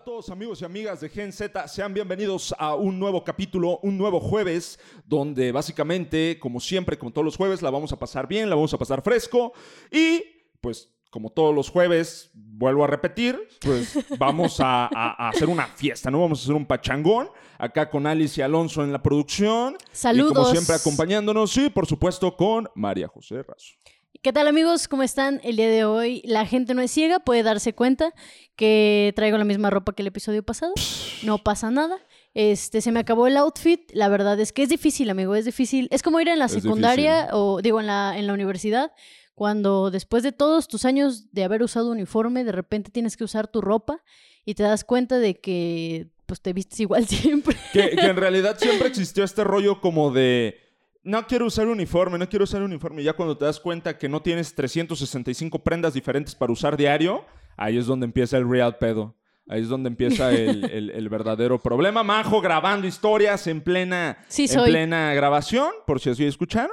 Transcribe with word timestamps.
a 0.00 0.04
todos 0.04 0.30
amigos 0.30 0.62
y 0.62 0.64
amigas 0.64 1.00
de 1.00 1.08
Gen 1.08 1.32
Z? 1.32 1.68
Sean 1.68 1.92
bienvenidos 1.92 2.54
a 2.58 2.74
un 2.74 2.98
nuevo 2.98 3.22
capítulo, 3.24 3.78
un 3.82 3.98
nuevo 3.98 4.20
jueves, 4.20 4.78
donde 5.04 5.52
básicamente, 5.52 6.38
como 6.40 6.60
siempre, 6.60 6.98
como 6.98 7.10
todos 7.12 7.24
los 7.24 7.36
jueves, 7.36 7.60
la 7.62 7.70
vamos 7.70 7.92
a 7.92 7.98
pasar 7.98 8.26
bien, 8.26 8.48
la 8.48 8.56
vamos 8.56 8.72
a 8.72 8.78
pasar 8.78 9.02
fresco 9.02 9.52
y 9.90 10.22
pues 10.60 10.88
como 11.10 11.30
todos 11.30 11.52
los 11.54 11.68
jueves, 11.70 12.30
vuelvo 12.34 12.84
a 12.84 12.86
repetir, 12.86 13.38
pues 13.60 13.98
vamos 14.18 14.60
a, 14.60 14.84
a- 14.86 15.26
a 15.26 15.28
hacer 15.30 15.48
una 15.48 15.66
fiesta, 15.66 16.10
¿no? 16.10 16.20
Vamos 16.20 16.40
a 16.40 16.42
hacer 16.44 16.54
un 16.54 16.66
pachangón, 16.66 17.28
acá 17.58 17.90
con 17.90 18.06
Alice 18.06 18.40
y 18.40 18.44
Alonso 18.44 18.84
en 18.84 18.92
la 18.92 19.02
producción. 19.02 19.74
Y 19.74 19.76
como 19.76 19.88
Saludos. 19.92 20.50
siempre 20.52 20.76
acompañándonos 20.76 21.56
y 21.56 21.68
por 21.68 21.86
supuesto 21.86 22.36
con 22.36 22.68
María 22.74 23.08
José 23.08 23.42
Razo. 23.42 23.74
¿Qué 24.22 24.34
tal 24.34 24.48
amigos? 24.48 24.86
¿Cómo 24.86 25.02
están? 25.02 25.40
El 25.44 25.56
día 25.56 25.70
de 25.70 25.86
hoy 25.86 26.20
la 26.26 26.44
gente 26.44 26.74
no 26.74 26.82
es 26.82 26.90
ciega, 26.90 27.20
puede 27.20 27.42
darse 27.42 27.72
cuenta 27.72 28.12
que 28.54 29.14
traigo 29.16 29.38
la 29.38 29.46
misma 29.46 29.70
ropa 29.70 29.94
que 29.94 30.02
el 30.02 30.08
episodio 30.08 30.42
pasado. 30.42 30.74
No 31.22 31.38
pasa 31.38 31.70
nada. 31.70 31.96
Este, 32.34 32.82
se 32.82 32.92
me 32.92 33.00
acabó 33.00 33.28
el 33.28 33.38
outfit. 33.38 33.90
La 33.94 34.10
verdad 34.10 34.38
es 34.38 34.52
que 34.52 34.62
es 34.62 34.68
difícil, 34.68 35.08
amigo, 35.08 35.34
es 35.36 35.46
difícil. 35.46 35.88
Es 35.90 36.02
como 36.02 36.20
ir 36.20 36.28
en 36.28 36.38
la 36.38 36.44
Es 36.44 36.52
secundaria 36.52 37.28
o 37.32 37.62
digo 37.62 37.80
en 37.80 37.86
la, 37.86 38.18
en 38.18 38.26
la 38.26 38.34
universidad, 38.34 38.92
cuando 39.34 39.90
después 39.90 40.22
de 40.22 40.32
todos 40.32 40.68
tus 40.68 40.84
años 40.84 41.32
de 41.32 41.44
haber 41.44 41.62
usado 41.62 41.90
uniforme, 41.90 42.44
de 42.44 42.52
repente 42.52 42.90
tienes 42.90 43.16
que 43.16 43.24
usar 43.24 43.48
tu 43.48 43.62
ropa 43.62 44.02
y 44.44 44.52
te 44.52 44.64
das 44.64 44.84
cuenta 44.84 45.18
de 45.18 45.40
que 45.40 46.08
pues 46.26 46.42
te 46.42 46.52
vistes 46.52 46.78
igual 46.80 47.06
siempre. 47.08 47.56
Que, 47.72 47.96
que 47.96 48.06
en 48.06 48.16
realidad 48.16 48.58
siempre 48.58 48.88
existió 48.88 49.24
este 49.24 49.44
rollo 49.44 49.80
como 49.80 50.10
de. 50.10 50.69
No 51.02 51.26
quiero 51.26 51.46
usar 51.46 51.66
uniforme, 51.66 52.18
no 52.18 52.28
quiero 52.28 52.44
usar 52.44 52.62
uniforme. 52.62 53.02
Y 53.02 53.04
ya 53.06 53.14
cuando 53.14 53.36
te 53.38 53.44
das 53.46 53.58
cuenta 53.58 53.96
que 53.96 54.08
no 54.08 54.20
tienes 54.20 54.54
365 54.54 55.58
prendas 55.60 55.94
diferentes 55.94 56.34
para 56.34 56.52
usar 56.52 56.76
diario, 56.76 57.24
ahí 57.56 57.78
es 57.78 57.86
donde 57.86 58.04
empieza 58.04 58.36
el 58.36 58.48
real 58.48 58.76
pedo. 58.78 59.14
Ahí 59.48 59.62
es 59.62 59.68
donde 59.68 59.88
empieza 59.88 60.30
el, 60.34 60.64
el- 60.70 60.90
el 60.90 61.08
verdadero 61.08 61.58
problema. 61.58 62.02
Majo 62.02 62.40
grabando 62.40 62.86
historias 62.86 63.46
en 63.46 63.60
plena, 63.62 64.18
Sí, 64.28 64.46
en 64.50 64.62
plena 64.64 65.14
grabación, 65.14 65.70
por 65.86 66.00
si 66.00 66.10
así 66.10 66.24
escucharon. 66.24 66.70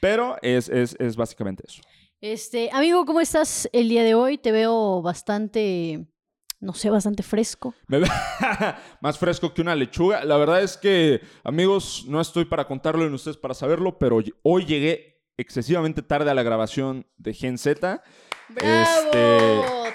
Pero 0.00 0.36
es, 0.42 0.68
es, 0.68 0.96
es 0.98 1.16
básicamente 1.16 1.64
eso. 1.68 1.82
Este, 2.20 2.70
amigo, 2.72 3.04
¿cómo 3.04 3.20
estás 3.20 3.68
el 3.72 3.88
día 3.90 4.02
de 4.02 4.14
hoy? 4.14 4.38
Te 4.38 4.50
veo 4.52 5.02
bastante, 5.02 6.06
no 6.60 6.72
sé, 6.74 6.90
bastante 6.90 7.22
fresco. 7.22 7.74
Más 9.00 9.18
fresco 9.18 9.52
que 9.52 9.62
una 9.62 9.74
lechuga. 9.74 10.24
La 10.24 10.36
verdad 10.36 10.62
es 10.62 10.76
que, 10.76 11.20
amigos, 11.44 12.04
no 12.08 12.20
estoy 12.20 12.44
para 12.44 12.66
contarlo 12.66 13.08
ni 13.08 13.14
ustedes 13.14 13.36
para 13.36 13.54
saberlo, 13.54 13.98
pero 13.98 14.20
hoy 14.42 14.64
llegué 14.64 15.22
excesivamente 15.36 16.02
tarde 16.02 16.30
a 16.30 16.34
la 16.34 16.42
grabación 16.42 17.06
de 17.18 17.34
Gen 17.34 17.58
Z. 17.58 18.02
¡Bravo! 18.48 18.72
Este, 18.80 19.38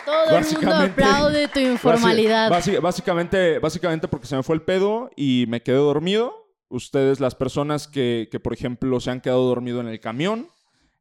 Todo 0.05 0.37
el 0.37 0.43
mundo 0.53 0.75
aplaude 0.75 1.47
tu 1.47 1.59
informalidad. 1.71 2.49
Básicamente, 2.81 3.59
básicamente 3.59 4.07
porque 4.07 4.27
se 4.27 4.35
me 4.35 4.43
fue 4.43 4.55
el 4.55 4.61
pedo 4.61 5.09
y 5.15 5.45
me 5.47 5.61
quedé 5.63 5.77
dormido. 5.77 6.35
Ustedes, 6.69 7.19
las 7.19 7.35
personas 7.35 7.87
que, 7.87 8.29
que, 8.31 8.39
por 8.39 8.53
ejemplo, 8.53 8.99
se 9.01 9.11
han 9.11 9.19
quedado 9.19 9.45
dormido 9.45 9.81
en 9.81 9.87
el 9.87 9.99
camión, 9.99 10.47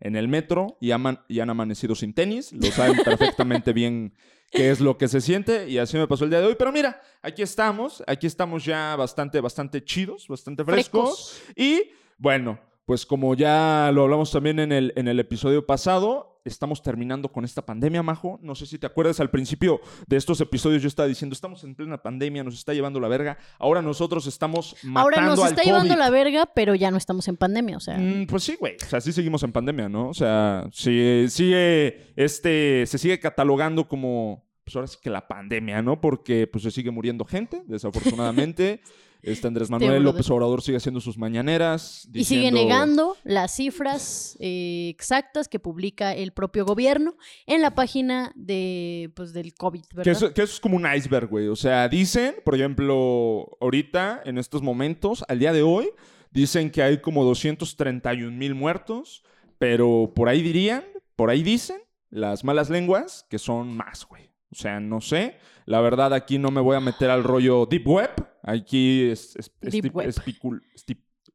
en 0.00 0.17
el 0.17 0.27
metro 0.27 0.77
y, 0.80 0.91
aman- 0.91 1.22
y 1.28 1.41
han 1.41 1.50
amanecido 1.50 1.95
sin 1.95 2.12
tenis, 2.14 2.52
lo 2.52 2.67
saben 2.72 2.97
perfectamente 3.05 3.72
bien 3.72 4.14
qué 4.51 4.70
es 4.70 4.81
lo 4.81 4.98
que 4.98 5.09
se 5.09 5.20
siente 5.20 5.69
y 5.69 5.79
así 5.79 5.97
me 5.97 6.06
pasó 6.06 6.25
el 6.25 6.31
día 6.31 6.41
de 6.41 6.47
hoy. 6.47 6.56
Pero 6.59 6.73
mira, 6.73 7.01
aquí 7.23 7.43
estamos, 7.43 8.03
aquí 8.06 8.27
estamos 8.27 8.65
ya 8.65 8.97
bastante, 8.97 9.41
bastante 9.41 9.85
chidos, 9.85 10.27
bastante 10.29 10.64
frescos. 10.64 11.41
Frescos. 11.45 11.57
Y 11.57 11.91
bueno, 12.19 12.58
pues 12.85 13.07
como 13.07 13.35
ya 13.35 13.91
lo 13.95 14.02
hablamos 14.02 14.33
también 14.33 14.58
en 14.58 14.73
el, 14.73 14.92
en 14.97 15.08
el 15.08 15.20
episodio 15.20 15.64
pasado, 15.64 16.41
estamos 16.45 16.83
terminando 16.83 17.30
con 17.30 17.45
esta 17.45 17.64
pandemia, 17.64 18.02
Majo. 18.02 18.39
No 18.42 18.55
sé 18.55 18.67
si 18.67 18.79
te 18.79 18.86
acuerdas, 18.86 19.20
al 19.20 19.30
principio 19.30 19.80
de 20.07 20.17
estos 20.17 20.41
episodios 20.41 20.83
yo 20.83 20.89
estaba 20.89 21.07
diciendo, 21.07 21.35
estamos 21.35 21.63
en 21.64 21.74
plena 21.74 22.03
pandemia, 22.03 22.42
nos 22.42 22.55
está 22.55 22.74
llevando 22.74 22.98
la 23.01 23.08
verga. 23.08 23.39
Ahora 23.58 23.83
nosotros 23.83 24.27
estamos 24.27 24.77
matando 24.83 25.01
Ahora 25.01 25.20
nos 25.23 25.39
al 25.41 25.51
está 25.51 25.63
llevando 25.63 25.95
COVID. 25.95 25.98
la 25.98 26.11
verga, 26.11 26.47
pero 26.55 26.74
ya 26.74 26.91
no 26.91 26.97
estamos 26.97 27.29
en 27.29 27.36
pandemia, 27.36 27.77
o 27.77 27.80
sea. 27.80 27.98
Mm, 27.98 28.27
pues 28.27 28.42
sí, 28.42 28.57
güey. 28.58 28.77
O 28.83 28.86
sea, 28.86 29.01
sí 29.01 29.13
seguimos 29.13 29.42
en 29.42 29.53
pandemia, 29.53 29.89
¿no? 29.89 30.08
O 30.08 30.14
sea, 30.14 30.69
sí, 30.73 31.27
sigue, 31.29 32.13
este, 32.17 32.86
se 32.86 32.98
sigue 32.98 33.20
catalogando 33.20 33.86
como, 33.86 34.49
pues 34.70 34.77
ahora 34.77 34.86
sí 34.86 34.98
que 35.03 35.11
la 35.11 35.27
pandemia, 35.27 35.83
¿no? 35.83 36.01
Porque 36.01 36.47
pues 36.47 36.63
se 36.63 36.70
sigue 36.70 36.92
muriendo 36.92 37.25
gente, 37.25 37.63
desafortunadamente. 37.67 38.81
Este 39.23 39.47
Andrés 39.47 39.69
Manuel. 39.69 40.03
López 40.03 40.31
Obrador 40.31 40.63
sigue 40.63 40.79
haciendo 40.79 40.98
sus 40.98 41.19
mañaneras. 41.19 42.08
Y 42.14 42.25
sigue 42.25 42.51
negando 42.51 43.19
las 43.23 43.55
cifras 43.55 44.35
eh, 44.41 44.89
exactas 44.89 45.47
que 45.47 45.59
publica 45.59 46.14
el 46.14 46.33
propio 46.33 46.64
gobierno 46.64 47.19
en 47.45 47.61
la 47.61 47.75
página 47.75 48.33
de, 48.35 49.13
pues, 49.14 49.35
del 49.35 49.53
COVID, 49.53 49.83
¿verdad? 49.92 50.05
Que 50.05 50.11
eso, 50.13 50.33
que 50.33 50.41
eso 50.41 50.55
es 50.55 50.61
como 50.61 50.77
un 50.77 50.86
iceberg, 50.91 51.29
güey. 51.29 51.48
O 51.48 51.57
sea, 51.57 51.86
dicen, 51.91 52.36
por 52.47 52.55
ejemplo, 52.55 53.59
ahorita, 53.61 54.23
en 54.25 54.39
estos 54.39 54.63
momentos, 54.63 55.23
al 55.29 55.39
día 55.39 55.53
de 55.53 55.64
hoy, 55.64 55.91
dicen 56.30 56.70
que 56.70 56.83
hay 56.83 57.03
como 57.03 57.23
231 57.23 58.35
mil 58.35 58.55
muertos, 58.55 59.23
pero 59.59 60.13
por 60.17 60.30
ahí 60.30 60.41
dirían, 60.41 60.83
por 61.14 61.29
ahí 61.29 61.42
dicen 61.42 61.83
las 62.09 62.42
malas 62.42 62.70
lenguas 62.70 63.27
que 63.29 63.39
son 63.39 63.77
más, 63.77 64.07
güey. 64.07 64.30
O 64.52 64.55
sea, 64.56 64.80
no 64.80 65.00
sé. 65.00 65.36
La 65.66 65.80
verdad, 65.80 66.12
aquí 66.12 66.38
no 66.38 66.50
me 66.50 66.61
voy 66.61 66.77
a 66.77 66.80
meter 66.80 67.11
al 67.11 67.22
rollo 67.24 67.66
Deep 67.66 67.86
Web. 67.86 68.11
Aquí 68.42 69.08
es... 69.11 69.36
es- 69.36 69.50
Deep 69.61 69.84
estip- 69.86 69.92
Web. 69.92 70.08
espicul- 70.08 70.62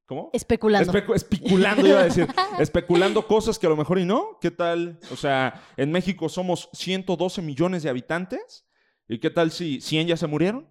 ¿Cómo? 0.07 0.29
Especulando. 0.33 0.91
Especu- 0.93 1.15
especulando, 1.15 1.87
iba 1.87 1.99
a 2.01 2.03
decir. 2.03 2.27
especulando 2.59 3.25
cosas 3.25 3.57
que 3.57 3.65
a 3.65 3.69
lo 3.69 3.75
mejor 3.75 3.97
y 3.97 4.05
no. 4.05 4.37
¿Qué 4.39 4.51
tal? 4.51 4.99
O 5.11 5.15
sea, 5.15 5.63
en 5.77 5.91
México 5.91 6.29
somos 6.29 6.69
112 6.73 7.41
millones 7.41 7.81
de 7.83 7.89
habitantes. 7.89 8.67
¿Y 9.07 9.19
qué 9.19 9.29
tal 9.31 9.49
si 9.51 9.81
100 9.81 10.07
ya 10.07 10.17
se 10.17 10.27
murieron? 10.27 10.69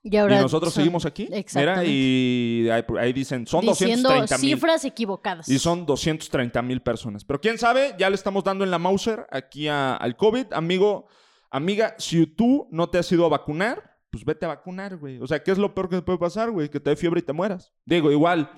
y 0.00 0.16
ahora 0.16 0.38
y 0.38 0.42
nosotros 0.42 0.72
son- 0.72 0.82
seguimos 0.82 1.04
aquí. 1.06 1.28
Mira, 1.56 1.84
y 1.84 2.68
ahí, 2.70 2.82
ahí 3.00 3.12
dicen, 3.12 3.46
son 3.48 3.62
Diciendo 3.62 4.08
230 4.10 4.38
mil. 4.38 4.54
cifras 4.54 4.84
equivocadas. 4.84 5.48
Y 5.48 5.58
son 5.58 5.84
230 5.84 6.62
mil 6.62 6.80
personas. 6.80 7.24
Pero 7.24 7.40
quién 7.40 7.58
sabe, 7.58 7.94
ya 7.98 8.08
le 8.08 8.14
estamos 8.14 8.44
dando 8.44 8.62
en 8.64 8.70
la 8.70 8.78
Mauser 8.78 9.26
aquí 9.32 9.66
a- 9.66 9.96
al 9.96 10.16
COVID. 10.16 10.52
Amigo, 10.52 11.08
amiga, 11.50 11.94
si 11.98 12.26
tú 12.26 12.68
no 12.70 12.88
te 12.90 12.98
has 12.98 13.10
ido 13.12 13.24
a 13.26 13.28
vacunar, 13.28 13.96
pues 14.10 14.24
vete 14.24 14.44
a 14.46 14.48
vacunar, 14.48 14.96
güey. 14.96 15.20
O 15.20 15.26
sea, 15.26 15.42
¿qué 15.42 15.50
es 15.50 15.58
lo 15.58 15.74
peor 15.74 15.88
que 15.88 15.96
te 15.96 16.02
puede 16.02 16.18
pasar, 16.18 16.50
güey? 16.50 16.68
Que 16.68 16.80
te 16.80 16.90
dé 16.90 16.96
fiebre 16.96 17.20
y 17.20 17.22
te 17.22 17.32
mueras. 17.32 17.72
Digo, 17.84 18.10
igual, 18.10 18.50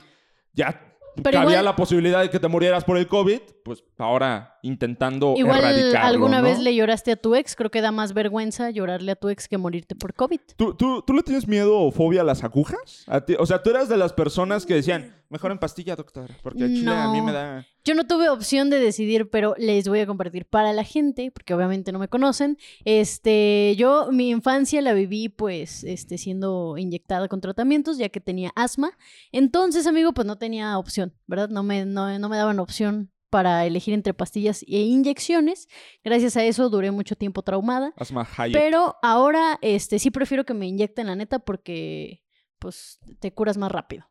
ya 0.52 0.86
Pero 1.22 1.42
igual- 1.42 1.64
la 1.64 1.74
posibilidad 1.74 2.20
de 2.22 2.30
que 2.30 2.38
te 2.38 2.46
murieras 2.46 2.84
por 2.84 2.96
el 2.96 3.08
COVID, 3.08 3.40
pues 3.64 3.82
ahora 3.98 4.58
intentando 4.62 5.34
Igual 5.36 5.58
erradicarlo, 5.58 6.06
alguna 6.08 6.38
¿no? 6.38 6.44
vez 6.44 6.60
le 6.60 6.72
lloraste 6.74 7.10
a 7.12 7.16
tu 7.16 7.34
ex, 7.34 7.56
creo 7.56 7.70
que 7.70 7.80
da 7.80 7.90
más 7.90 8.14
vergüenza 8.14 8.70
llorarle 8.70 9.12
a 9.12 9.16
tu 9.16 9.28
ex 9.28 9.48
que 9.48 9.58
morirte 9.58 9.96
por 9.96 10.14
COVID. 10.14 10.40
¿Tú, 10.56 10.74
tú, 10.74 11.02
tú 11.02 11.12
le 11.12 11.22
tienes 11.24 11.48
miedo 11.48 11.78
o 11.80 11.90
fobia 11.90 12.20
a 12.20 12.24
las 12.24 12.44
agujas? 12.44 13.04
A 13.08 13.20
ti- 13.22 13.34
o 13.38 13.44
sea, 13.44 13.60
tú 13.62 13.70
eras 13.70 13.88
de 13.88 13.96
las 13.96 14.12
personas 14.12 14.64
que 14.66 14.74
decían, 14.74 15.19
mejor 15.30 15.52
en 15.52 15.58
pastilla, 15.58 15.96
doctor, 15.96 16.30
porque 16.42 16.64
el 16.64 16.74
chile 16.74 16.90
a 16.90 17.08
mí 17.08 17.22
me 17.22 17.32
da... 17.32 17.66
Yo 17.84 17.94
no 17.94 18.06
tuve 18.06 18.28
opción 18.28 18.68
de 18.68 18.78
decidir, 18.78 19.30
pero 19.30 19.54
les 19.56 19.88
voy 19.88 20.00
a 20.00 20.06
compartir 20.06 20.44
para 20.44 20.72
la 20.72 20.84
gente, 20.84 21.30
porque 21.30 21.54
obviamente 21.54 21.92
no 21.92 21.98
me 21.98 22.08
conocen. 22.08 22.58
Este, 22.84 23.74
yo 23.78 24.08
mi 24.12 24.28
infancia 24.30 24.82
la 24.82 24.92
viví 24.92 25.28
pues 25.30 25.84
este 25.84 26.18
siendo 26.18 26.76
inyectada 26.76 27.28
con 27.28 27.40
tratamientos 27.40 27.96
ya 27.96 28.10
que 28.10 28.20
tenía 28.20 28.50
asma. 28.54 28.98
Entonces, 29.32 29.86
amigo, 29.86 30.12
pues 30.12 30.26
no 30.26 30.36
tenía 30.36 30.76
opción, 30.76 31.14
¿verdad? 31.26 31.48
No 31.48 31.62
me 31.62 31.86
no, 31.86 32.18
no 32.18 32.28
me 32.28 32.36
daban 32.36 32.58
opción 32.58 33.10
para 33.30 33.64
elegir 33.64 33.94
entre 33.94 34.12
pastillas 34.12 34.62
e 34.62 34.80
inyecciones. 34.80 35.68
Gracias 36.04 36.36
a 36.36 36.44
eso 36.44 36.68
duré 36.68 36.90
mucho 36.90 37.16
tiempo 37.16 37.42
traumada, 37.42 37.94
Asma 37.96 38.28
Hayek. 38.36 38.60
pero 38.60 38.96
ahora 39.02 39.58
este 39.62 39.98
sí 40.00 40.10
prefiero 40.10 40.44
que 40.44 40.54
me 40.54 40.66
inyecten 40.66 41.06
la 41.06 41.14
neta 41.14 41.38
porque 41.38 42.24
pues 42.58 42.98
te 43.20 43.32
curas 43.32 43.56
más 43.56 43.72
rápido. 43.72 44.10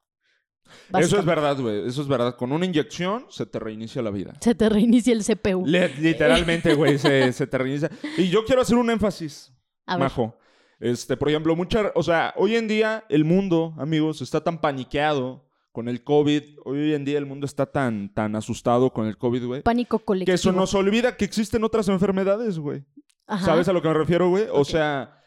Eso 0.98 1.20
es 1.20 1.26
verdad, 1.26 1.58
güey. 1.60 1.88
Eso 1.88 2.02
es 2.02 2.08
verdad. 2.08 2.36
Con 2.36 2.52
una 2.52 2.66
inyección 2.66 3.26
se 3.30 3.46
te 3.46 3.60
reinicia 3.60 4.02
la 4.02 4.12
vida. 4.12 4.34
Se 4.42 4.56
te 4.56 4.70
reinicia 4.70 5.14
el 5.14 5.24
CPU. 5.24 5.66
Le- 5.66 5.96
literalmente, 5.98 6.74
güey, 6.74 6.98
se, 6.98 7.32
se 7.34 7.48
te 7.48 7.58
reinicia. 7.58 7.90
Y 8.18 8.30
yo 8.30 8.46
quiero 8.46 8.62
hacer 8.62 8.78
un 8.78 8.90
énfasis, 8.90 9.54
A 9.86 9.96
ver. 9.96 10.04
Majo. 10.06 10.36
Este, 10.80 11.18
por 11.18 11.28
ejemplo, 11.30 11.56
mucha, 11.56 11.92
o 11.96 12.04
sea, 12.04 12.34
hoy 12.38 12.56
en 12.56 12.68
día 12.70 13.04
el 13.10 13.26
mundo, 13.26 13.74
amigos, 13.78 14.22
está 14.22 14.42
tan 14.42 14.62
paniqueado 14.62 15.46
con 15.74 15.90
el 15.90 16.04
COVID. 16.04 16.42
Hoy 16.66 16.94
en 16.94 17.04
día 17.06 17.18
el 17.18 17.26
mundo 17.26 17.46
está 17.46 17.66
tan, 17.66 18.14
tan 18.14 18.36
asustado 18.36 18.92
con 18.94 19.06
el 19.08 19.18
COVID, 19.18 19.46
güey. 19.46 19.62
Pánico 19.62 20.00
colectivo. 20.00 20.32
Que 20.32 20.36
eso 20.36 20.52
nos 20.54 20.74
olvida 20.74 21.18
que 21.18 21.26
existen 21.26 21.64
otras 21.66 21.88
enfermedades, 21.90 22.58
güey. 22.60 22.86
¿Sabes 23.44 23.68
a 23.68 23.74
lo 23.74 23.82
que 23.82 23.88
me 23.90 23.94
refiero, 23.94 24.30
güey? 24.30 24.46
O 24.52 24.66
sea, 24.66 25.19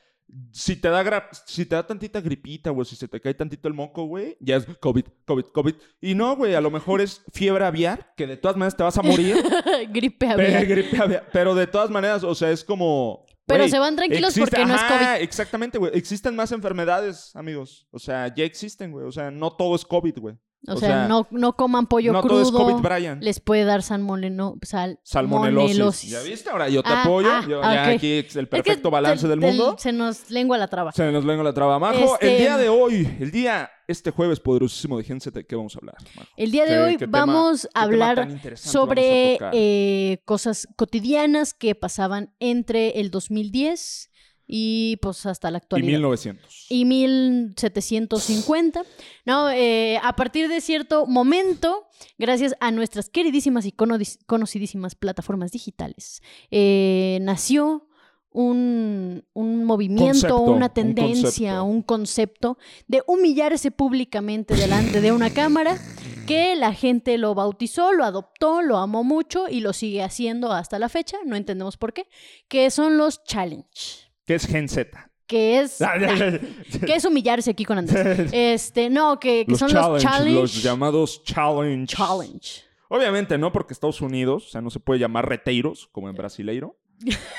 si 0.50 0.76
te 0.76 0.88
da 0.88 1.02
gra- 1.04 1.28
si 1.46 1.66
te 1.66 1.74
da 1.74 1.86
tantita 1.86 2.20
gripita, 2.20 2.70
güey, 2.70 2.84
si 2.86 2.96
se 2.96 3.06
te 3.08 3.20
cae 3.20 3.34
tantito 3.34 3.68
el 3.68 3.74
moco, 3.74 4.04
güey, 4.04 4.36
ya 4.40 4.56
es 4.56 4.64
COVID, 4.80 5.04
COVID, 5.26 5.44
COVID. 5.52 5.74
Y 6.00 6.14
no, 6.14 6.36
güey, 6.36 6.54
a 6.54 6.60
lo 6.60 6.70
mejor 6.70 7.00
es 7.00 7.22
fiebre 7.32 7.64
aviar, 7.64 8.14
que 8.16 8.26
de 8.26 8.36
todas 8.36 8.56
maneras 8.56 8.76
te 8.76 8.82
vas 8.82 8.96
a 8.98 9.02
morir. 9.02 9.36
Gripe 9.92 10.26
Pe- 10.26 10.32
aviar. 10.32 10.66
gripe 10.66 10.96
aviar. 10.98 11.28
Pero 11.32 11.54
de 11.54 11.66
todas 11.66 11.90
maneras, 11.90 12.24
o 12.24 12.34
sea, 12.34 12.50
es 12.50 12.64
como. 12.64 13.26
Pero 13.46 13.68
se 13.68 13.78
van 13.78 13.96
tranquilos 13.96 14.36
existe- 14.36 14.50
porque 14.56 14.64
no 14.66 14.74
es 14.74 14.82
COVID. 14.82 15.22
Exactamente, 15.22 15.76
güey. 15.78 15.92
Existen 15.94 16.34
más 16.36 16.52
enfermedades, 16.52 17.34
amigos. 17.36 17.86
O 17.90 17.98
sea, 17.98 18.32
ya 18.34 18.44
existen, 18.44 18.92
güey. 18.92 19.04
O 19.06 19.12
sea, 19.12 19.30
no 19.30 19.50
todo 19.56 19.74
es 19.74 19.84
COVID, 19.84 20.18
güey. 20.18 20.36
O, 20.68 20.76
sea, 20.76 21.08
no, 21.08 21.26
no 21.32 21.56
coman 21.56 21.88
pollo 21.88 22.12
no 22.12 22.20
crudo. 22.22 22.42
todo 22.42 22.42
es 22.42 22.50
COVID, 22.76 22.82
Brian. 22.88 23.18
Les 23.20 23.40
puede 23.40 23.64
dar 23.64 23.82
salmoneno, 23.82 24.54
sal, 24.62 25.00
Salmonelosis. 25.02 25.76
monelosis. 25.78 26.10
¿Ya 26.10 26.20
viste? 26.22 26.50
Ahora 26.50 26.68
yo 26.68 26.84
te 26.84 26.88
Ah, 26.92 27.02
apoyo. 27.02 27.28
ah, 27.32 27.44
yo, 27.48 27.60
ah, 27.64 27.74
ya 27.74 27.82
ok. 27.82 27.88
aquí 27.96 28.12
el 28.12 28.24
Es 28.26 28.32
que 28.34 28.46
perfecto 28.46 28.88
balance 28.90 29.22
te- 29.22 29.28
del 29.28 29.40
te- 29.40 29.46
mundo. 29.48 29.74
Se 29.78 29.90
nos 29.92 30.30
lengua 30.30 30.58
la 30.58 30.68
traba. 30.68 30.92
Se 30.92 31.10
nos 31.10 31.24
lengua 31.24 31.42
la 31.42 31.52
traba, 31.52 31.80
Majo. 31.80 32.16
El 32.20 32.28
Este- 32.28 32.38
día 32.38 32.56
de 32.58 32.68
hoy, 32.68 33.16
el 33.18 33.32
día, 33.32 33.70
este 33.88 34.12
jueves 34.12 34.38
poderosísimo 34.38 34.98
de 34.98 35.02
Genset, 35.04 35.34
¿de 35.34 35.44
qué 35.44 35.56
vamos 35.56 35.74
a 35.74 35.78
hablar, 35.80 35.96
Majo? 36.14 36.28
El 36.36 36.52
día 36.52 36.62
de 36.64 36.70
¿Qué- 36.70 36.78
hoy 36.78 36.96
tema- 36.96 37.18
vamos 37.26 37.68
a 37.74 37.82
hablar 37.82 38.20
a 38.20 38.56
sobre 38.56 39.38
eh, 39.52 40.22
cosas 40.24 40.68
cotidianas 40.76 41.54
que 41.54 41.74
pasaban 41.74 42.32
entre 42.38 43.00
el 43.00 43.10
2010 43.10 44.10
y 44.46 44.96
pues 45.02 45.24
hasta 45.26 45.50
la 45.50 45.58
Y 45.58 45.60
actualidad. 45.60 45.86
1900. 45.88 46.66
y 46.68 46.84
1750. 46.84 48.82
No, 49.24 49.50
eh, 49.50 49.98
a 50.02 50.14
partir 50.16 50.48
de 50.48 50.60
cierto 50.60 51.06
momento, 51.06 51.86
gracias 52.18 52.54
a 52.60 52.70
nuestras 52.70 53.08
queridísimas 53.08 53.66
y 53.66 53.72
conocidísimas 53.72 54.94
plataformas 54.94 55.52
digitales, 55.52 56.22
eh, 56.50 57.18
nació 57.22 57.88
un, 58.34 59.24
un 59.34 59.64
movimiento, 59.64 60.06
Concepto, 60.06 60.40
una 60.40 60.66
un 60.66 60.72
tendencia, 60.72 61.58
concepto. 61.58 61.64
un 61.64 61.82
concepto 61.82 62.58
de 62.88 63.02
humillarse 63.06 63.70
públicamente 63.70 64.54
delante 64.54 65.00
de 65.00 65.12
una 65.12 65.30
cámara 65.30 65.78
que 66.26 66.54
la 66.56 66.72
gente 66.72 67.18
lo 67.18 67.34
bautizó, 67.34 67.92
lo 67.92 68.04
adoptó, 68.04 68.62
lo 68.62 68.78
amó 68.78 69.04
mucho 69.04 69.48
y 69.48 69.60
lo 69.60 69.72
sigue 69.72 70.02
haciendo 70.02 70.52
hasta 70.52 70.78
la 70.78 70.88
fecha, 70.88 71.18
no 71.26 71.36
entendemos 71.36 71.76
por 71.76 71.92
qué, 71.92 72.08
que 72.48 72.70
son 72.70 72.96
los 72.96 73.22
challenge, 73.24 74.10
¿Qué 74.26 74.34
es 74.34 74.46
Genset? 74.46 74.94
que 75.26 75.60
es 75.60 75.78
que 76.86 76.94
es 76.94 77.04
humillarse 77.04 77.50
aquí 77.50 77.64
con 77.64 77.78
Andrés. 77.78 78.30
Este, 78.32 78.90
no, 78.90 79.18
que, 79.18 79.44
que 79.46 79.52
los 79.52 79.58
son 79.60 79.70
challenge, 79.70 79.92
los 79.92 80.02
challenge. 80.02 80.40
los 80.40 80.62
llamados 80.62 81.22
challenge. 81.24 81.94
challenge. 81.96 82.62
Obviamente, 82.88 83.38
¿no? 83.38 83.50
Porque 83.52 83.72
Estados 83.72 84.02
Unidos, 84.02 84.46
o 84.48 84.50
sea, 84.50 84.60
no 84.60 84.68
se 84.70 84.78
puede 84.78 85.00
llamar 85.00 85.26
reteiros, 85.28 85.88
como 85.92 86.10
en 86.10 86.14
brasileiro. 86.16 86.76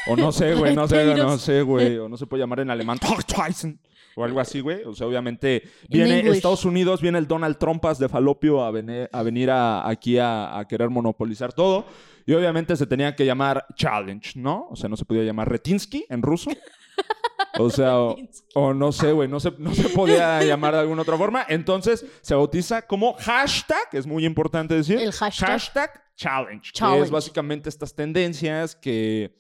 O 0.08 0.16
no 0.16 0.32
sé, 0.32 0.56
güey, 0.56 0.76
no 0.76 0.88
sé, 0.88 1.14
no 1.16 1.38
sé, 1.38 1.62
güey. 1.62 1.98
O 1.98 2.10
no 2.10 2.18
se 2.18 2.26
puede 2.26 2.42
llamar 2.42 2.62
en 2.62 2.70
alemán 2.72 2.98
o 4.16 4.24
algo 4.24 4.40
así, 4.40 4.60
güey. 4.60 4.84
O 4.84 4.94
sea, 4.94 5.08
obviamente 5.08 5.64
viene. 5.90 6.20
Estados 6.30 6.66
Unidos, 6.66 7.02
viene 7.02 7.18
el 7.18 7.28
Donald 7.28 7.58
Trumpas 7.58 7.98
de 8.00 8.10
Falopio 8.10 8.64
a, 8.64 8.72
vene- 8.72 9.10
a 9.12 9.24
venir 9.24 9.50
a- 9.52 9.88
aquí 9.88 10.18
a, 10.18 10.58
a 10.58 10.68
querer 10.68 10.90
monopolizar 10.90 11.54
todo. 11.54 11.86
Y 12.26 12.34
obviamente 12.34 12.76
se 12.76 12.88
tenía 12.88 13.16
que 13.16 13.26
llamar 13.26 13.66
Challenge, 13.76 14.40
¿no? 14.40 14.68
O 14.70 14.76
sea, 14.76 14.90
no 14.90 14.96
se 14.98 15.06
podía 15.06 15.24
llamar 15.24 15.50
Retinsky 15.50 16.06
en 16.10 16.22
ruso. 16.22 16.50
O 17.60 17.70
sea, 17.70 18.00
o, 18.00 18.16
o 18.56 18.74
no 18.74 18.92
sé, 18.92 19.12
güey, 19.12 19.28
no 19.30 19.40
se, 19.40 19.52
no 19.58 19.74
se 19.76 19.90
podía 19.90 20.42
llamar 20.44 20.74
de 20.74 20.80
alguna 20.82 21.02
otra 21.04 21.18
forma. 21.18 21.46
Entonces 21.50 22.06
se 22.22 22.34
bautiza 22.34 22.82
como 22.84 23.14
hashtag, 23.16 23.90
es 23.92 24.06
muy 24.08 24.26
importante 24.26 24.74
decir. 24.76 25.00
El 25.00 25.12
hashtag. 25.12 25.92
challenge, 26.16 26.72
Que 26.72 26.80
Challenge. 26.80 27.04
es 27.06 27.12
básicamente 27.12 27.70
estas 27.70 27.94
tendencias 27.96 28.76
que, 28.76 29.40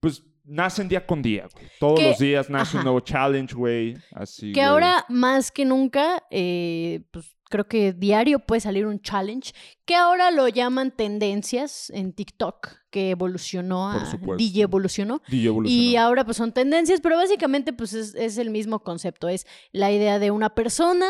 pues, 0.00 0.22
nacen 0.44 0.88
día 0.88 1.06
con 1.06 1.20
día, 1.22 1.48
güey. 1.52 1.66
Todos 1.78 1.98
Que- 2.00 2.08
los 2.10 2.18
días 2.18 2.48
nace 2.50 2.70
ajá. 2.70 2.78
un 2.78 2.84
nuevo 2.84 3.00
challenge, 3.00 3.54
güey. 3.54 3.96
Así. 4.12 4.52
Que 4.52 4.60
güey. 4.60 4.64
ahora, 4.64 5.04
más 5.08 5.50
que 5.50 5.64
nunca, 5.64 6.22
eh, 6.30 7.02
pues 7.10 7.34
creo 7.50 7.68
que 7.68 7.92
diario 7.92 8.38
puede 8.38 8.62
salir 8.62 8.86
un 8.86 9.02
challenge, 9.02 9.52
que 9.84 9.94
ahora 9.96 10.30
lo 10.30 10.48
llaman 10.48 10.92
tendencias 10.92 11.90
en 11.90 12.14
TikTok, 12.14 12.68
que 12.90 13.10
evolucionó 13.10 13.90
a. 13.90 14.18
DJ 14.38 14.62
evolucionó. 14.62 15.20
DJ 15.28 15.48
evolucionó. 15.48 15.82
Y 15.82 15.96
ahora 15.96 16.24
pues 16.24 16.38
son 16.38 16.52
tendencias, 16.52 17.00
pero 17.02 17.16
básicamente 17.16 17.74
pues 17.74 17.92
es, 17.92 18.14
es 18.14 18.38
el 18.38 18.50
mismo 18.50 18.82
concepto. 18.82 19.28
Es 19.28 19.46
la 19.72 19.92
idea 19.92 20.18
de 20.18 20.30
una 20.30 20.54
persona, 20.54 21.06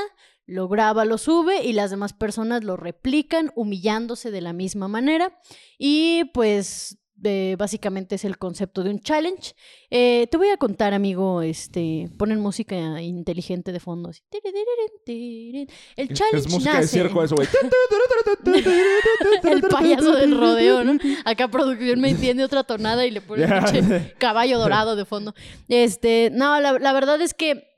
lo 0.47 0.67
graba, 0.67 1.05
lo 1.05 1.19
sube 1.19 1.63
y 1.63 1.75
las 1.75 1.91
demás 1.91 2.13
personas 2.13 2.65
lo 2.65 2.77
replican 2.77 3.53
humillándose 3.55 4.31
de 4.31 4.41
la 4.41 4.53
misma 4.53 4.89
manera. 4.89 5.39
Y 5.79 6.25
pues 6.33 7.00
eh, 7.23 7.57
básicamente 7.59 8.15
es 8.17 8.25
el 8.25 8.39
concepto 8.39 8.83
de 8.83 8.91
un 8.91 9.01
challenge. 9.01 9.55
Eh, 9.91 10.27
te 10.31 10.37
voy 10.37 10.49
a 10.49 10.57
contar, 10.57 10.95
amigo, 10.95 11.43
este, 11.43 12.09
ponen 12.19 12.41
música 12.41 13.01
inteligente 13.03 13.73
de 13.73 13.81
fondo. 13.81 14.09
así. 14.11 14.23
El 15.97 16.09
challenge 16.13 16.39
es 16.39 16.49
música 16.51 16.73
de 16.75 16.79
nace- 16.81 16.89
circo 17.03 17.23
eso, 17.23 17.35
güey. 17.37 17.49
el 19.45 19.63
payaso 19.63 20.13
del 20.13 20.39
rodeo, 20.39 20.85
¿no? 20.85 20.99
Acá 21.25 21.49
producción 21.49 22.01
me 22.01 22.11
entiende 22.11 22.45
otra 22.45 22.65
tonada 22.65 23.07
y 23.07 23.11
le 23.11 23.21
pone 23.21 23.47
pinche 23.47 24.15
caballo 24.19 24.59
dorado 24.59 24.97
de 24.97 25.05
fondo. 25.05 25.35
Este, 25.69 26.31
no, 26.33 26.59
la, 26.61 26.79
la 26.79 26.93
verdad 26.93 27.21
es 27.21 27.35
que 27.35 27.70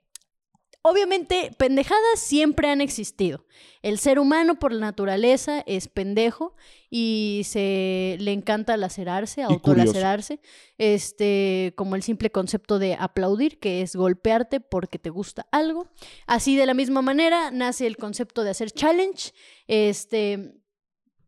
obviamente 0.83 1.51
pendejadas 1.57 2.19
siempre 2.19 2.69
han 2.69 2.81
existido. 2.81 3.45
El 3.83 3.99
ser 3.99 4.19
humano 4.19 4.59
por 4.59 4.73
naturaleza 4.75 5.63
es 5.67 5.89
pendejo 5.89 6.55
y 6.91 7.43
se 7.45 8.17
le 8.21 8.33
encanta 8.33 8.77
lacerarse, 8.77 9.43
autolacerarse, 9.43 10.41
este, 10.79 11.73
como 11.77 11.97
el 11.97 12.03
simple 12.03 12.31
concepto 12.31 12.79
de 12.79 12.95
aplaudir, 12.95 13.59
que 13.59 13.83
es 13.83 13.97
golpearte 13.97 14.61
porque 14.61 14.99
te 14.99 15.11
gusta 15.11 15.47
algo. 15.51 15.89
Así 16.27 16.57
de 16.57 16.67
la 16.67 16.75
misma 16.75 17.03
manera 17.03 17.51
nace 17.51 17.87
el 17.87 17.97
concepto 17.97 18.45
de 18.45 18.51
hacer 18.51 18.71
challenge, 18.71 19.33
este, 19.67 20.55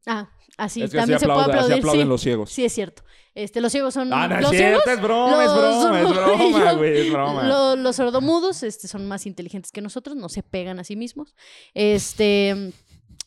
ah, 0.07 0.31
así 0.57 0.83
es 0.83 0.91
que 0.91 0.99
también 0.99 1.19
se 1.19 1.27
puede 1.27 1.43
aplaudir, 1.43 1.79
aplauden 1.79 2.03
sí. 2.03 2.09
los 2.09 2.21
ciegos. 2.21 2.51
Sí, 2.51 2.65
es 2.65 2.73
cierto. 2.73 3.03
Este, 3.35 3.61
los 3.61 3.73
ciegos 3.73 3.95
son. 3.95 4.13
Ah, 4.13 4.29
no 4.29 4.37
es 4.37 4.43
los 4.43 4.51
cierto, 4.53 4.81
ciegos, 4.83 4.99
es 4.99 5.03
broma, 5.03 5.43
es 5.45 5.51
los 5.51 5.59
broma, 5.59 6.01
es 6.01 6.09
broma, 6.15 6.73
güey, 6.75 6.99
es 7.07 7.13
broma. 7.13 7.43
lo- 7.49 7.77
los 7.77 7.97
sordomudos 7.97 8.63
este, 8.63 8.87
son 8.89 9.07
más 9.07 9.27
inteligentes 9.27 9.73
que 9.73 9.81
nosotros, 9.81 10.17
no 10.17 10.29
se 10.29 10.43
pegan 10.43 10.79
a 10.79 10.85
sí 10.85 10.95
mismos. 10.97 11.35
Este. 11.75 12.73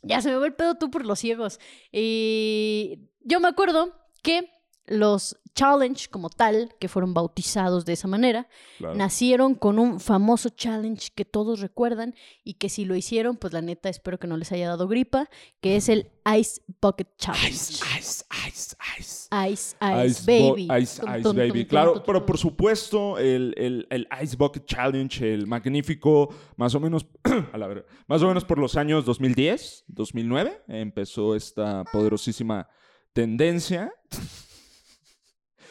Ya 0.03 0.21
se 0.21 0.29
me 0.29 0.37
va 0.37 0.45
el 0.45 0.53
pedo 0.53 0.75
tú 0.75 0.89
por 0.89 1.05
los 1.05 1.19
ciegos. 1.19 1.59
Y 1.91 2.99
yo 3.21 3.39
me 3.39 3.47
acuerdo 3.49 3.93
que 4.23 4.49
los 4.85 5.37
challenge 5.57 6.07
como 6.09 6.29
tal, 6.29 6.75
que 6.79 6.87
fueron 6.87 7.13
bautizados 7.15 7.83
de 7.85 7.93
esa 7.93 8.07
manera, 8.07 8.47
Claro. 8.77 8.93
nacieron 8.95 9.55
con 9.55 9.79
un 9.79 9.99
famoso 9.99 10.49
challenge 10.49 11.09
que 11.15 11.25
todos 11.25 11.59
recuerdan 11.61 12.13
y 12.43 12.53
que 12.55 12.69
si 12.69 12.85
lo 12.85 12.95
hicieron, 12.95 13.37
pues 13.37 13.53
la 13.53 13.61
neta 13.61 13.89
espero 13.89 14.19
que 14.19 14.27
no 14.27 14.37
les 14.37 14.51
haya 14.51 14.67
dado 14.67 14.87
gripa, 14.87 15.29
que 15.59 15.75
es 15.75 15.89
el 15.89 16.11
Ice 16.37 16.61
Bucket 16.81 17.07
Challenge. 17.17 17.49
Ice, 17.49 17.83
ice, 17.97 18.23
ice, 18.47 18.75
ice. 18.99 19.27
Ice, 19.49 19.75
ice, 20.05 20.23
baby. 20.25 20.67
Ice, 20.81 21.01
Tum, 21.01 21.09
Ice 21.15 21.23
tum, 21.23 21.35
Baby. 21.35 21.63
tum, 21.63 21.69
Claro, 21.69 22.03
pero 22.05 22.25
por 22.25 22.37
supuesto, 22.37 23.17
el, 23.17 23.53
el, 23.57 23.87
el 23.89 24.07
Ice 24.23 24.35
Bucket 24.37 24.65
Challenge, 24.65 25.33
el 25.33 25.47
magnífico, 25.47 26.29
más 26.55 26.75
o 26.75 26.79
menos, 26.79 27.05
a 27.53 27.57
la 27.57 27.67
verdad, 27.67 27.85
más 28.07 28.21
o 28.21 28.27
menos 28.27 28.45
por 28.45 28.59
los 28.59 28.75
años 28.77 29.05
2010, 29.05 29.85
2009, 29.87 30.63
empezó 30.67 31.35
esta 31.35 31.83
poderosísima 31.85 32.67
tendencia. 33.13 33.91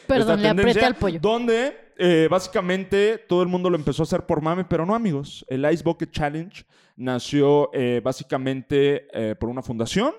Perdón, 0.07 0.39
esta 0.39 0.55
le 0.55 0.61
apreté 0.61 0.85
al 0.85 0.95
pollo. 0.97 1.19
Donde 1.21 1.93
eh, 1.99 2.29
básicamente 2.31 3.19
todo 3.27 3.43
el 3.43 3.49
mundo 3.49 3.71
lo 3.71 3.77
empezó 3.77 4.03
a 4.03 4.05
hacer 4.05 4.27
por 4.27 4.43
mame, 4.43 4.65
pero 4.65 4.85
no 4.85 4.95
amigos. 4.95 5.45
El 5.49 5.71
Ice 5.73 5.83
Bucket 5.83 6.11
Challenge 6.11 6.65
nació 6.97 7.71
eh, 7.73 8.01
básicamente 8.03 9.09
eh, 9.13 9.35
por 9.35 9.49
una 9.49 9.63
fundación 9.63 10.13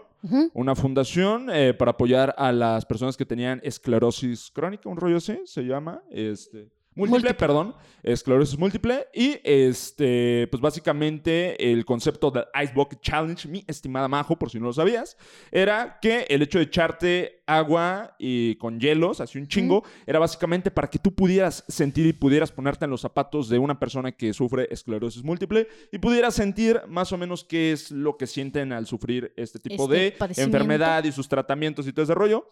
una 0.53 0.75
fundación 0.75 1.47
para 1.77 1.91
apoyar 1.91 2.35
a 2.37 2.51
las 2.51 2.85
personas 2.85 3.15
que 3.15 3.25
tenían 3.25 3.61
esclerosis 3.63 4.51
crónica, 4.51 4.89
un 4.89 4.97
rollo 4.97 5.17
así 5.17 5.39
se 5.45 5.61
llama, 5.61 6.01
este, 6.09 6.69
múltiple, 6.97 7.19
Múltiple. 7.29 7.33
perdón, 7.35 7.75
esclerosis 8.03 8.57
múltiple 8.57 9.07
y 9.13 9.37
este, 9.43 10.47
pues 10.49 10.61
básicamente 10.61 11.71
el 11.71 11.85
concepto 11.85 12.31
del 12.31 12.45
Ice 12.63 12.73
Bucket 12.73 12.99
Challenge, 13.01 13.47
mi 13.47 13.63
estimada 13.67 14.07
Majo, 14.07 14.37
por 14.37 14.49
si 14.49 14.59
no 14.59 14.65
lo 14.67 14.73
sabías, 14.73 15.17
era 15.51 15.99
que 16.01 16.25
el 16.29 16.41
hecho 16.41 16.57
de 16.57 16.65
echarte 16.65 17.43
agua 17.45 18.15
y 18.19 18.55
con 18.55 18.79
hielos, 18.79 19.21
así 19.21 19.37
un 19.37 19.47
chingo, 19.47 19.83
era 20.05 20.19
básicamente 20.19 20.71
para 20.71 20.89
que 20.89 20.99
tú 20.99 21.13
pudieras 21.13 21.63
sentir 21.67 22.05
y 22.05 22.13
pudieras 22.13 22.51
ponerte 22.51 22.85
en 22.85 22.91
los 22.91 23.01
zapatos 23.01 23.47
de 23.47 23.59
una 23.59 23.79
persona 23.79 24.11
que 24.11 24.33
sufre 24.33 24.67
esclerosis 24.71 25.23
múltiple 25.23 25.67
y 25.91 25.97
pudieras 25.99 26.33
sentir 26.33 26.81
más 26.87 27.11
o 27.13 27.17
menos 27.17 27.43
qué 27.43 27.71
es 27.71 27.91
lo 27.91 28.17
que 28.17 28.27
sienten 28.27 28.73
al 28.73 28.85
sufrir 28.87 29.33
este 29.37 29.59
tipo 29.59 29.91
Este 29.93 30.17
de 30.37 30.43
enfermedad 30.43 31.03
y 31.03 31.11
sus 31.11 31.29
tratamientos 31.29 31.87
y 31.87 31.93
todo 31.93 32.03
ese 32.03 32.15
rollo. 32.15 32.47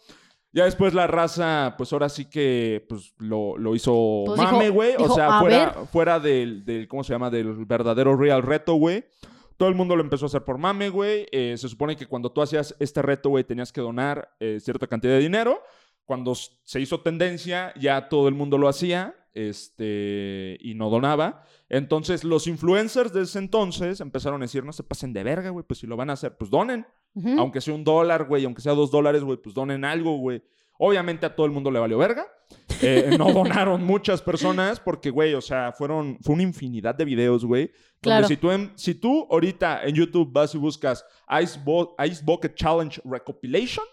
Ya 0.56 0.64
después 0.64 0.94
la 0.94 1.06
raza, 1.06 1.76
pues 1.78 1.92
ahora 1.92 2.08
sí 2.08 2.26
que 2.26 2.86
pues, 2.88 3.14
lo, 3.18 3.58
lo 3.58 3.76
hizo 3.76 4.24
Pues 4.26 4.40
mame, 4.40 4.70
güey. 4.70 4.96
O 4.98 5.14
sea, 5.14 5.38
"A 5.38 5.42
fuera, 5.42 5.66
ver". 5.66 5.88
fuera 5.88 6.20
del, 6.22 6.64
del, 6.64 6.88
¿cómo 6.88 7.04
se 7.04 7.12
llama? 7.12 7.30
Del 7.30 7.66
verdadero 7.66 8.16
real 8.16 8.42
reto, 8.42 8.76
güey. 8.76 9.04
Todo 9.58 9.68
el 9.68 9.76
mundo 9.76 9.98
lo 9.98 10.02
empezó 10.02 10.26
a 10.26 10.28
hacer 10.28 10.46
por 10.46 10.58
mame, 10.58 10.88
güey. 10.88 11.26
Eh, 11.34 11.56
se 11.58 11.68
supone 11.68 11.98
que 11.98 12.08
cuando 12.08 12.32
tú 12.32 12.42
hacías 12.42 12.74
este 12.80 13.02
reto, 13.02 13.30
güey, 13.30 13.44
tenías 13.44 13.74
que 13.74 13.82
donar 13.82 14.30
eh, 14.40 14.60
cierta 14.62 14.88
cantidad 14.88 15.16
de 15.16 15.20
dinero. 15.20 15.62
Cuando 16.06 16.34
se 16.36 16.80
hizo 16.80 17.02
tendencia, 17.02 17.74
ya 17.78 18.08
todo 18.08 18.30
el 18.30 18.34
mundo 18.34 18.58
lo 18.58 18.70
hacía 18.70 19.14
este, 19.34 20.58
y 20.62 20.74
no 20.76 20.90
donaba. 20.90 21.44
Entonces, 21.68 22.24
los 22.24 22.48
influencers 22.48 23.12
de 23.12 23.24
ese 23.24 23.40
entonces 23.40 24.00
empezaron 24.00 24.42
a 24.42 24.46
decir, 24.46 24.64
no 24.64 24.72
se 24.72 24.84
pasen 24.84 25.12
de 25.12 25.24
verga, 25.24 25.50
güey, 25.50 25.66
pues 25.68 25.80
si 25.80 25.88
lo 25.88 25.98
van 25.98 26.10
a 26.10 26.14
hacer, 26.14 26.38
pues 26.38 26.50
donen. 26.50 26.88
Aunque 27.38 27.62
sea 27.62 27.74
un 27.74 27.84
dólar, 27.84 28.26
güey, 28.26 28.44
aunque 28.46 28.62
sea 28.62 28.74
dos 28.74 28.92
dólares, 28.92 29.24
güey, 29.24 29.38
pues 29.38 29.56
donen 29.56 29.86
algo, 29.86 30.18
güey. 30.18 30.44
Obviamente 30.78 31.26
a 31.26 31.34
todo 31.34 31.46
el 31.46 31.54
mundo 31.54 31.72
le 31.72 31.80
valió 31.80 31.98
verga. 31.98 32.28
Eh, 32.82 33.16
no 33.18 33.32
donaron 33.34 33.84
muchas 33.86 34.22
personas 34.22 34.80
porque, 34.82 35.10
güey, 35.10 35.34
o 35.34 35.40
sea, 35.42 35.72
fueron, 35.72 36.18
fue 36.22 36.34
una 36.34 36.44
infinidad 36.44 36.94
de 36.94 37.06
videos, 37.06 37.46
güey. 37.46 37.72
Claro. 38.02 38.28
Si 38.28 38.36
tú, 38.36 38.52
en- 38.52 38.72
si 38.76 38.96
tú 38.96 39.26
ahorita 39.32 39.84
en 39.86 39.96
YouTube 39.96 40.30
vas 40.34 40.54
y 40.54 40.58
buscas 40.58 41.06
Ice, 41.42 41.58
Bo- 41.64 41.96
Ice 42.06 42.22
Bucket 42.24 42.54
Challenge 42.56 43.02
Recopilation, 43.06 43.86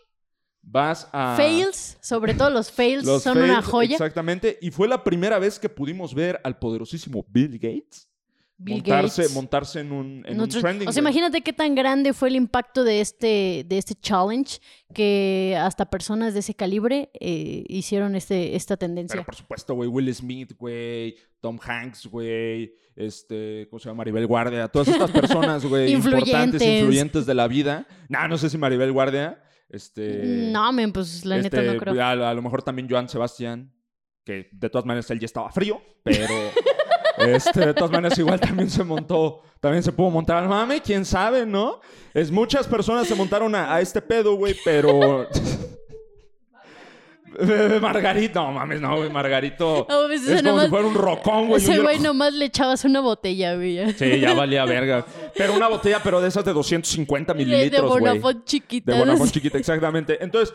vas 0.61 1.09
a... 1.12 1.35
Fails, 1.37 1.99
sobre 2.00 2.35
todo 2.35 2.50
los 2.50 2.71
fails, 2.73 3.05
Los 3.05 3.23
son 3.23 3.38
una 3.38 3.62
joya. 3.62 3.93
Exactamente. 3.93 4.59
Y 4.61 4.71
fue 4.73 4.88
la 4.88 5.02
primera 5.05 5.38
vez 5.38 5.59
que 5.61 5.69
pudimos 5.69 6.12
ver 6.14 6.41
al 6.43 6.59
poderosísimo 6.59 7.25
Bill 7.29 7.52
Gates 7.59 8.09
Bill 8.62 8.76
montarse, 8.76 9.23
Gates. 9.23 9.35
montarse 9.35 9.81
en 9.81 9.92
un, 9.92 10.25
en 10.26 10.49
trending. 10.49 10.88
o 10.88 10.92
sea, 10.92 11.00
imagínate 11.00 11.40
qué 11.40 11.52
tan 11.52 11.75
grande 11.75 12.12
fue 12.12 12.28
el 12.28 12.37
impacto 12.37 12.85
de 12.85 13.00
este, 13.00 13.64
de 13.66 13.78
este 13.78 13.95
challenge 13.95 14.61
que 14.95 15.57
hasta 15.61 15.90
personas 15.90 16.35
de 16.35 16.40
ese 16.40 16.54
calibre 16.54 17.11
eh, 17.21 17.64
hicieron 17.69 18.14
este, 18.14 18.54
esta 18.54 18.76
tendencia. 18.76 19.14
Pero 19.14 19.25
por 19.25 19.35
supuesto, 19.35 19.75
güey, 19.75 19.88
Will 19.88 20.14
Smith, 20.14 20.52
güey, 20.57 21.16
Tom 21.40 21.59
Hanks, 21.61 22.07
güey, 22.07 22.75
este, 22.95 23.66
¿cómo 23.69 23.81
se 23.81 23.88
llama? 23.88 23.99
Maribel 23.99 24.26
Guardia, 24.26 24.69
todas 24.69 24.88
estas 24.88 25.11
personas, 25.21 25.64
güey, 25.64 25.92
importantes, 25.92 26.62
Influyentes. 26.62 27.26
de 27.26 27.35
la 27.35 27.49
vida. 27.49 27.87
No, 28.09 28.28
no 28.28 28.38
sé 28.38 28.49
si 28.49 28.59
Maribel 28.59 28.92
Guardia, 28.92 29.42
este... 29.69 30.50
no, 30.52 30.73
men, 30.73 30.92
pues 30.92 31.25
la 31.25 31.38
neta 31.38 31.61
este, 31.61 31.73
no 31.73 31.81
creo. 31.81 32.02
A, 32.02 32.31
a 32.31 32.35
lo 32.35 32.42
mejor 32.42 32.62
también 32.62 32.88
Joan 32.88 33.09
Sebastián, 33.09 33.73
que 34.25 34.49
de 34.52 34.71
todas 34.71 34.87
maneras 34.87 35.11
él 35.11 35.19
ya 35.19 35.26
estaba 35.26 35.50
frío, 35.50 35.83
pero 36.04 36.35
este, 37.26 37.67
de 37.67 37.75
todas 37.75 37.91
maneras 37.91 38.19
igual 38.19 38.41
también 38.41 38.71
se 38.71 38.85
montó, 38.85 39.43
también 39.61 39.83
se 39.83 39.93
pudo 39.93 40.11
montar 40.11 40.38
al 40.38 40.49
mame, 40.49 40.81
quién 40.81 41.05
sabe, 41.05 41.47
¿no? 41.47 41.81
Es 42.14 42.31
muchas 42.31 42.67
personas 42.67 43.07
se 43.07 43.14
montaron 43.14 43.55
a, 43.55 43.75
a 43.75 43.81
este 43.81 44.00
pedo, 44.02 44.35
güey, 44.37 44.57
pero 44.64 45.26
Margarito, 47.81 48.43
no 48.43 48.52
mames, 48.52 48.81
no, 48.81 48.97
güey, 48.99 49.11
Margarito 49.11 49.87
No, 49.88 50.07
pues, 50.07 50.26
es 50.29 50.43
como 50.43 50.50
nomás- 50.52 50.64
si 50.64 50.71
fuera 50.71 50.87
un 50.87 50.95
rocón, 50.95 51.49
güey. 51.49 51.62
Ese 51.62 51.79
güey 51.81 51.99
nomás 51.99 52.35
le 52.35 52.47
echabas 52.47 52.85
una 52.85 53.00
botella, 53.00 53.55
güey. 53.55 53.93
Sí, 53.95 54.21
ya 54.21 54.35
valía 54.35 54.64
verga. 54.64 55.07
Pero 55.35 55.55
una 55.55 55.69
botella, 55.69 56.00
pero 56.02 56.21
de 56.21 56.29
esas 56.29 56.45
de 56.45 56.52
250 56.52 57.33
De, 57.33 57.38
de 57.38 57.45
mililitros, 57.45 57.88
güey. 57.88 58.00
Bonafont 58.00 58.45
chiquita. 58.45 58.93
De 58.93 58.99
Bonafont 58.99 59.33
chiquita, 59.33 59.59
exactamente. 59.59 60.23
Entonces, 60.23 60.55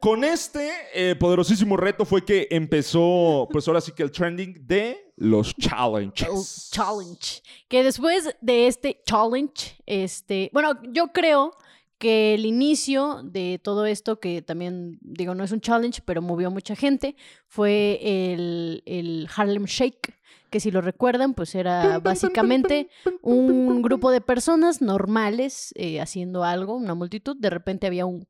con 0.00 0.24
este 0.24 0.70
eh, 0.94 1.14
poderosísimo 1.14 1.76
reto 1.76 2.04
fue 2.04 2.24
que 2.24 2.48
empezó, 2.50 3.48
pues 3.52 3.66
ahora 3.68 3.80
sí 3.80 3.92
que 3.92 4.02
el 4.02 4.10
trending 4.10 4.66
de 4.66 5.05
los 5.16 5.48
El 5.48 5.54
challenges. 5.68 6.68
challenge. 6.72 7.42
Que 7.68 7.82
después 7.82 8.28
de 8.40 8.66
este 8.66 9.02
challenge, 9.06 9.76
este, 9.86 10.50
bueno, 10.52 10.78
yo 10.92 11.08
creo 11.08 11.56
que 11.98 12.34
el 12.34 12.44
inicio 12.44 13.22
de 13.24 13.58
todo 13.62 13.86
esto, 13.86 14.20
que 14.20 14.42
también 14.42 14.98
digo, 15.00 15.34
no 15.34 15.44
es 15.44 15.52
un 15.52 15.60
challenge, 15.60 16.02
pero 16.04 16.20
movió 16.20 16.50
mucha 16.50 16.76
gente, 16.76 17.16
fue 17.46 17.98
el, 18.02 18.82
el 18.84 19.28
Harlem 19.34 19.64
Shake, 19.64 20.14
que 20.50 20.60
si 20.60 20.70
lo 20.70 20.80
recuerdan, 20.80 21.34
pues 21.34 21.54
era 21.54 21.98
básicamente 21.98 22.88
un 23.22 23.82
grupo 23.82 24.10
de 24.10 24.20
personas 24.20 24.80
normales 24.82 25.72
eh, 25.76 26.00
haciendo 26.00 26.44
algo, 26.44 26.76
una 26.76 26.94
multitud, 26.94 27.36
de 27.38 27.50
repente 27.50 27.86
había 27.86 28.06
un 28.06 28.26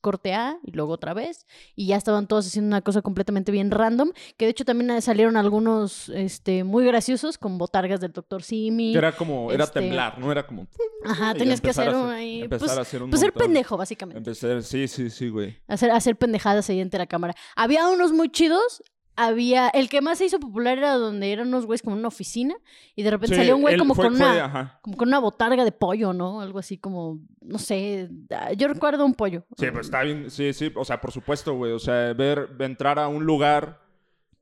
corte 0.00 0.34
A 0.34 0.58
y 0.64 0.72
luego 0.72 0.92
otra 0.92 1.14
vez, 1.14 1.46
y 1.74 1.88
ya 1.88 1.96
estaban 1.96 2.26
todos 2.26 2.46
haciendo 2.46 2.68
una 2.68 2.80
cosa 2.80 3.02
completamente 3.02 3.52
bien 3.52 3.70
random, 3.70 4.12
que 4.36 4.46
de 4.46 4.50
hecho 4.50 4.64
también 4.64 4.90
eh, 4.90 5.00
salieron 5.00 5.36
algunos 5.36 6.08
este, 6.10 6.64
muy 6.64 6.84
graciosos 6.84 7.38
con 7.38 7.58
botargas 7.58 8.00
del 8.00 8.12
Dr. 8.12 8.42
Simi. 8.42 8.92
Que 8.92 8.98
era 8.98 9.12
como, 9.12 9.52
era 9.52 9.64
Este- 9.64 9.80
temblar, 9.80 10.18
no 10.18 10.32
era 10.32 10.46
como... 10.46 10.66
Ajá, 11.04 11.34
tenías 11.34 11.60
que 11.60 11.68
empezar 11.68 11.88
hacer 11.88 12.00
un 12.00 12.10
ahí, 12.10 12.42
empezar 12.42 12.66
pues, 12.66 12.78
a 12.78 12.80
hacer 12.80 13.02
un 13.02 13.10
pues 13.10 13.20
ser 13.20 13.32
pendejo, 13.32 13.76
básicamente. 13.76 14.18
Empezar, 14.18 14.62
sí, 14.62 14.88
sí, 14.88 15.10
sí, 15.10 15.28
güey. 15.28 15.58
Hacer, 15.68 15.90
hacer 15.90 16.16
pendejadas 16.16 16.68
ahí 16.70 16.80
ante 16.80 16.98
la 16.98 17.06
cámara. 17.06 17.34
Había 17.54 17.88
unos 17.88 18.12
muy 18.12 18.30
chidos. 18.30 18.82
Había. 19.20 19.68
El 19.68 19.88
que 19.88 20.00
más 20.00 20.18
se 20.18 20.26
hizo 20.26 20.38
popular 20.38 20.78
era 20.78 20.92
donde 20.94 21.32
eran 21.32 21.48
unos 21.48 21.66
güeyes 21.66 21.82
como 21.82 21.96
en 21.96 22.00
una 22.00 22.08
oficina. 22.08 22.54
Y 22.94 23.02
de 23.02 23.10
repente 23.10 23.34
Sí, 23.34 23.40
salió 23.40 23.56
un 23.56 23.62
güey 23.62 23.76
como 23.76 23.94
fue- 23.94 24.04
con 24.06 24.16
fue, 24.16 24.26
una. 24.26 24.44
ajá. 24.44 24.78
Como 24.82 24.96
con 24.96 25.08
una 25.08 25.18
botarga 25.18 25.64
de 25.64 25.72
pollo, 25.72 26.12
¿no? 26.12 26.40
Algo 26.40 26.58
así 26.60 26.78
como. 26.78 27.18
No 27.40 27.58
sé. 27.58 28.08
ah, 28.30 28.52
Yo 28.52 28.68
recuerdo 28.68 29.04
un 29.04 29.14
pollo. 29.14 29.44
Sí, 29.56 29.66
pues 29.72 29.86
está 29.86 30.02
bien, 30.02 30.30
sí, 30.30 30.52
sí, 30.52 30.70
o 30.74 30.84
sea, 30.84 31.00
por 31.00 31.10
supuesto, 31.12 31.54
güey, 31.54 31.72
o 31.72 31.78
sea, 31.78 32.12
ver, 32.14 32.50
entrar 32.60 32.98
a 32.98 33.08
un 33.08 33.24
lugar, 33.24 33.80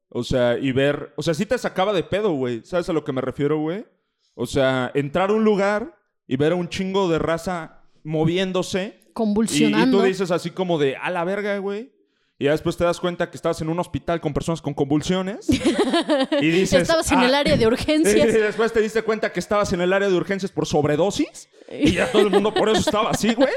o 0.08 0.22
sea, 0.22 0.58
y 0.58 0.72
ver, 0.72 1.12
o 1.16 1.22
sea, 1.22 1.34
sí 1.34 1.46
te 1.46 1.56
sacaba 1.58 1.92
de 1.92 2.02
pedo, 2.02 2.32
güey, 2.32 2.62
¿sabes 2.64 2.88
a 2.88 2.92
lo 2.92 3.02
que 3.04 3.12
me 3.12 3.20
refiero, 3.20 3.58
güey? 3.58 3.86
O 4.34 4.46
sea, 4.46 4.90
entrar 4.94 5.30
a 5.30 5.32
un 5.32 5.44
lugar 5.44 5.98
y 6.26 6.36
ver 6.36 6.52
a 6.52 6.56
un 6.56 6.68
chingo 6.68 7.08
de 7.08 7.18
raza 7.18 7.82
moviéndose 8.04 9.00
y, 9.02 9.08
y 9.08 9.12
Convulsionando. 9.12 9.98
tú 9.98 10.04
dices 10.04 10.30
así 10.30 10.50
como 10.50 10.78
de, 10.78 10.96
a 10.96 11.10
la 11.10 11.24
verga, 11.24 11.56
güey. 11.58 11.92
Y 12.38 12.44
ya 12.44 12.50
después 12.52 12.76
te 12.76 12.84
das 12.84 13.00
cuenta 13.00 13.30
que 13.30 13.36
estabas 13.36 13.60
en 13.62 13.70
un 13.70 13.78
hospital 13.78 14.20
con 14.20 14.34
personas 14.34 14.60
con 14.60 14.74
convulsiones. 14.74 15.48
y 16.40 16.50
dices. 16.50 16.82
Estabas 16.82 17.10
en 17.12 17.20
"Ah". 17.20 17.26
el 17.26 17.34
área 17.34 17.56
de 17.56 17.62
Y 17.64 17.66
urgencias. 17.66 18.32
después 18.32 18.72
te 18.72 18.80
diste 18.80 19.02
cuenta 19.02 19.32
que 19.32 19.40
estabas 19.40 19.72
en 19.72 19.80
el 19.80 19.92
área 19.92 20.08
de 20.08 20.14
urgencias 20.14 20.52
por 20.52 20.66
sobredosis. 20.66 21.48
Y 21.70 21.92
ya 21.92 22.10
todo 22.12 22.22
el 22.22 22.30
mundo 22.30 22.52
por 22.52 22.68
eso 22.68 22.80
estaba 22.80 23.10
así, 23.10 23.32
güey. 23.34 23.48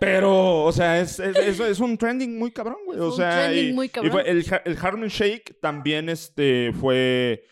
Pero, 0.00 0.64
o 0.64 0.72
sea, 0.72 1.00
es, 1.00 1.18
es, 1.20 1.80
un 1.80 1.96
trending 1.96 2.38
muy 2.38 2.50
cabrón, 2.50 2.78
güey. 2.84 2.98
O 2.98 3.06
un 3.10 3.16
sea, 3.16 3.46
trending 3.46 3.70
y, 3.70 3.72
muy 3.72 3.86
y 3.86 3.88
cabrón. 3.90 4.12
fue 4.12 4.30
el, 4.30 4.44
el 4.64 4.78
Harlem 4.80 5.08
Shake 5.08 5.58
también 5.60 6.08
este, 6.08 6.72
fue... 6.78 7.44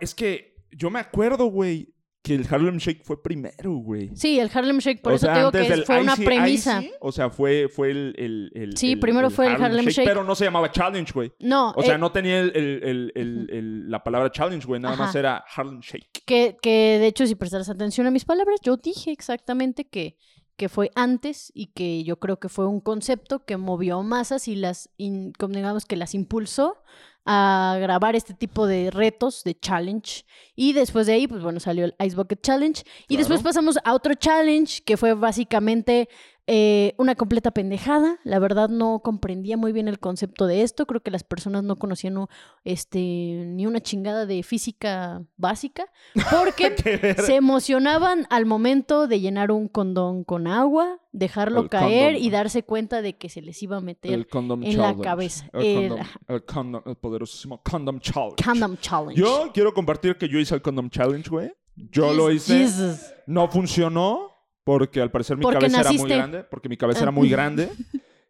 Es 0.00 0.14
que 0.14 0.54
yo 0.70 0.90
me 0.90 1.00
acuerdo, 1.00 1.46
güey, 1.46 1.93
que 2.24 2.34
el 2.34 2.46
Harlem 2.50 2.78
Shake 2.78 3.04
fue 3.04 3.22
primero, 3.22 3.74
güey. 3.74 4.10
Sí, 4.16 4.40
el 4.40 4.50
Harlem 4.52 4.78
Shake. 4.78 5.02
Por 5.02 5.12
o 5.12 5.16
eso 5.16 5.26
sea, 5.26 5.34
te 5.34 5.38
digo 5.40 5.52
que 5.52 5.58
del 5.70 5.84
fue 5.84 6.00
una 6.00 6.16
premisa. 6.16 6.80
Icy, 6.82 6.92
o 7.00 7.12
sea, 7.12 7.28
fue, 7.30 7.68
fue 7.68 7.90
el, 7.90 8.14
el, 8.18 8.50
el- 8.54 8.76
Sí, 8.76 8.96
primero 8.96 9.28
fue 9.30 9.46
el 9.46 9.62
Harlem 9.62 9.84
Shake. 9.86 10.08
Pero 10.08 10.24
no 10.24 10.34
se 10.34 10.46
llamaba 10.46 10.70
Challenge, 10.72 11.12
güey. 11.12 11.32
No, 11.38 11.72
O 11.76 11.82
sea, 11.82 11.94
eh, 11.96 11.98
no 11.98 12.10
tenía 12.10 12.40
el, 12.40 13.90
la 13.90 14.02
palabra 14.02 14.30
challenge, 14.30 14.66
güey. 14.66 14.80
Nada 14.80 14.96
más 14.96 15.14
era 15.14 15.44
Harlem 15.54 15.80
Shake. 15.80 16.22
Que, 16.24 16.56
que 16.60 16.98
de 16.98 17.06
hecho, 17.06 17.26
si 17.26 17.34
prestaras 17.34 17.68
atención 17.68 18.06
a 18.06 18.10
mis 18.10 18.24
palabras, 18.24 18.58
yo 18.62 18.76
dije 18.78 19.10
exactamente 19.12 19.84
que, 19.84 20.16
que 20.56 20.68
fue 20.68 20.90
antes 20.94 21.52
y 21.54 21.66
que 21.74 22.04
yo 22.04 22.18
creo 22.18 22.38
que 22.38 22.48
fue 22.48 22.66
un 22.66 22.80
concepto 22.80 23.44
que 23.44 23.56
movió 23.56 24.02
masas 24.02 24.48
y 24.48 24.56
las, 24.56 24.88
in- 24.96 25.32
digamos 25.48 25.84
que 25.84 25.96
las 25.96 26.14
impulsó 26.14 26.78
a 27.26 27.76
grabar 27.80 28.14
este 28.16 28.34
tipo 28.34 28.66
de 28.66 28.90
retos, 28.90 29.44
de 29.44 29.58
challenge. 29.58 30.24
Y 30.54 30.72
después 30.72 31.06
de 31.06 31.14
ahí, 31.14 31.26
pues 31.26 31.42
bueno, 31.42 31.58
salió 31.60 31.84
el 31.86 31.94
Ice 32.04 32.16
Bucket 32.16 32.40
Challenge. 32.42 32.82
Y 33.08 33.16
Claro. 33.16 33.18
después 33.18 33.42
pasamos 33.42 33.78
a 33.84 33.94
otro 33.94 34.14
challenge 34.14 34.82
que 34.84 34.96
fue 34.96 35.14
básicamente 35.14 36.08
eh, 36.46 36.94
una 36.98 37.14
completa 37.14 37.50
pendejada. 37.52 38.18
La 38.24 38.38
verdad 38.38 38.68
no 38.68 39.00
comprendía 39.00 39.56
muy 39.56 39.72
bien 39.72 39.88
el 39.88 39.98
concepto 39.98 40.46
de 40.46 40.62
esto. 40.62 40.86
Creo 40.86 41.02
que 41.02 41.10
las 41.10 41.24
personas 41.24 41.64
no 41.64 41.76
conocían 41.76 42.14
no, 42.14 42.28
este, 42.64 42.98
ni 42.98 43.66
una 43.66 43.80
chingada 43.80 44.26
de 44.26 44.42
física 44.42 45.22
básica. 45.36 45.86
Porque 46.30 46.74
se 47.24 47.36
emocionaban 47.36 48.26
al 48.30 48.44
momento 48.44 49.06
de 49.08 49.20
llenar 49.20 49.50
un 49.50 49.68
condón 49.68 50.24
con 50.24 50.46
agua, 50.46 51.00
dejarlo 51.12 51.62
El 51.62 51.68
caer 51.70 52.12
condom. 52.12 52.22
y 52.26 52.30
darse 52.30 52.62
cuenta 52.62 53.00
de 53.00 53.16
que 53.16 53.28
se 53.28 53.40
les 53.40 53.62
iba 53.62 53.78
a 53.78 53.80
meter 53.80 54.12
El 54.12 54.26
en 54.62 54.78
la 54.78 54.96
cabeza. 54.96 55.48
El, 55.54 55.88
condom, 55.88 56.06
el, 56.28 56.46
condom- 56.46 56.82
el 56.86 56.96
poderosísimo 56.96 57.62
condom 57.62 58.00
challenge. 58.00 58.44
Condom 58.44 58.76
Challenge. 58.76 59.18
Yo 59.20 59.50
quiero 59.54 59.72
compartir 59.72 60.18
que 60.18 60.28
yo 60.28 60.38
hice 60.38 60.54
el 60.54 60.60
condom 60.62 60.90
challenge, 60.90 61.30
güey. 61.30 61.52
Yo 61.76 62.12
lo 62.12 62.30
hice. 62.30 62.58
Jesus. 62.58 63.00
No 63.26 63.48
funcionó 63.48 64.33
porque 64.64 65.00
al 65.00 65.10
parecer 65.10 65.36
mi 65.36 65.42
Porque 65.42 65.58
cabeza 65.58 65.80
era 65.80 65.90
muy 65.90 65.96
naciste. 65.98 66.16
grande. 66.16 66.44
Porque 66.44 66.68
mi 66.68 66.76
cabeza 66.76 67.00
Ah. 67.00 67.02
era 67.04 67.10
muy 67.12 67.28
grande 67.30 67.70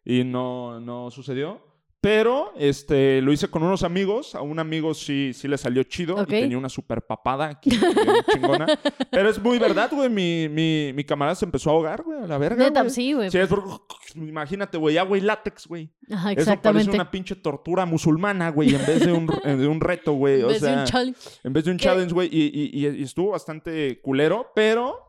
y 0.03 0.23
no, 0.23 0.79
no 0.79 1.09
sucedió. 1.11 1.73
Pero 2.01 2.53
este, 2.55 3.19
lo 3.23 3.31
hice 3.33 3.47
con 3.47 3.63
unos 3.63 3.81
amigos. 3.81 4.35
A 4.35 4.41
un 4.41 4.59
amigo 4.59 4.93
sí, 4.93 5.31
sí 5.33 5.47
le 5.47 5.57
salió 5.57 5.81
chido 5.81 6.13
Ok. 6.17 6.27
y 6.27 6.41
tenía 6.41 6.57
una 6.59 6.69
super 6.69 7.01
papada 7.01 7.47
aquí, 7.47 7.71
chingona. 8.31 8.67
Pero 9.09 9.27
es 9.27 9.41
muy 9.41 9.57
verdad, 9.57 9.89
güey. 9.91 10.07
Mi, 10.07 10.47
mi, 10.47 10.91
mi 10.93 11.03
camarada 11.03 11.33
se 11.33 11.45
empezó 11.45 11.71
a 11.71 11.73
ahogar, 11.73 12.03
güey, 12.03 12.19
a 12.21 12.27
la 12.27 12.37
verga. 12.37 12.63
Neta, 12.63 12.81
güey. 12.81 12.91
sí, 12.93 13.13
güey. 13.13 13.31
Sí, 13.31 13.39
es 13.39 13.47
por- 13.49 13.63
Imagínate, 14.15 14.77
güey, 14.77 14.99
agua 14.99 15.17
y 15.17 15.21
látex, 15.21 15.65
güey. 15.67 15.89
Ajá, 16.11 16.13
Eso 16.13 16.35
parece 16.35 16.41
exactamente. 16.41 16.91
una 16.91 17.09
pinche 17.09 17.35
tortura 17.37 17.87
musulmana, 17.87 18.49
güey, 18.51 18.75
en 18.75 18.85
vez 18.85 19.03
de 19.03 19.11
un, 19.11 19.25
de 19.43 19.67
un 19.67 19.81
reto, 19.81 20.13
güey. 20.13 20.41
En 20.41 20.47
vez 20.47 20.61
de 20.61 20.67
sea, 20.69 20.79
un 20.81 20.85
challenge. 20.85 21.19
en 21.43 21.53
vez 21.53 21.65
de 21.65 21.71
un 21.71 21.77
¿Qué? 21.77 21.83
challenge, 21.85 22.13
güey. 22.13 22.29
Y- 22.31 22.71
y- 22.71 22.87
y 22.99 23.03
estuvo 23.03 23.31
bastante 23.31 23.99
culero, 24.01 24.51
pero 24.53 24.99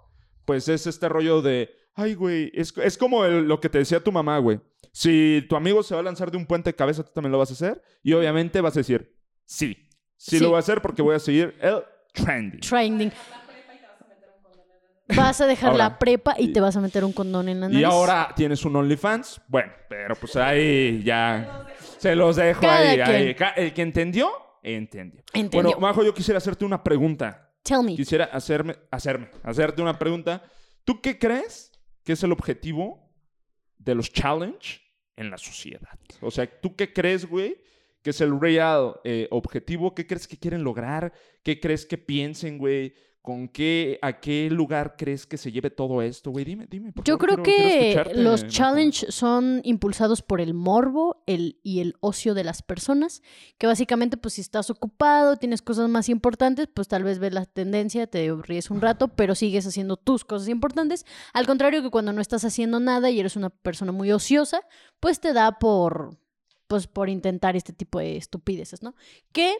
pues 0.46 0.66
es 0.70 0.86
este 0.86 1.08
rollo 1.10 1.42
de, 1.42 1.68
ay, 1.94 2.14
güey, 2.14 2.50
es, 2.54 2.72
es 2.78 2.96
como 2.96 3.24
el- 3.26 3.46
lo 3.46 3.60
que 3.60 3.68
te 3.68 3.78
decía 3.78 4.00
tu 4.02 4.10
mamá, 4.12 4.38
güey. 4.38 4.58
Si 4.92 5.44
tu 5.50 5.56
amigo 5.56 5.82
se 5.82 5.94
va 5.94 6.00
a 6.00 6.04
lanzar 6.04 6.30
de 6.30 6.38
un 6.38 6.46
puente 6.46 6.70
de 6.70 6.74
cabeza, 6.76 7.02
tú 7.04 7.10
también 7.14 7.32
lo 7.32 7.38
vas 7.38 7.50
a 7.50 7.52
hacer. 7.54 7.82
Y 8.02 8.14
obviamente 8.14 8.62
vas 8.62 8.74
a 8.76 8.80
decir, 8.80 9.14
sí, 9.44 9.76
sí, 10.16 10.38
Sí. 10.38 10.42
lo 10.42 10.48
voy 10.50 10.56
a 10.56 10.60
hacer 10.60 10.80
porque 10.80 11.02
voy 11.02 11.14
a 11.14 11.18
seguir 11.18 11.54
el 11.60 11.82
trending. 12.14 12.60
Trending. 12.60 13.12
Vas 15.14 15.40
a 15.40 15.46
dejar 15.46 15.70
Ahora, 15.70 15.84
la 15.90 15.98
prepa 16.00 16.34
y 16.36 16.46
y- 16.46 16.52
te 16.52 16.60
vas 16.60 16.74
a 16.76 16.80
meter 16.80 17.04
un 17.04 17.12
condón 17.12 17.48
en 17.48 17.60
la 17.60 17.68
nariz. 17.68 17.80
Y 17.80 17.84
ahora 17.84 18.32
tienes 18.34 18.64
un 18.64 18.74
OnlyFans. 18.74 19.40
Bueno, 19.46 19.72
pero 19.88 20.16
pues 20.16 20.34
ahí 20.34 21.00
ya 21.04 21.64
se 21.98 22.16
los 22.16 22.34
dejo 22.36 22.60
Cada 22.62 22.78
ahí, 22.90 22.96
quien. 22.96 23.08
ahí. 23.08 23.36
El 23.56 23.72
que 23.72 23.82
entendió, 23.82 24.28
entendió. 24.64 25.22
Entendió. 25.32 25.62
Bueno, 25.74 25.80
Majo, 25.80 26.02
yo 26.02 26.12
quisiera 26.12 26.38
hacerte 26.38 26.64
una 26.64 26.82
pregunta. 26.82 27.45
Tell 27.66 27.82
me. 27.82 27.96
Quisiera 27.96 28.26
hacerme, 28.26 28.76
hacerme, 28.92 29.28
hacerte 29.42 29.82
una 29.82 29.98
pregunta. 29.98 30.42
¿Tú 30.84 31.00
qué 31.00 31.18
crees 31.18 31.72
que 32.04 32.12
es 32.12 32.22
el 32.22 32.30
objetivo 32.30 33.12
de 33.76 33.96
los 33.96 34.12
challenge 34.12 34.80
en 35.16 35.30
la 35.30 35.36
sociedad? 35.36 35.98
O 36.20 36.30
sea, 36.30 36.48
¿tú 36.60 36.76
qué 36.76 36.92
crees, 36.92 37.26
güey, 37.26 37.60
que 38.02 38.10
es 38.10 38.20
el 38.20 38.40
real 38.40 39.00
eh, 39.02 39.26
objetivo, 39.32 39.96
¿qué 39.96 40.06
crees 40.06 40.28
que 40.28 40.38
quieren 40.38 40.62
lograr? 40.62 41.12
¿Qué 41.42 41.58
crees 41.58 41.84
que 41.84 41.98
piensen, 41.98 42.56
güey? 42.56 42.94
¿Con 43.26 43.48
qué, 43.48 43.98
a 44.02 44.20
qué 44.20 44.48
lugar 44.52 44.94
crees 44.96 45.26
que 45.26 45.36
se 45.36 45.50
lleve 45.50 45.68
todo 45.70 46.00
esto, 46.00 46.30
güey? 46.30 46.44
Dime, 46.44 46.68
dime. 46.70 46.92
por 46.92 47.04
Yo 47.04 47.18
favor, 47.18 47.42
creo 47.42 47.42
quiero- 47.42 48.04
que 48.10 48.14
los 48.14 48.42
Marco. 48.42 48.54
challenge 48.56 49.06
son 49.10 49.60
impulsados 49.64 50.22
por 50.22 50.40
el 50.40 50.54
morbo 50.54 51.24
el, 51.26 51.58
y 51.64 51.80
el 51.80 51.96
ocio 51.98 52.34
de 52.34 52.44
las 52.44 52.62
personas, 52.62 53.22
que 53.58 53.66
básicamente 53.66 54.16
pues 54.16 54.34
si 54.34 54.42
estás 54.42 54.70
ocupado, 54.70 55.38
tienes 55.38 55.60
cosas 55.60 55.88
más 55.88 56.08
importantes, 56.08 56.68
pues 56.72 56.86
tal 56.86 57.02
vez 57.02 57.18
ves 57.18 57.34
la 57.34 57.46
tendencia, 57.46 58.06
te 58.06 58.32
ríes 58.32 58.70
un 58.70 58.80
rato, 58.80 59.08
pero 59.08 59.34
sigues 59.34 59.66
haciendo 59.66 59.96
tus 59.96 60.24
cosas 60.24 60.46
importantes. 60.48 61.04
Al 61.32 61.46
contrario 61.48 61.82
que 61.82 61.90
cuando 61.90 62.12
no 62.12 62.20
estás 62.20 62.44
haciendo 62.44 62.78
nada 62.78 63.10
y 63.10 63.18
eres 63.18 63.34
una 63.34 63.50
persona 63.50 63.90
muy 63.90 64.12
ociosa, 64.12 64.60
pues 65.00 65.18
te 65.18 65.32
da 65.32 65.58
por, 65.58 66.16
pues, 66.68 66.86
por 66.86 67.08
intentar 67.08 67.56
este 67.56 67.72
tipo 67.72 67.98
de 67.98 68.18
estupideces, 68.18 68.84
¿no? 68.84 68.94
Que 69.32 69.56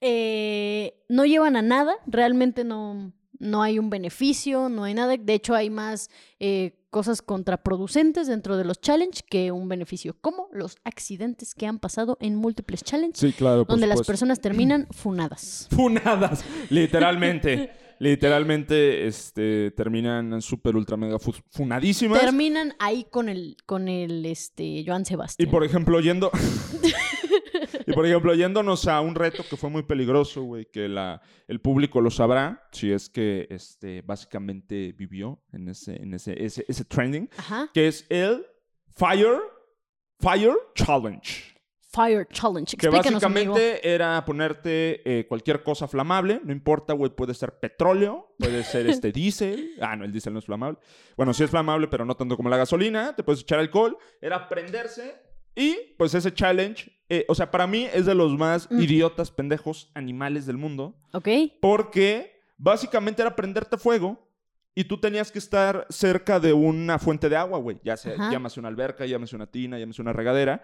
eh, 0.00 1.02
no 1.08 1.24
llevan 1.24 1.56
a 1.56 1.62
nada, 1.62 1.94
realmente 2.06 2.64
no, 2.64 3.12
no 3.38 3.62
hay 3.62 3.78
un 3.78 3.90
beneficio, 3.90 4.68
no 4.68 4.84
hay 4.84 4.94
nada. 4.94 5.16
De 5.16 5.34
hecho, 5.34 5.54
hay 5.54 5.70
más 5.70 6.08
eh, 6.40 6.74
cosas 6.90 7.20
contraproducentes 7.22 8.26
dentro 8.26 8.56
de 8.56 8.64
los 8.64 8.80
challenge 8.80 9.22
que 9.28 9.52
un 9.52 9.68
beneficio, 9.68 10.16
como 10.20 10.48
los 10.52 10.76
accidentes 10.84 11.54
que 11.54 11.66
han 11.66 11.78
pasado 11.78 12.16
en 12.20 12.36
múltiples 12.36 12.82
challenge, 12.82 13.18
Sí, 13.18 13.32
claro. 13.32 13.64
por 13.66 13.74
donde 13.74 13.86
las 13.86 14.06
personas 14.06 14.40
terminan 14.40 14.86
funadas. 14.90 15.68
Funadas, 15.74 16.44
literalmente. 16.70 17.72
literalmente 18.00 19.08
este, 19.08 19.72
terminan 19.72 20.40
súper 20.40 20.76
ultra 20.76 20.96
mega 20.96 21.18
fu- 21.18 21.34
funadísimas. 21.50 22.20
Terminan 22.20 22.74
ahí 22.78 23.04
con 23.10 23.28
el, 23.28 23.56
con 23.66 23.88
el 23.88 24.24
este, 24.24 24.84
Joan 24.86 25.02
y 25.02 25.04
Sebastián. 25.04 25.50
por 25.50 25.64
ejemplo, 25.64 25.98
yendo. 26.00 26.30
y 27.88 27.92
por 27.92 28.06
ejemplo, 28.06 28.34
yéndonos 28.34 28.86
a 28.86 29.00
un 29.00 29.14
reto 29.14 29.42
que 29.48 29.56
fue 29.56 29.70
muy 29.70 29.82
peligroso, 29.82 30.42
güey, 30.42 30.66
que 30.66 30.88
la, 30.88 31.20
el 31.46 31.60
público 31.60 32.00
lo 32.00 32.10
sabrá, 32.10 32.68
si 32.72 32.92
es 32.92 33.08
que 33.08 33.46
este, 33.50 34.02
básicamente 34.02 34.92
vivió 34.96 35.42
en 35.52 35.68
ese, 35.68 35.96
en 35.96 36.14
ese, 36.14 36.42
ese, 36.44 36.64
ese 36.68 36.84
trending, 36.84 37.28
Ajá. 37.36 37.70
que 37.72 37.88
es 37.88 38.06
el 38.10 38.46
Fire, 38.94 39.38
Fire 40.18 40.54
Challenge. 40.74 41.54
Fire 41.90 42.28
Challenge. 42.30 42.76
Que 42.76 42.86
Explícanos, 42.86 43.24
amigo. 43.24 43.54
básicamente 43.54 43.88
era 43.94 44.22
ponerte 44.24 45.00
eh, 45.20 45.26
cualquier 45.26 45.62
cosa 45.62 45.88
flamable, 45.88 46.40
no 46.44 46.52
importa, 46.52 46.92
güey, 46.92 47.10
puede 47.10 47.32
ser 47.32 47.58
petróleo, 47.58 48.34
puede 48.38 48.62
ser 48.62 48.86
este 48.88 49.10
diésel. 49.12 49.70
Ah, 49.80 49.96
no, 49.96 50.04
el 50.04 50.12
diésel 50.12 50.34
no 50.34 50.38
es 50.38 50.44
flamable. 50.44 50.78
Bueno, 51.16 51.32
sí 51.32 51.44
es 51.44 51.50
flamable, 51.50 51.88
pero 51.88 52.04
no 52.04 52.14
tanto 52.14 52.36
como 52.36 52.50
la 52.50 52.58
gasolina. 52.58 53.16
Te 53.16 53.22
puedes 53.22 53.40
echar 53.40 53.58
alcohol. 53.58 53.96
Era 54.20 54.48
prenderse 54.48 55.14
y 55.54 55.94
pues 55.96 56.14
ese 56.14 56.32
challenge, 56.32 56.88
eh, 57.08 57.24
o 57.28 57.34
sea, 57.34 57.50
para 57.50 57.66
mí 57.66 57.86
es 57.92 58.06
de 58.06 58.14
los 58.14 58.36
más 58.36 58.70
Mm. 58.70 58.80
idiotas, 58.82 59.30
pendejos, 59.30 59.90
animales 59.94 60.46
del 60.46 60.56
mundo, 60.58 60.94
Ok. 61.12 61.28
porque 61.60 62.40
básicamente 62.56 63.22
era 63.22 63.34
prenderte 63.36 63.76
fuego. 63.78 64.26
Y 64.74 64.84
tú 64.84 65.00
tenías 65.00 65.32
que 65.32 65.40
estar 65.40 65.86
cerca 65.90 66.38
de 66.38 66.52
una 66.52 67.00
fuente 67.00 67.28
de 67.28 67.34
agua, 67.36 67.58
güey. 67.58 67.80
Ya 67.82 67.96
sea, 67.96 68.12
Ajá. 68.14 68.30
llámase 68.30 68.60
una 68.60 68.68
alberca, 68.68 69.04
llámase 69.06 69.34
una 69.34 69.50
tina, 69.50 69.76
llámase 69.76 70.00
una 70.00 70.12
regadera. 70.12 70.62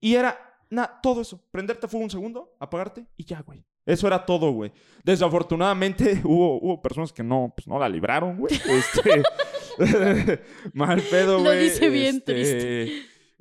Y 0.00 0.14
era 0.14 0.38
nada, 0.70 0.98
todo 1.02 1.20
eso. 1.20 1.44
Prenderte 1.50 1.86
fuego 1.86 2.04
un 2.04 2.10
segundo, 2.10 2.56
apagarte 2.58 3.04
y 3.18 3.24
ya, 3.24 3.42
güey. 3.42 3.62
Eso 3.84 4.06
era 4.06 4.24
todo, 4.24 4.50
güey. 4.52 4.72
Desafortunadamente 5.04 6.20
hubo, 6.24 6.58
hubo 6.60 6.80
personas 6.80 7.12
que 7.12 7.22
no, 7.22 7.52
pues 7.54 7.66
no 7.68 7.78
la 7.78 7.88
libraron, 7.88 8.38
güey. 8.38 8.54
Este, 8.66 9.22
mal 10.72 11.00
pedo, 11.02 11.36
Lo 11.38 11.44
güey. 11.44 11.64
dice 11.64 11.88
bien 11.90 12.16
Este, 12.16 12.32
triste. 12.32 12.92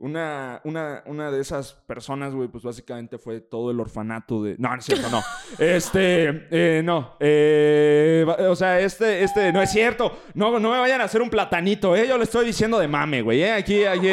Una, 0.01 0.61
una, 0.63 1.03
una 1.07 1.29
de 1.29 1.41
esas 1.41 1.73
personas, 1.85 2.33
güey, 2.33 2.47
pues 2.47 2.63
básicamente 2.63 3.17
fue 3.17 3.41
todo 3.41 3.69
el 3.71 3.79
orfanato 3.81 4.41
de... 4.41 4.55
No, 4.57 4.69
no 4.69 4.75
es 4.77 4.85
cierto, 4.85 5.09
no. 5.09 5.21
Este, 5.59 6.47
eh, 6.51 6.81
no. 6.83 7.17
Eh, 7.19 8.25
o 8.49 8.55
sea, 8.55 8.79
este, 8.79 9.23
este, 9.23 9.51
no 9.51 9.61
es 9.61 9.69
cierto. 9.71 10.17
No, 10.33 10.57
no 10.59 10.71
me 10.71 10.79
vayan 10.79 11.01
a 11.01 11.03
hacer 11.03 11.21
un 11.21 11.29
platanito, 11.29 11.95
¿eh? 11.95 12.07
Yo 12.07 12.17
le 12.17 12.23
estoy 12.23 12.45
diciendo 12.45 12.79
de 12.79 12.87
mame, 12.87 13.21
güey, 13.21 13.41
¿eh? 13.43 13.51
Aquí, 13.51 13.83
aquí. 13.83 14.11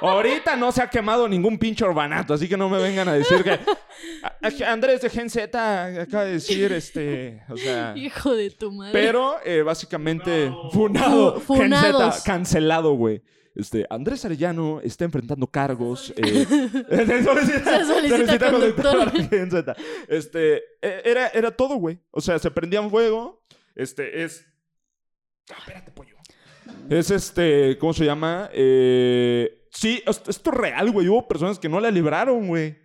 Ahorita 0.00 0.54
no 0.56 0.70
se 0.70 0.82
ha 0.82 0.88
quemado 0.90 1.26
ningún 1.28 1.58
pinche 1.58 1.84
orfanato, 1.84 2.34
así 2.34 2.48
que 2.48 2.56
no 2.56 2.68
me 2.68 2.78
vengan 2.78 3.08
a 3.08 3.14
decir 3.14 3.42
que... 3.42 3.50
A- 3.52 4.36
a- 4.42 4.72
Andrés 4.72 5.00
de 5.00 5.10
Gen 5.10 5.30
Z 5.30 5.84
acaba 6.02 6.24
de 6.24 6.32
decir, 6.32 6.72
este, 6.72 7.42
o 7.48 7.56
sea... 7.56 7.92
Hijo 7.96 8.34
de 8.34 8.50
tu 8.50 8.70
madre. 8.70 8.92
Pero 8.92 9.36
eh, 9.44 9.62
básicamente, 9.62 10.52
funado, 10.72 11.40
Fu- 11.40 11.56
Gen 11.56 11.74
Z, 11.74 12.22
cancelado, 12.24 12.92
güey. 12.94 13.22
Este, 13.54 13.86
Andrés 13.88 14.24
Arellano 14.24 14.80
está 14.80 15.04
enfrentando 15.04 15.46
cargos. 15.46 16.12
eh, 16.16 16.44
se 16.90 17.22
solicita, 17.24 17.78
Se 17.78 17.84
solicita 17.84 18.50
conductor. 18.50 19.12
Z. 19.50 19.76
Este, 20.08 20.56
eh, 20.82 21.02
era, 21.04 21.28
era 21.28 21.50
todo, 21.52 21.76
güey. 21.76 22.00
O 22.10 22.20
sea, 22.20 22.38
se 22.38 22.50
prendían 22.50 22.90
fuego. 22.90 23.44
Este, 23.74 24.24
es. 24.24 24.46
Ah, 25.50 25.56
espérate, 25.58 25.92
pollo. 25.92 26.16
Es 26.88 27.10
este, 27.10 27.78
¿cómo 27.78 27.92
se 27.92 28.04
llama? 28.04 28.48
Eh, 28.52 29.66
sí, 29.70 30.02
esto 30.06 30.30
es 30.30 30.42
real, 30.44 30.90
güey. 30.90 31.08
Hubo 31.08 31.28
personas 31.28 31.58
que 31.58 31.68
no 31.68 31.78
la 31.80 31.90
libraron, 31.90 32.48
güey. 32.48 32.76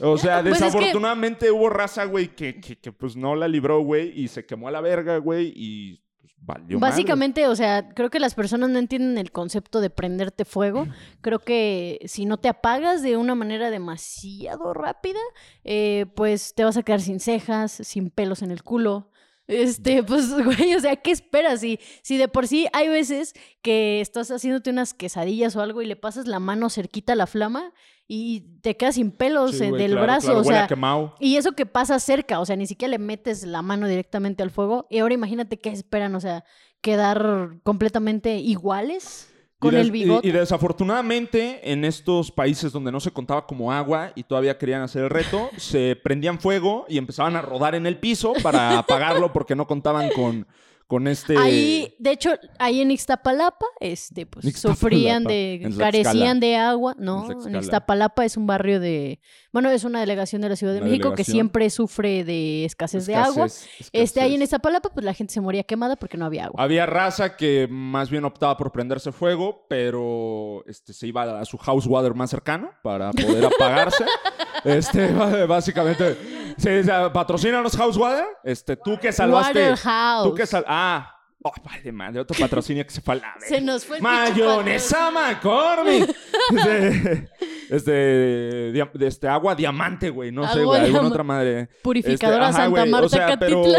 O 0.00 0.18
sea, 0.18 0.40
Pues 0.42 0.54
es 0.54 0.58
que- 0.58 0.64
desafortunadamente 0.66 1.50
hubo 1.50 1.68
raza, 1.70 2.04
güey, 2.04 2.34
que, 2.34 2.60
que, 2.60 2.76
que, 2.80 2.92
pues 2.92 3.14
no 3.14 3.36
la 3.36 3.46
libró, 3.46 3.80
güey, 3.80 4.10
y 4.18 4.26
se 4.28 4.44
quemó 4.44 4.66
a 4.68 4.72
la 4.72 4.80
verga, 4.80 5.18
güey, 5.18 5.52
y 5.54 6.03
madre. 6.46 6.76
Básicamente, 6.76 7.46
o 7.48 7.56
sea, 7.56 7.88
creo 7.90 8.10
que 8.10 8.20
las 8.20 8.34
personas 8.34 8.70
no 8.70 8.78
entienden 8.78 9.18
el 9.18 9.32
concepto 9.32 9.80
de 9.80 9.90
prenderte 9.90 10.44
fuego. 10.44 10.86
Creo 11.20 11.38
que 11.38 12.00
si 12.06 12.26
no 12.26 12.36
te 12.36 12.48
apagas 12.48 13.02
de 13.02 13.16
una 13.16 13.34
manera 13.34 13.70
demasiado 13.70 14.74
rápida, 14.74 15.20
eh, 15.64 16.06
pues 16.14 16.54
te 16.54 16.64
vas 16.64 16.76
a 16.76 16.82
quedar 16.82 17.00
sin 17.00 17.20
cejas, 17.20 17.72
sin 17.72 18.10
pelos 18.10 18.42
en 18.42 18.50
el 18.50 18.62
culo. 18.62 19.10
Este, 19.46 20.02
pues, 20.02 20.32
güey, 20.44 20.74
o 20.74 20.80
sea, 20.80 20.96
¿qué 20.96 21.10
esperas? 21.10 21.60
Si, 21.60 21.78
si 22.02 22.16
de 22.16 22.28
por 22.28 22.46
sí 22.46 22.66
hay 22.72 22.88
veces 22.88 23.34
que 23.62 24.00
estás 24.00 24.30
haciéndote 24.30 24.70
unas 24.70 24.94
quesadillas 24.94 25.54
o 25.56 25.60
algo 25.60 25.82
y 25.82 25.86
le 25.86 25.96
pasas 25.96 26.26
la 26.26 26.38
mano 26.38 26.70
cerquita 26.70 27.12
a 27.12 27.16
la 27.16 27.26
flama 27.26 27.72
y 28.06 28.58
te 28.60 28.76
quedas 28.76 28.96
sin 28.96 29.10
pelos 29.10 29.56
Sí, 29.56 29.64
eh, 29.64 29.68
güey, 29.70 29.82
del 29.82 29.92
claro, 29.92 30.06
brazo, 30.06 30.26
claro, 30.28 30.40
o 30.40 30.44
sea, 30.44 30.66
quemado. 30.66 31.14
y 31.20 31.36
eso 31.36 31.52
que 31.52 31.66
pasa 31.66 31.98
cerca, 31.98 32.40
o 32.40 32.46
sea, 32.46 32.56
ni 32.56 32.66
siquiera 32.66 32.90
le 32.90 32.98
metes 32.98 33.44
la 33.44 33.62
mano 33.62 33.88
directamente 33.88 34.42
al 34.42 34.50
fuego. 34.50 34.86
Y 34.90 34.98
ahora 34.98 35.14
imagínate 35.14 35.58
qué 35.58 35.70
esperan, 35.70 36.14
o 36.14 36.20
sea, 36.20 36.44
quedar 36.80 37.60
completamente 37.62 38.36
iguales 38.36 39.33
con 39.64 39.74
y 39.74 39.80
el 39.80 39.90
bigote. 39.90 40.26
Y, 40.26 40.30
y 40.30 40.32
desafortunadamente, 40.32 41.60
en 41.70 41.84
estos 41.84 42.30
países 42.30 42.72
donde 42.72 42.92
no 42.92 43.00
se 43.00 43.10
contaba 43.10 43.46
como 43.46 43.72
agua 43.72 44.12
y 44.14 44.22
todavía 44.22 44.58
querían 44.58 44.82
hacer 44.82 45.04
el 45.04 45.10
reto, 45.10 45.50
se 45.56 45.96
prendían 46.02 46.38
fuego 46.38 46.86
y 46.88 46.98
empezaban 46.98 47.36
a 47.36 47.42
rodar 47.42 47.74
en 47.74 47.86
el 47.86 47.98
piso 47.98 48.32
para 48.42 48.78
apagarlo 48.78 49.32
porque 49.32 49.54
no 49.56 49.66
contaban 49.66 50.10
con, 50.10 50.46
con 50.86 51.08
este... 51.08 51.36
Ahí, 51.38 51.94
de 51.98 52.12
hecho, 52.12 52.30
ahí 52.58 52.80
en 52.80 52.90
Ixtapalapa, 52.90 53.66
este, 53.80 54.26
pues 54.26 54.44
Ixtapalapa, 54.44 54.80
sufrían 54.80 55.24
de, 55.24 55.54
en 55.62 55.76
carecían 55.76 56.40
de 56.40 56.56
agua, 56.56 56.94
En 56.98 57.04
¿no? 57.04 57.22
En, 57.22 57.28
Tlaxcala. 57.28 57.58
Ixtapalapa 57.58 58.24
es 58.24 58.36
un 58.36 58.46
barrio 58.46 58.80
de, 58.80 59.20
bueno, 59.52 59.70
es 59.70 59.84
una 59.84 60.00
delegación 60.00 60.42
de 60.42 60.48
la 60.48 60.56
Ciudad 60.56 60.72
de 60.74 60.80
Una 60.80 60.88
México 60.88 61.14
que 61.14 61.24
siempre 61.24 61.70
sufre 61.70 62.24
de 62.24 62.64
escasez, 62.64 63.06
de 63.06 63.14
agua. 63.14 63.46
escasez, 63.46 63.90
Este, 63.92 64.20
ahí 64.20 64.34
en. 64.34 64.42
Ixtapalapa, 64.42 64.90
pues 64.90 65.04
la 65.04 65.14
gente 65.14 65.32
se 65.32 65.40
moría 65.40 65.62
quemada 65.62 65.96
porque 65.96 66.16
no 66.16 66.26
había 66.26 66.46
agua. 66.46 66.62
Había 66.62 66.86
raza 66.86 67.36
que 67.36 67.66
más 67.70 68.10
bien 68.10 68.24
optaba 68.24 68.56
por 68.56 68.72
prenderse 68.72 69.12
fuego, 69.12 69.66
pero 69.68 70.64
este, 70.66 70.92
se 70.92 71.06
iba 71.06 71.40
a 71.40 71.44
su 71.44 71.56
house 71.58 71.86
water 71.86 72.14
más 72.14 72.30
cercano 72.30 72.70
para 72.82 73.10
poder 73.12 73.46
apagarse. 73.46 74.04
este, 74.64 75.12
básicamente, 75.46 76.16
sí, 76.56 76.68
o 76.68 76.84
sea, 76.84 77.12
patrocínanos 77.12 77.76
house 77.76 77.96
water. 77.96 78.26
Este, 78.42 78.76
tú 78.76 78.98
que 78.98 79.12
salvaste. 79.12 79.70
Waterhouse. 79.70 80.24
Tú 80.24 80.34
que 80.34 80.46
sal 80.46 80.64
ah, 80.66 81.14
oh, 81.42 81.52
vale, 81.64 81.92
madre, 81.92 82.20
otro 82.20 82.36
patrocinio 82.38 82.84
que 82.84 82.90
se 82.90 83.00
fue 83.00 83.14
a 83.14 83.16
la 83.18 83.34
Se 83.46 83.60
nos 83.60 83.84
fue 83.84 83.98
el 83.98 84.02
Mayonesa 84.02 85.10
McCormick. 85.10 86.14
Este, 86.50 87.30
este, 87.70 88.72
dia- 88.72 88.90
este, 89.00 89.28
agua 89.28 89.54
diamante, 89.54 90.10
güey. 90.10 90.30
No 90.30 90.46
sé, 90.52 90.62
güey. 90.62 90.82
Alguna 90.82 91.08
otra 91.08 91.22
madre. 91.22 91.68
Purificadora 91.82 92.50
Este, 92.50 92.60
ajá, 92.60 92.64
Santa 92.64 92.80
güey, 92.80 92.90
Marta 92.90 93.06
o 93.06 93.08
sea, 93.08 93.38
pero... 93.38 93.64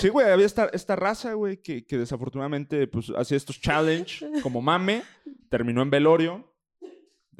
Sí, 0.00 0.08
güey, 0.08 0.30
había 0.30 0.46
esta, 0.46 0.70
esta 0.72 0.96
raza, 0.96 1.34
güey, 1.34 1.58
que, 1.58 1.84
que 1.84 1.98
desafortunadamente 1.98 2.86
pues, 2.86 3.12
hacía 3.16 3.36
estos 3.36 3.60
challenge 3.60 4.26
como 4.42 4.62
mame. 4.62 5.02
Terminó 5.50 5.82
en 5.82 5.90
velorio. 5.90 6.49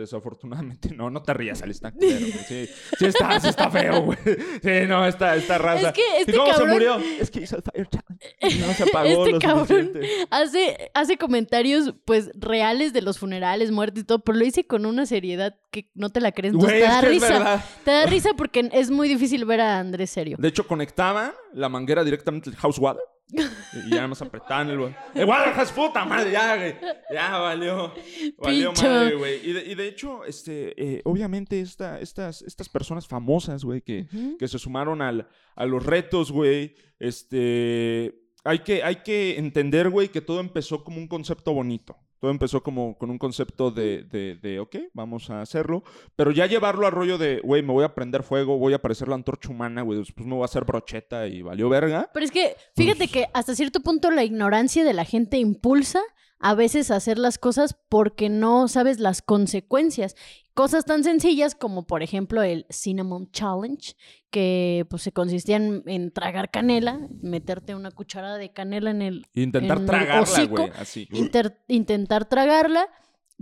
Desafortunadamente, 0.00 0.90
no, 0.96 1.10
no 1.10 1.22
te 1.22 1.34
rías, 1.34 1.62
Ali, 1.62 1.72
está 1.72 1.92
culero, 1.92 2.18
güey. 2.20 2.32
Sí, 2.48 2.68
sí 2.98 3.06
está, 3.06 3.38
sí 3.38 3.48
está 3.48 3.70
feo, 3.70 4.00
güey. 4.02 4.18
Sí, 4.24 4.86
no, 4.88 5.06
esta, 5.06 5.36
esta 5.36 5.58
raza. 5.58 5.88
Es 5.88 5.92
que 5.94 6.02
este 6.20 6.32
¿Y 6.32 6.34
cómo 6.34 6.46
se 6.46 6.52
cabrón- 6.58 6.72
murió? 6.72 6.98
Es 7.20 7.30
que 7.30 7.40
hizo 7.42 7.56
el 7.56 7.62
Fire 7.62 7.88
Challenge. 7.88 8.60
No 8.66 8.72
se 8.74 8.82
apagó 8.84 9.26
Este 9.26 9.38
cabrón 9.38 9.92
hace, 10.30 10.90
hace 10.94 11.16
comentarios, 11.16 11.94
pues, 12.04 12.30
reales 12.34 12.92
de 12.92 13.02
los 13.02 13.18
funerales, 13.18 13.70
muertes 13.70 14.02
y 14.02 14.06
todo, 14.06 14.20
pero 14.24 14.38
lo 14.38 14.44
hice 14.44 14.66
con 14.66 14.86
una 14.86 15.06
seriedad 15.06 15.54
que 15.70 15.90
no 15.94 16.10
te 16.10 16.20
la 16.20 16.32
crees. 16.32 16.54
Güey, 16.54 16.80
te 16.80 16.80
da 16.80 17.00
risa. 17.00 17.64
Te 17.84 17.90
da 17.90 18.06
risa 18.06 18.30
porque 18.36 18.68
es 18.72 18.90
muy 18.90 19.08
difícil 19.08 19.44
ver 19.44 19.60
a 19.60 19.78
Andrés 19.78 20.10
serio. 20.10 20.36
De 20.40 20.48
hecho, 20.48 20.66
conectaban 20.66 21.32
la 21.52 21.68
manguera 21.68 22.04
directamente 22.04 22.50
al 22.50 22.56
house 22.56 22.78
water 22.78 23.02
Y 23.32 23.90
ya 23.90 23.96
nada 23.96 24.08
más 24.08 24.22
apretaban 24.22 24.70
el 24.70 24.78
güey. 24.78 24.94
¡El 25.14 25.26
Guadalajara 25.26 25.70
puta 25.74 26.04
madre! 26.04 26.32
Ya, 26.32 26.56
güey. 26.56 26.76
Ya 27.12 27.38
valió. 27.38 27.94
Valió 28.38 28.72
Pincho. 28.72 28.88
madre, 28.88 29.14
güey. 29.16 29.48
Y 29.48 29.52
de, 29.52 29.64
y 29.64 29.74
de 29.74 29.88
hecho, 29.88 30.24
este, 30.24 30.74
eh, 30.76 31.02
obviamente, 31.04 31.60
esta, 31.60 32.00
estas, 32.00 32.42
estas 32.42 32.68
personas 32.68 33.06
famosas, 33.06 33.64
güey, 33.64 33.82
que, 33.82 34.06
que 34.38 34.48
se 34.48 34.58
sumaron 34.58 35.02
al, 35.02 35.28
a 35.54 35.66
los 35.66 35.84
retos, 35.84 36.32
güey. 36.32 36.74
Este. 36.98 38.14
Hay 38.42 38.60
que, 38.60 38.82
hay 38.82 38.96
que 38.96 39.38
entender, 39.38 39.90
güey, 39.90 40.08
que 40.08 40.22
todo 40.22 40.40
empezó 40.40 40.82
como 40.82 40.98
un 40.98 41.08
concepto 41.08 41.52
bonito. 41.52 41.96
Todo 42.20 42.30
empezó 42.30 42.62
como 42.62 42.98
con 42.98 43.11
un 43.11 43.18
concepto 43.18 43.70
de, 43.70 44.04
de, 44.04 44.37
de, 44.37 44.61
ok, 44.61 44.76
vamos 44.92 45.30
a 45.30 45.40
hacerlo. 45.40 45.83
Pero 46.16 46.30
ya 46.30 46.46
llevarlo 46.46 46.87
al 46.87 46.92
rollo 46.92 47.16
de, 47.16 47.40
güey, 47.42 47.62
me 47.62 47.72
voy 47.72 47.85
a 47.85 47.94
prender 47.94 48.22
fuego, 48.22 48.59
voy 48.59 48.74
a 48.74 48.83
parecer 48.83 49.09
la 49.09 49.14
antorcha 49.14 49.48
humana, 49.48 49.83
güey. 49.83 49.98
Después 49.98 50.26
me 50.26 50.35
voy 50.35 50.42
a 50.42 50.44
hacer 50.44 50.64
brocheta 50.64 51.26
y 51.26 51.40
valió 51.40 51.68
verga. 51.68 52.11
Pero 52.12 52.24
es 52.24 52.30
que, 52.30 52.56
fíjate 52.76 52.98
Pues 52.98 53.11
que 53.11 53.26
hasta 53.33 53.54
cierto 53.54 53.80
punto 53.80 54.11
la 54.11 54.22
ignorancia 54.22 54.85
de 54.85 54.92
la 54.92 55.04
gente 55.04 55.38
impulsa 55.38 56.02
a 56.42 56.55
veces 56.55 56.90
hacer 56.90 57.18
las 57.18 57.38
cosas 57.38 57.76
porque 57.88 58.29
no 58.31 58.66
sabes 58.66 58.98
las 58.98 59.20
consecuencias. 59.22 60.16
Cosas 60.55 60.85
tan 60.85 61.05
sencillas 61.05 61.55
como, 61.55 61.87
por 61.87 62.03
ejemplo, 62.03 62.42
el 62.42 62.66
Cinnamon 62.70 63.31
Challenge, 63.31 63.94
que 64.31 64.87
pues 64.90 65.03
se 65.03 65.12
consistía 65.12 65.57
en, 65.57 65.83
en 65.87 66.11
tragar 66.11 66.50
canela, 66.50 66.98
meterte 67.22 67.74
una 67.74 67.90
cucharada 67.90 68.37
de 68.38 68.53
canela 68.53 68.90
en 68.90 69.03
el... 69.03 69.26
Intentar 69.35 69.79
En 69.79 69.87
tragarla, 69.87 70.44
güey. 70.46 70.70
Así. 70.79 71.09
inter- 71.12 71.59
intentar 71.68 72.24
tragarla, 72.29 72.88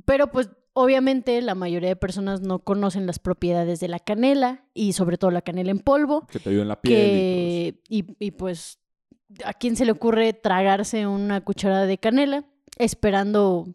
pero 0.04 0.30
pues 0.30 0.50
obviamente 0.74 1.40
la 1.42 1.54
mayoría 1.54 1.88
de 1.88 1.96
personas 1.96 2.40
no 2.40 2.60
conocen 2.60 3.06
las 3.06 3.18
propiedades 3.18 3.80
de 3.80 3.88
la 3.88 3.98
canela 4.00 4.64
y 4.74 4.92
sobre 4.92 5.18
todo 5.18 5.30
la 5.30 5.42
canela 5.42 5.70
en 5.70 5.78
polvo 5.80 6.26
Que 6.26 6.38
te 6.40 6.50
ayuda 6.50 6.62
en 6.62 6.68
la 6.68 6.80
piel. 6.80 6.92
y 6.94 7.02
que 7.02 7.80
y, 7.88 8.26
y, 8.26 8.30
pues 8.32 8.78
a 9.44 9.52
quién 9.54 9.76
se 9.76 9.84
le 9.84 9.92
ocurre 9.92 10.32
tragarse 10.32 11.06
una 11.06 11.40
cucharada 11.42 11.86
de 11.86 11.98
canela 11.98 12.44
esperando. 12.78 13.66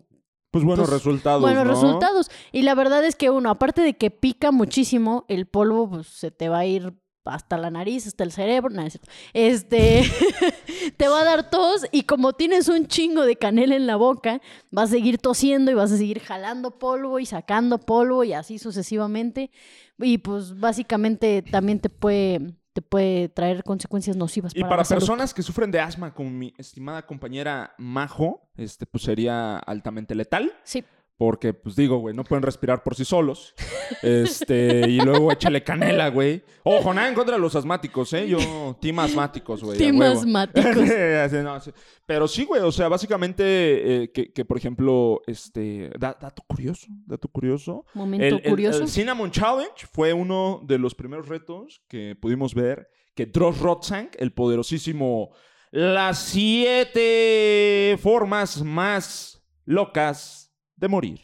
Pues 0.52 0.64
buenos 0.64 0.88
pues, 0.88 1.04
resultados. 1.04 1.42
buenos 1.42 1.66
¿no? 1.66 1.72
resultados 1.72 2.30
y 2.52 2.62
la 2.62 2.76
verdad 2.76 3.04
es 3.04 3.16
que 3.16 3.32
uno 3.32 3.50
aparte 3.50 3.82
de 3.82 3.98
que 3.98 4.12
pica 4.12 4.52
muchísimo 4.52 5.26
el 5.28 5.48
polvo 5.48 5.90
pues, 5.90 6.06
se 6.06 6.30
te 6.30 6.48
va 6.48 6.60
a 6.60 6.66
ir 6.68 6.94
hasta 7.26 7.58
la 7.58 7.70
nariz, 7.70 8.08
hasta 8.08 8.24
el 8.24 8.32
cerebro, 8.32 8.70
nada, 8.70 8.88
es 8.88 8.94
cierto. 8.94 9.10
Este, 9.34 10.04
te 10.98 11.08
va 11.08 11.22
a 11.22 11.24
dar 11.24 11.50
tos 11.50 11.86
y 11.92 12.04
como 12.04 12.34
tienes 12.34 12.68
un 12.68 12.88
chingo 12.88 13.26
de 13.26 13.36
canela 13.36 13.76
en 13.76 13.88
la 13.88 13.96
boca, 13.96 14.42
vas 14.72 14.90
a 14.90 14.94
seguir 14.94 15.18
tosiendo 15.18 15.72
y 15.72 15.76
vas 15.76 15.92
a 15.92 15.98
seguir 15.98 16.20
jalando 16.20 16.78
polvo 16.78 17.20
y 17.20 17.26
sacando 17.26 17.80
polvo 17.80 18.24
y 18.24 18.34
así 18.34 18.60
sucesivamente. 18.60 19.52
Y 19.98 20.18
pues 20.18 20.60
básicamente 20.60 21.42
también 21.42 21.80
te 21.80 21.90
puede, 21.90 22.56
te 22.74 22.82
puede 22.82 23.30
traer 23.30 23.64
consecuencias 23.64 24.18
nocivas 24.18 24.52
Y 24.56 24.62
para, 24.62 24.70
para 24.70 24.82
la 24.82 24.86
salud. 24.86 25.02
personas 25.02 25.34
que 25.34 25.44
sufren 25.44 25.72
de 25.72 25.80
asma, 25.80 26.14
como 26.14 26.30
mi 26.32 26.54
estimada 26.58 27.06
compañera 27.06 27.76
Majo, 27.78 28.50
este, 28.58 28.86
pues 28.86 29.04
sería 29.04 29.58
altamente 29.58 30.16
letal. 30.16 30.52
Sí, 30.64 30.84
Porque, 31.16 31.54
pues 31.54 31.76
digo, 31.76 31.98
güey, 32.00 32.16
no 32.16 32.24
pueden 32.24 32.42
respirar 32.42 32.82
por 32.84 32.96
sí 32.96 33.06
solos. 33.06 33.54
Este, 34.02 34.90
y 34.90 35.00
luego 35.00 35.32
échale 35.32 35.64
canela, 35.64 36.10
güey. 36.10 36.44
Ojo, 36.64 36.92
nada 36.94 37.08
en 37.08 37.14
contra 37.14 37.36
de 37.36 37.42
los 37.42 37.56
asmáticos, 37.56 38.12
¿eh? 38.14 38.28
Yo, 38.28 38.76
team 38.82 38.98
asmáticos, 39.00 39.64
güey. 39.64 39.78
Team 39.78 40.02
asmáticos. 40.02 40.76
Así, 41.24 41.36
no, 41.38 41.60
sí. 41.62 41.72
Pero 42.06 42.28
sí, 42.28 42.46
güey, 42.46 42.62
o 42.64 42.72
sea, 42.72 42.88
básicamente, 42.90 44.04
eh, 44.04 44.12
que, 44.12 44.34
que, 44.34 44.44
por 44.44 44.58
ejemplo, 44.58 45.22
este, 45.28 45.92
da- 46.00 46.18
dato 46.20 46.44
curioso, 46.48 46.88
dato 47.06 47.28
curioso. 47.28 47.86
momento 47.94 48.26
El, 48.26 48.42
el- 48.44 48.50
curioso. 48.50 48.82
el 48.82 48.90
Cinnamon 48.90 49.30
Challenge 49.32 49.86
fue 49.92 50.14
uno 50.14 50.62
de 50.66 50.80
los 50.80 50.96
primeros 50.96 51.28
retos 51.30 51.84
que 51.88 52.16
pudimos 52.20 52.54
ver 52.56 52.90
que 53.16 53.28
Dross 53.28 53.60
Rotzank, 53.60 54.16
el 54.18 54.34
poderosísimo, 54.34 55.30
las 55.72 56.18
siete 56.24 57.98
formas 58.02 58.64
más 58.64 59.44
locas 59.66 60.43
de 60.84 60.90
morir. 60.90 61.20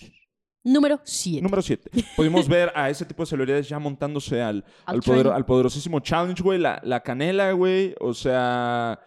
Número 0.64 1.00
7. 1.04 1.42
Número 1.42 1.62
7. 1.62 1.90
Pudimos 2.16 2.48
ver 2.48 2.72
a 2.76 2.90
ese 2.90 3.06
tipo 3.06 3.24
de 3.24 3.28
celebridades 3.30 3.68
ya 3.70 3.78
montándose 3.80 4.42
al, 4.42 4.64
Al 4.86 5.02
poder- 5.02 5.28
al 5.28 5.46
poderosísimo 5.46 6.00
challenge, 6.00 6.42
güey. 6.42 6.60
La, 6.60 6.82
la 6.84 7.02
canela, 7.02 7.52
güey. 7.52 7.94
O 8.00 8.14
sea. 8.14 9.00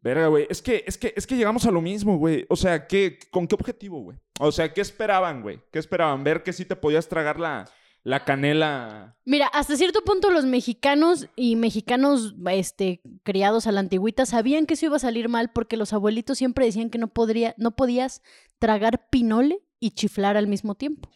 Verga, 0.00 0.28
güey. 0.28 0.46
Es 0.48 0.62
que, 0.62 0.84
es, 0.86 0.96
que, 0.96 1.12
es 1.16 1.26
que 1.26 1.36
llegamos 1.36 1.66
a 1.66 1.70
lo 1.70 1.80
mismo, 1.80 2.16
güey. 2.18 2.46
O 2.48 2.56
sea, 2.56 2.86
¿qué, 2.86 3.18
¿con 3.30 3.46
qué 3.46 3.54
objetivo, 3.54 4.00
güey? 4.02 4.16
O 4.40 4.52
sea, 4.52 4.72
¿qué 4.72 4.80
esperaban, 4.80 5.42
güey? 5.42 5.60
¿Qué 5.72 5.78
esperaban? 5.78 6.22
Ver 6.22 6.42
que 6.42 6.52
sí 6.52 6.64
te 6.64 6.76
podías 6.76 7.08
tragar 7.08 7.40
la, 7.40 7.68
la 8.08 8.24
canela. 8.24 9.16
Mira, 9.26 9.48
hasta 9.48 9.76
cierto 9.76 10.02
punto 10.02 10.30
los 10.30 10.46
mexicanos 10.46 11.28
y 11.36 11.56
mexicanos 11.56 12.34
este, 12.50 13.02
criados 13.22 13.66
a 13.66 13.72
la 13.72 13.80
antigüita 13.80 14.24
sabían 14.24 14.64
que 14.64 14.74
eso 14.74 14.86
iba 14.86 14.96
a 14.96 15.00
salir 15.00 15.28
mal 15.28 15.50
porque 15.52 15.76
los 15.76 15.92
abuelitos 15.92 16.38
siempre 16.38 16.64
decían 16.64 16.88
que 16.88 16.96
no, 16.96 17.08
podría, 17.08 17.54
no 17.58 17.76
podías 17.76 18.22
tragar 18.58 19.10
pinole 19.10 19.60
y 19.78 19.90
chiflar 19.90 20.38
al 20.38 20.46
mismo 20.46 20.74
tiempo. 20.74 21.10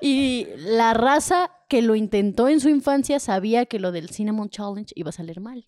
Y 0.00 0.46
la 0.56 0.94
raza 0.94 1.50
que 1.68 1.82
lo 1.82 1.96
intentó 1.96 2.48
en 2.48 2.60
su 2.60 2.68
infancia 2.68 3.18
sabía 3.18 3.66
que 3.66 3.80
lo 3.80 3.90
del 3.90 4.10
Cinnamon 4.10 4.48
Challenge 4.48 4.92
iba 4.94 5.08
a 5.08 5.12
salir 5.12 5.40
mal. 5.40 5.66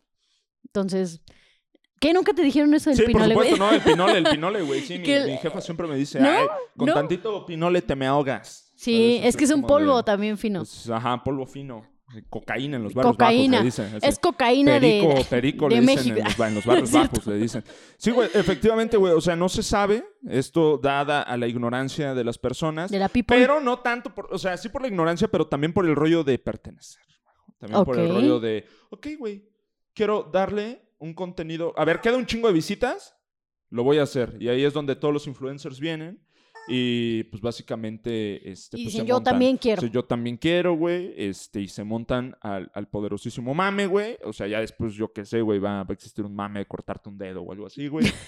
Entonces, 0.65 1.23
¿qué? 1.99 2.13
¿Nunca 2.13 2.35
te 2.35 2.43
dijeron 2.43 2.73
eso 2.75 2.91
del 2.91 2.99
Sí, 2.99 3.03
por 3.03 3.15
pinole, 3.15 3.35
güey? 3.35 3.51
supuesto, 3.51 3.73
no, 3.73 3.75
el 3.75 3.83
pinole, 3.83 4.19
el 4.19 4.25
pinole, 4.25 4.63
güey. 4.63 4.83
Sí, 4.83 4.99
mi, 5.01 5.39
jefa 5.39 5.61
siempre 5.61 5.89
me 5.89 5.97
dice, 5.97 6.21
¿No? 6.21 6.29
ay, 6.29 6.47
con 6.77 6.87
¿No? 6.87 6.95
tantito 6.95 7.45
pinole 7.45 7.83
te 7.83 7.97
me 7.97 8.07
ahogas. 8.07 8.68
Sí, 8.81 9.17
¿Sabes? 9.17 9.29
es 9.31 9.37
que 9.37 9.45
es 9.45 9.51
un 9.51 9.63
de- 9.63 9.67
polvo 9.67 10.05
también 10.05 10.39
fino. 10.39 10.61
pues, 10.61 10.89
ajá, 10.89 11.23
polvo 11.25 11.45
fino. 11.47 11.85
Cocaína 12.31 12.77
en 12.79 12.85
los 12.85 12.95
barrios 12.95 13.17
Cocaína. 13.17 13.59
bajos, 13.59 13.79
le 13.79 13.85
dicen. 13.85 13.99
Es 14.03 14.19
cocaína 14.19 14.81
perico, 14.81 15.15
de, 15.15 15.25
perico 15.25 15.69
de 15.69 15.75
le 15.75 15.81
dicen 15.83 16.15
México. 16.15 16.19
En, 16.19 16.25
los, 16.25 16.39
en 16.49 16.55
los 16.55 16.65
barrios 16.65 16.93
bajos, 17.13 17.27
le 17.27 17.37
dicen. 17.39 17.65
Sí, 17.99 18.13
güey, 18.13 18.31
efectivamente, 18.33 18.97
güey. 18.97 19.13
O 19.15 19.21
sea, 19.21 19.35
no 19.37 19.49
se 19.49 19.63
sabe 19.65 20.05
esto 20.29 20.79
dada 20.79 21.21
a 21.23 21.37
la 21.37 21.49
ignorancia 21.49 22.15
de 22.15 22.23
las 22.25 22.39
personas. 22.39 22.91
de 22.91 22.99
la 23.01 23.09
people. 23.11 23.37
Pero 23.37 23.61
no 23.61 23.81
tanto, 23.81 24.15
por, 24.15 24.33
o 24.33 24.39
sea, 24.39 24.57
sí 24.57 24.69
por 24.71 24.81
la 24.83 24.89
ignorancia, 24.89 25.29
pero 25.29 25.49
también 25.49 25.73
por 25.75 25.85
el 25.87 25.97
rollo 25.97 26.23
de 26.25 26.39
pertenecer. 26.39 27.03
También 27.59 27.85
por 27.85 27.99
el 27.99 28.09
rollo 28.09 28.39
de, 28.41 28.65
ok, 28.91 29.07
güey, 29.19 29.45
quiero 29.93 30.23
darle 30.33 30.81
un 30.99 31.13
contenido. 31.13 31.75
A 31.77 31.85
ver, 31.85 32.01
queda 32.01 32.17
un 32.17 32.25
chingo 32.27 32.47
de 32.47 32.55
visitas, 32.55 33.17
lo 33.71 33.83
voy 33.83 33.99
a 33.99 34.05
hacer. 34.05 34.37
Y 34.41 34.49
ahí 34.49 34.65
es 34.65 34.73
donde 34.73 34.95
todos 34.97 35.13
los 35.13 35.27
influencers 35.27 35.79
vienen. 35.81 36.25
Y 36.69 37.25
pues 37.25 37.41
básicamente. 37.43 38.51
Este, 38.51 38.79
Y 38.79 38.85
pues, 38.85 38.93
dicen, 38.95 39.03
se 39.07 39.09
"Yo 39.09 39.15
montan". 39.17 39.33
también 39.33 39.57
quiero. 39.57 39.87
Yo 39.87 40.05
también 40.05 40.37
quiero, 40.37 40.75
güey. 40.75 41.15
Este, 41.17 41.61
y 41.61 41.69
se 41.69 41.85
montan 41.85 42.37
al, 42.41 42.71
al 42.75 42.89
poderosísimo 42.89 43.55
mame, 43.55 43.87
güey. 43.87 44.17
O 44.25 44.33
sea, 44.33 44.47
ya 44.47 44.61
después, 44.61 44.95
yo 44.95 45.13
qué 45.13 45.25
sé, 45.25 45.41
güey, 45.41 45.59
va, 45.59 45.83
va 45.83 45.87
a 45.89 45.93
existir 45.93 46.25
un 46.25 46.35
mame 46.35 46.61
de 46.61 46.67
cortarte 46.67 47.09
un 47.09 47.19
dedo 47.19 47.43
o 47.43 47.53
algo 47.53 47.67
así, 47.67 47.89
güey. 47.89 48.07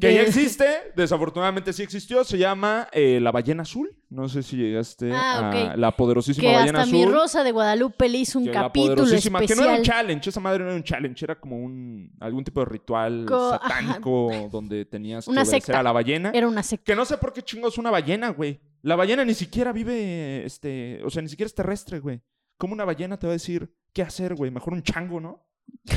Que 0.00 0.14
ya 0.14 0.22
existe, 0.22 0.64
desafortunadamente 0.96 1.70
sí 1.74 1.82
existió, 1.82 2.24
se 2.24 2.38
llama 2.38 2.88
eh, 2.92 3.20
La 3.20 3.30
Ballena 3.30 3.62
Azul. 3.62 3.94
No 4.08 4.26
sé 4.28 4.42
si 4.42 4.56
llegaste 4.56 5.10
Ah, 5.12 5.50
a 5.52 5.70
ok. 5.72 5.76
la 5.78 5.90
poderosísima 5.96 6.48
que 6.48 6.54
Ballena 6.54 6.80
hasta 6.80 6.92
mi 6.92 7.02
Azul. 7.02 7.12
Rosa 7.12 7.44
de 7.44 7.52
Guadalupe 7.52 8.08
le 8.08 8.18
hizo 8.18 8.38
un 8.38 8.46
que 8.46 8.52
la 8.52 8.62
capítulo 8.62 8.94
poderosísima, 8.94 9.40
que 9.40 9.54
no 9.54 9.62
era 9.62 9.72
un 9.72 9.76
especial. 9.80 9.96
challenge, 10.06 10.30
esa 10.30 10.40
madre 10.40 10.60
no 10.60 10.66
era 10.70 10.76
un 10.76 10.82
challenge, 10.84 11.24
era 11.24 11.34
como 11.38 11.58
un 11.58 12.10
algún 12.20 12.42
tipo 12.44 12.60
de 12.60 12.66
ritual 12.66 13.26
Co- 13.26 13.50
satánico 13.50 14.30
donde 14.50 14.84
tenías 14.86 15.24
que 15.26 15.30
Una 15.30 15.44
secta. 15.44 15.80
a 15.80 15.82
la 15.82 15.92
ballena. 15.92 16.30
Era 16.32 16.46
una 16.48 16.62
secta. 16.62 16.84
Que 16.92 16.96
no 16.96 17.04
sé 17.04 17.18
por 17.18 17.32
qué 17.32 17.42
chingos 17.56 17.78
una 17.78 17.90
ballena, 17.90 18.28
güey. 18.30 18.60
La 18.82 18.96
ballena 18.96 19.24
ni 19.24 19.32
siquiera 19.34 19.72
vive, 19.72 20.44
este, 20.44 21.00
o 21.04 21.10
sea, 21.10 21.22
ni 21.22 21.28
siquiera 21.28 21.46
es 21.46 21.54
terrestre, 21.54 21.98
güey. 22.00 22.20
¿Cómo 22.58 22.74
una 22.74 22.84
ballena 22.84 23.18
te 23.18 23.26
va 23.26 23.32
a 23.32 23.34
decir 23.34 23.72
qué 23.94 24.02
hacer, 24.02 24.34
güey? 24.34 24.50
Mejor 24.50 24.74
un 24.74 24.82
chango, 24.82 25.20
¿no? 25.20 25.42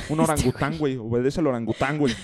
Un 0.09 0.19
orangután, 0.21 0.77
güey. 0.77 0.95
Obedece 0.97 1.41
al 1.41 1.47
orangután, 1.47 1.97
güey. 1.99 2.15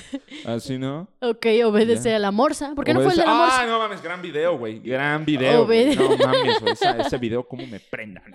Así, 0.45 0.77
¿no? 0.77 1.09
Ok, 1.21 1.45
obedece 1.65 2.15
a 2.15 2.19
la 2.19 2.31
morsa. 2.31 2.73
¿Por 2.73 2.85
qué 2.85 2.93
no 2.93 3.01
fue 3.01 3.11
el 3.11 3.17
de 3.19 3.25
la 3.25 3.33
morsa? 3.33 3.61
Ah, 3.61 3.65
no 3.67 3.77
mames, 3.79 4.01
gran 4.01 4.21
video, 4.21 4.57
güey. 4.57 4.79
Gran 4.79 5.25
video. 5.25 5.65
Obede- 5.65 5.95
No 5.95 6.17
mames, 6.17 6.59
güey. 6.61 6.73
Ese 6.99 7.17
video, 7.17 7.45
cómo 7.47 7.67
me 7.67 7.79
prendan. 7.79 8.23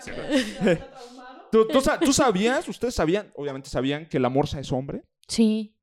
¿Tú, 1.50 1.66
tú 1.66 1.80
sa- 1.80 1.98
tú 1.98 2.12
sabías, 2.12 2.68
ustedes 2.68 2.94
sabían, 2.94 3.32
obviamente 3.34 3.68
sabían 3.68 4.06
que 4.06 4.20
la 4.20 4.28
morsa 4.28 4.60
es 4.60 4.70
hombre? 4.70 5.02
Sí. 5.26 5.74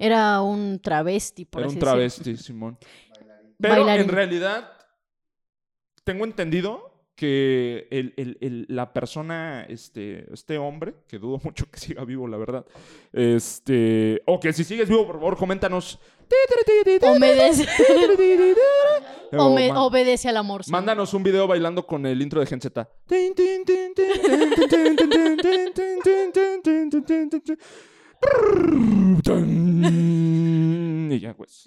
Era 0.00 0.40
un 0.42 0.78
travesti, 0.80 1.44
por 1.44 1.60
Era 1.62 1.66
así 1.66 1.76
un 1.76 1.80
travesti, 1.80 2.36
Simón. 2.36 2.78
Pero 3.60 3.74
Bailarín. 3.84 4.02
en 4.02 4.08
realidad, 4.08 4.72
tengo 6.04 6.24
entendido 6.24 6.94
que 7.16 7.88
el- 7.90 8.14
el- 8.16 8.38
el- 8.40 8.66
la 8.68 8.92
persona, 8.92 9.66
este, 9.68 10.32
este 10.32 10.56
hombre, 10.56 10.94
que 11.08 11.18
dudo 11.18 11.40
mucho 11.44 11.68
que 11.70 11.80
siga 11.80 12.04
vivo, 12.04 12.28
la 12.28 12.36
verdad, 12.36 12.64
este, 13.12 14.22
o 14.26 14.38
que 14.38 14.52
si 14.52 14.62
sigues 14.62 14.88
vivo, 14.88 15.04
por 15.06 15.16
favor, 15.16 15.36
coméntanos. 15.36 15.98
Obedece, 17.02 17.66
O 19.32 19.86
obedece 19.86 20.28
a 20.28 20.32
la 20.32 20.42
morsa. 20.42 20.70
Mándanos 20.70 21.12
un 21.14 21.22
video 21.22 21.46
bailando 21.46 21.86
con 21.86 22.06
el 22.06 22.20
intro 22.22 22.40
de 22.40 22.46
Gen 22.46 22.60
Z. 22.60 22.88
Y 31.10 31.20
ya, 31.20 31.34
pues. 31.34 31.64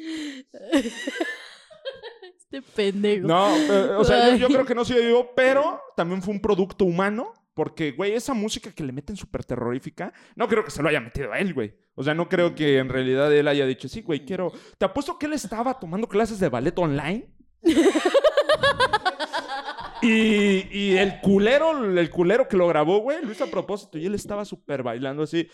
Este 2.51 2.61
pendejo. 2.61 3.27
No, 3.27 3.55
eh, 3.55 3.95
o 3.97 4.03
sea, 4.03 4.35
yo, 4.35 4.47
creo 4.47 4.65
que 4.65 4.75
no 4.75 4.83
sigue 4.83 5.05
vivo, 5.05 5.31
pero 5.35 5.81
también 5.95 6.21
fue 6.21 6.33
un 6.33 6.41
producto 6.41 6.83
humano 6.83 7.33
Porque, 7.53 7.91
güey, 7.91 8.13
esa 8.13 8.33
música 8.33 8.71
que 8.71 8.83
le 8.83 8.91
meten 8.91 9.15
súper 9.15 9.43
terrorífica, 9.43 10.13
no 10.35 10.47
creo 10.47 10.63
que 10.63 10.71
se 10.71 10.81
lo 10.81 10.89
haya 10.89 10.99
metido 10.99 11.31
a 11.31 11.39
él, 11.39 11.53
güey. 11.53 11.73
O 11.95 12.03
sea, 12.03 12.13
no 12.13 12.29
creo 12.29 12.55
que 12.55 12.77
en 12.77 12.89
realidad 12.89 13.33
él 13.33 13.47
haya 13.47 13.65
dicho, 13.65 13.87
sí, 13.87 14.01
güey, 14.01 14.25
quiero... 14.25 14.51
Te 14.77 14.85
apuesto 14.85 15.19
que 15.19 15.25
él 15.25 15.33
estaba 15.33 15.79
tomando 15.79 16.07
clases 16.07 16.39
de 16.39 16.49
ballet 16.49 16.77
online. 16.77 17.29
Y, 20.01 20.67
y 20.71 20.97
el 20.97 21.19
culero, 21.21 21.85
el 21.97 22.09
culero 22.09 22.47
que 22.47 22.57
lo 22.57 22.67
grabó, 22.67 22.99
güey, 22.99 23.23
lo 23.23 23.31
hizo 23.31 23.43
a 23.43 23.47
propósito. 23.47 23.97
Y 23.97 24.05
él 24.05 24.15
estaba 24.15 24.45
súper 24.45 24.83
bailando 24.83 25.23
así. 25.23 25.47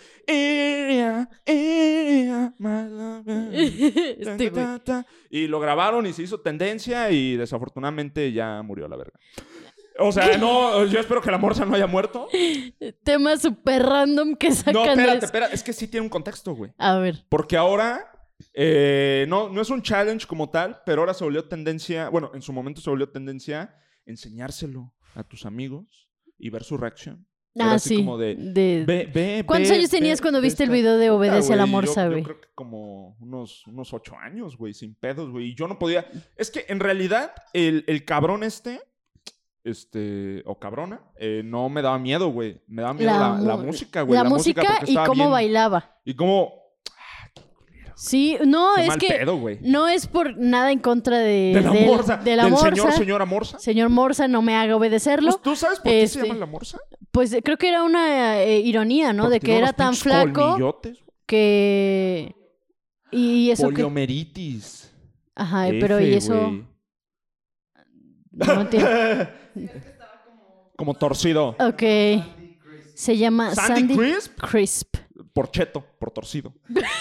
Este. 4.18 4.52
Y 5.30 5.48
lo 5.48 5.60
grabaron 5.60 6.06
y 6.06 6.14
se 6.14 6.24
hizo 6.24 6.40
tendencia 6.40 7.12
y 7.12 7.36
desafortunadamente 7.36 8.32
ya 8.32 8.62
murió 8.64 8.88
la 8.88 8.96
verga. 8.96 9.20
O 10.00 10.12
sea, 10.12 10.38
no, 10.38 10.86
yo 10.86 11.00
espero 11.00 11.22
que 11.22 11.32
la 11.32 11.38
morsa 11.38 11.66
no 11.66 11.76
haya 11.76 11.88
muerto. 11.88 12.30
Tema 13.04 13.36
súper 13.38 13.84
random 13.84 14.36
que 14.36 14.52
sacan 14.52 14.74
No, 14.74 14.86
espérate, 14.86 15.26
espérate. 15.26 15.56
Es 15.56 15.64
que 15.64 15.74
sí 15.74 15.88
tiene 15.88 16.06
un 16.06 16.10
contexto, 16.10 16.56
güey. 16.56 16.72
A 16.78 16.98
ver. 16.98 17.26
Porque 17.30 17.58
ahora 17.58 18.12
eh, 18.54 19.26
no, 19.28 19.50
no 19.50 19.62
es 19.62 19.70
un 19.70 19.82
challenge 19.82 20.28
como 20.28 20.50
tal, 20.50 20.82
pero 20.86 21.02
ahora 21.02 21.14
se 21.14 21.24
volvió 21.24 21.46
tendencia, 21.46 22.10
bueno, 22.10 22.32
en 22.34 22.42
su 22.42 22.54
momento 22.54 22.82
se 22.82 22.90
volvió 22.90 23.10
tendencia 23.10 23.76
enseñárselo 24.08 24.94
a 25.16 25.24
tus 25.24 25.46
amigos 25.46 26.10
y 26.40 26.50
ver 26.50 26.64
su 26.64 26.78
reacción. 26.78 27.28
Era 27.54 27.72
Ah, 27.72 27.74
así 27.76 27.90
sí. 27.90 27.96
como 27.98 28.18
de, 28.20 28.36
de- 28.36 28.84
Ve, 28.86 29.10
ve, 29.12 29.44
¿Cuántos 29.46 29.70
ve, 29.72 29.78
años 29.78 29.90
tenías 29.90 30.22
cuando 30.22 30.42
viste 30.42 30.64
el 30.64 30.70
video 30.70 30.98
de 30.98 31.10
Obedece 31.10 31.54
a 31.54 31.56
la 31.56 31.64
güey, 31.64 31.72
yo- 32.22 32.24
creo 32.24 32.42
que 32.42 32.48
como 32.54 33.16
unos, 33.20 33.66
unos 33.68 33.94
ocho 33.94 34.16
años, 34.16 34.56
güey, 34.58 34.74
sin 34.74 34.94
pedos, 34.96 35.32
güey. 35.32 35.48
Y 35.50 35.56
yo 35.56 35.68
no 35.68 35.80
podía. 35.80 36.06
Es 36.36 36.52
que 36.52 36.66
en 36.70 36.80
realidad 36.80 37.32
el, 37.54 37.84
el 37.88 38.06
cabrón 38.06 38.44
este, 38.44 38.80
este, 39.64 40.44
o 40.46 40.60
cabrona, 40.60 41.02
eh, 41.20 41.42
no 41.44 41.68
me 41.70 41.82
daba 41.82 41.98
miedo, 42.00 42.30
güey. 42.30 42.62
Me 42.68 42.82
daba 42.84 42.94
miedo 42.94 43.12
la, 43.12 43.58
música, 43.58 44.02
güey. 44.04 44.18
La, 44.18 44.24
música, 44.24 44.80
y 44.86 44.96
cómo 44.96 45.14
bien- 45.14 45.32
bailaba. 45.32 46.00
Y 46.06 46.14
cómo. 46.16 46.54
Sí, 48.00 48.38
no, 48.46 48.74
qué 48.76 48.82
es 48.84 48.88
mal 48.90 48.98
que 49.00 49.08
pedo, 49.08 49.40
no 49.62 49.88
es 49.88 50.06
por 50.06 50.38
nada 50.38 50.72
en 50.72 50.78
contra 50.80 51.18
de, 51.18 51.52
De 51.56 51.62
la 51.62 51.72
del- 51.72 51.86
morsa. 51.88 52.18
de 52.18 52.36
la 52.36 52.44
del 52.44 52.52
morsa. 52.52 52.70
señor, 52.70 52.92
señora 52.94 53.26
morsa. 53.26 53.60
Señor 53.60 53.90
Morsa, 53.90 54.28
no 54.28 54.42
me 54.44 54.56
haga 54.56 54.76
obedecerlo. 54.76 55.34
¿Tú 55.44 55.56
sabes 55.56 55.80
por 55.80 55.92
qué 55.92 56.08
se 56.08 56.20
Este, 56.20 56.28
llama 56.28 56.40
la 56.40 56.46
morsa? 56.46 56.78
Pues 57.12 57.36
creo 57.44 57.58
que 57.58 57.70
era 57.70 57.84
una 57.84 58.40
eh, 58.44 58.60
ironía, 58.60 59.14
¿no? 59.14 59.24
Porque 59.24 59.34
de 59.34 59.40
que 59.40 59.58
era 59.58 59.74
tan 59.74 59.96
flaco 59.96 60.32
colmillotes, 60.42 61.00
que... 61.26 62.36
Y 63.12 63.50
eso 63.50 63.70
que... 63.70 63.74
Poliomeritis. 63.74 64.94
Ajá, 65.34 65.68
pero 65.80 66.00
y 66.00 66.14
eso... 66.14 66.54
No 68.32 68.62
entiendo. 68.62 68.90
Como 70.78 70.94
torcido. 70.94 71.56
Ok. 71.60 71.82
Se 72.94 73.18
llama 73.18 73.56
Sandy, 73.56 73.80
Sandy, 73.80 73.96
Crisp. 73.98 74.40
Crisp. 74.40 74.96
Por 75.38 75.52
cheto, 75.52 75.86
por 76.00 76.10
torcido. 76.10 76.52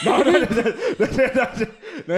No, 0.04 0.18
no, 0.22 0.30
no, 0.30 2.14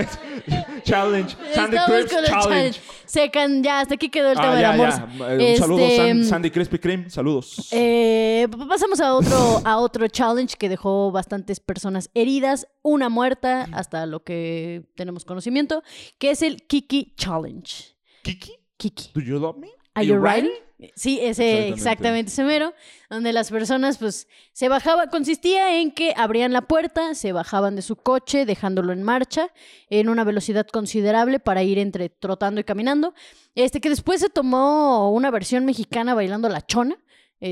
Challenge. 0.83 1.37
Sandy 1.55 1.77
Crisp 1.87 2.09
Challenge. 2.09 2.29
challenge. 2.43 2.81
Secan, 3.07 3.63
ya, 3.63 3.81
hasta 3.81 3.95
aquí 3.95 4.09
quedó 4.09 4.31
el 4.33 4.37
tema 4.37 4.53
Ah, 4.53 4.57
de 4.57 4.63
la 4.63 4.73
morsa. 4.73 5.09
ya. 5.17 5.35
Eh, 5.35 5.53
Un 5.53 5.59
saludo, 5.59 5.79
Este, 5.85 5.97
San- 5.97 6.25
Sandy 6.25 6.51
Crispy 6.51 6.79
Cream. 6.81 7.09
Saludos. 7.09 7.69
Eh, 7.71 8.49
pasamos 8.69 9.01
a 9.01 9.15
otro, 9.15 9.61
a 9.65 9.79
otro 9.79 10.09
challenge 10.09 10.57
que 10.59 10.69
dejó 10.69 11.13
bastantes 11.13 11.61
personas 11.61 12.11
heridas, 12.15 12.67
una 12.83 13.09
muerta, 13.09 13.69
hasta 13.71 14.05
lo 14.07 14.25
que 14.25 14.89
tenemos 14.97 15.25
conocimiento, 15.25 15.85
que 16.19 16.33
es 16.33 16.43
el 16.43 16.67
Kiki 16.67 17.15
Challenge. 17.17 17.95
Kiki, 18.23 18.55
Kiki. 18.77 19.11
do 19.15 19.21
you 19.21 19.39
love 19.39 19.57
me? 19.57 19.69
Are 19.95 20.05
you 20.05 20.19
ready? 20.19 20.51
Sí, 20.95 21.19
ese 21.21 21.69
Exactamente. 21.69 21.69
exactamente 21.75 22.31
ese 22.31 22.45
mero, 22.45 22.73
donde 23.11 23.33
las 23.33 23.51
personas 23.51 23.99
pues 23.99 24.29
se 24.53 24.69
bajaba, 24.69 25.09
consistía 25.09 25.81
en 25.81 25.91
que 25.91 26.15
abrían 26.17 26.53
la 26.53 26.63
puerta, 26.63 27.15
se 27.15 27.33
bajaban 27.33 27.75
de 27.75 27.83
su 27.83 27.97
coche 27.97 28.47
dejándolo 28.47 28.93
en 28.93 29.03
marcha 29.03 29.49
en 29.91 30.09
una 30.09 30.23
velocidad 30.23 30.67
considerable 30.69 31.41
para 31.41 31.65
ir 31.65 31.79
entre 31.79 32.09
trotando 32.11 32.61
y 32.61 32.65
caminando. 32.65 33.13
Este 33.57 33.81
que 33.81 33.89
después 33.89 34.21
se 34.21 34.31
tomó 34.31 35.11
una 35.11 35.33
versión 35.33 35.65
mexicana 35.65 36.15
bailando 36.15 36.49
la 36.49 36.65
chona. 36.65 36.97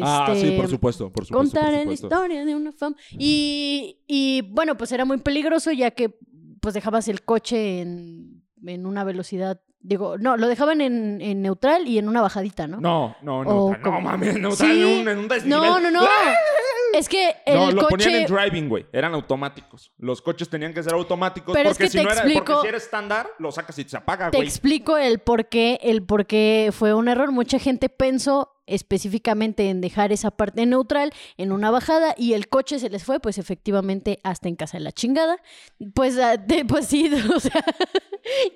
ah, 0.02 0.28
sí, 0.32 0.46
Este, 0.46 0.56
por 0.56 0.68
supuesto, 0.68 1.10
por 1.12 1.26
supuesto. 1.26 1.28
por 1.32 1.36
contar 1.62 1.72
la 1.72 1.80
supuesto. 1.80 2.06
historia 2.06 2.44
de 2.44 2.54
una 2.54 2.72
fama. 2.72 2.94
Y, 3.10 3.98
y, 4.06 4.42
bueno, 4.42 4.76
pues 4.76 4.92
era 4.92 5.04
muy 5.04 5.18
peligroso 5.18 5.72
ya 5.72 5.90
que 5.90 6.16
pues 6.60 6.74
dejabas 6.74 7.08
el 7.08 7.22
coche 7.22 7.80
en, 7.80 8.35
en 8.68 8.86
una 8.86 9.04
velocidad, 9.04 9.60
digo, 9.80 10.18
no, 10.18 10.36
lo 10.36 10.48
dejaban 10.48 10.80
en, 10.80 11.20
en 11.20 11.42
neutral 11.42 11.86
y 11.86 11.98
en 11.98 12.08
una 12.08 12.20
bajadita, 12.20 12.66
¿no? 12.66 12.80
No, 12.80 13.16
no, 13.22 13.44
no, 13.44 13.70
no, 13.70 13.80
como- 13.82 14.00
mames, 14.00 14.38
no, 14.38 14.50
Sí. 14.52 14.64
en 14.64 15.00
un, 15.02 15.08
en 15.08 15.18
un 15.18 15.28
desnivel. 15.28 15.60
no, 15.60 15.80
no, 15.80 15.90
no. 15.90 16.06
Es 16.94 17.08
que 17.08 17.34
el 17.44 17.54
No, 17.56 17.70
lo 17.72 17.88
ponían 17.88 18.14
en 18.14 18.26
driving, 18.26 18.68
güey. 18.68 18.86
Eran 18.92 19.12
automáticos. 19.12 19.92
Los 19.98 20.22
coches 20.22 20.48
tenían 20.48 20.72
que 20.72 20.82
ser 20.82 20.94
automáticos 20.94 21.52
Pero 21.54 21.70
es 21.70 21.74
porque 21.76 21.84
que 21.84 21.90
si 21.90 21.98
te 21.98 22.04
no 22.04 22.10
era, 22.10 22.20
explico- 22.22 22.44
porque 22.46 22.60
si 22.62 22.68
era 22.68 22.76
estándar, 22.78 23.28
lo 23.38 23.52
sacas 23.52 23.78
y 23.78 23.84
se 23.84 23.96
apaga, 23.96 24.30
Te 24.30 24.38
güey. 24.38 24.48
explico 24.48 24.96
el 24.96 25.18
por 25.18 25.46
qué, 25.48 25.78
el 25.82 26.02
por 26.04 26.24
qué 26.26 26.70
fue 26.72 26.94
un 26.94 27.08
error. 27.08 27.32
Mucha 27.32 27.58
gente 27.58 27.88
pensó 27.90 28.55
específicamente 28.66 29.68
en 29.70 29.80
dejar 29.80 30.12
esa 30.12 30.30
parte 30.30 30.64
neutral 30.66 31.12
en 31.36 31.52
una 31.52 31.70
bajada 31.70 32.14
y 32.16 32.32
el 32.34 32.48
coche 32.48 32.78
se 32.78 32.90
les 32.90 33.04
fue, 33.04 33.20
pues 33.20 33.38
efectivamente 33.38 34.20
hasta 34.22 34.48
en 34.48 34.56
casa 34.56 34.78
de 34.78 34.84
la 34.84 34.92
chingada. 34.92 35.38
Pues, 35.94 36.18
ah, 36.18 36.36
de- 36.46 36.64
pues 36.64 36.86
sí, 36.86 37.10
o 37.34 37.40
sea, 37.40 37.64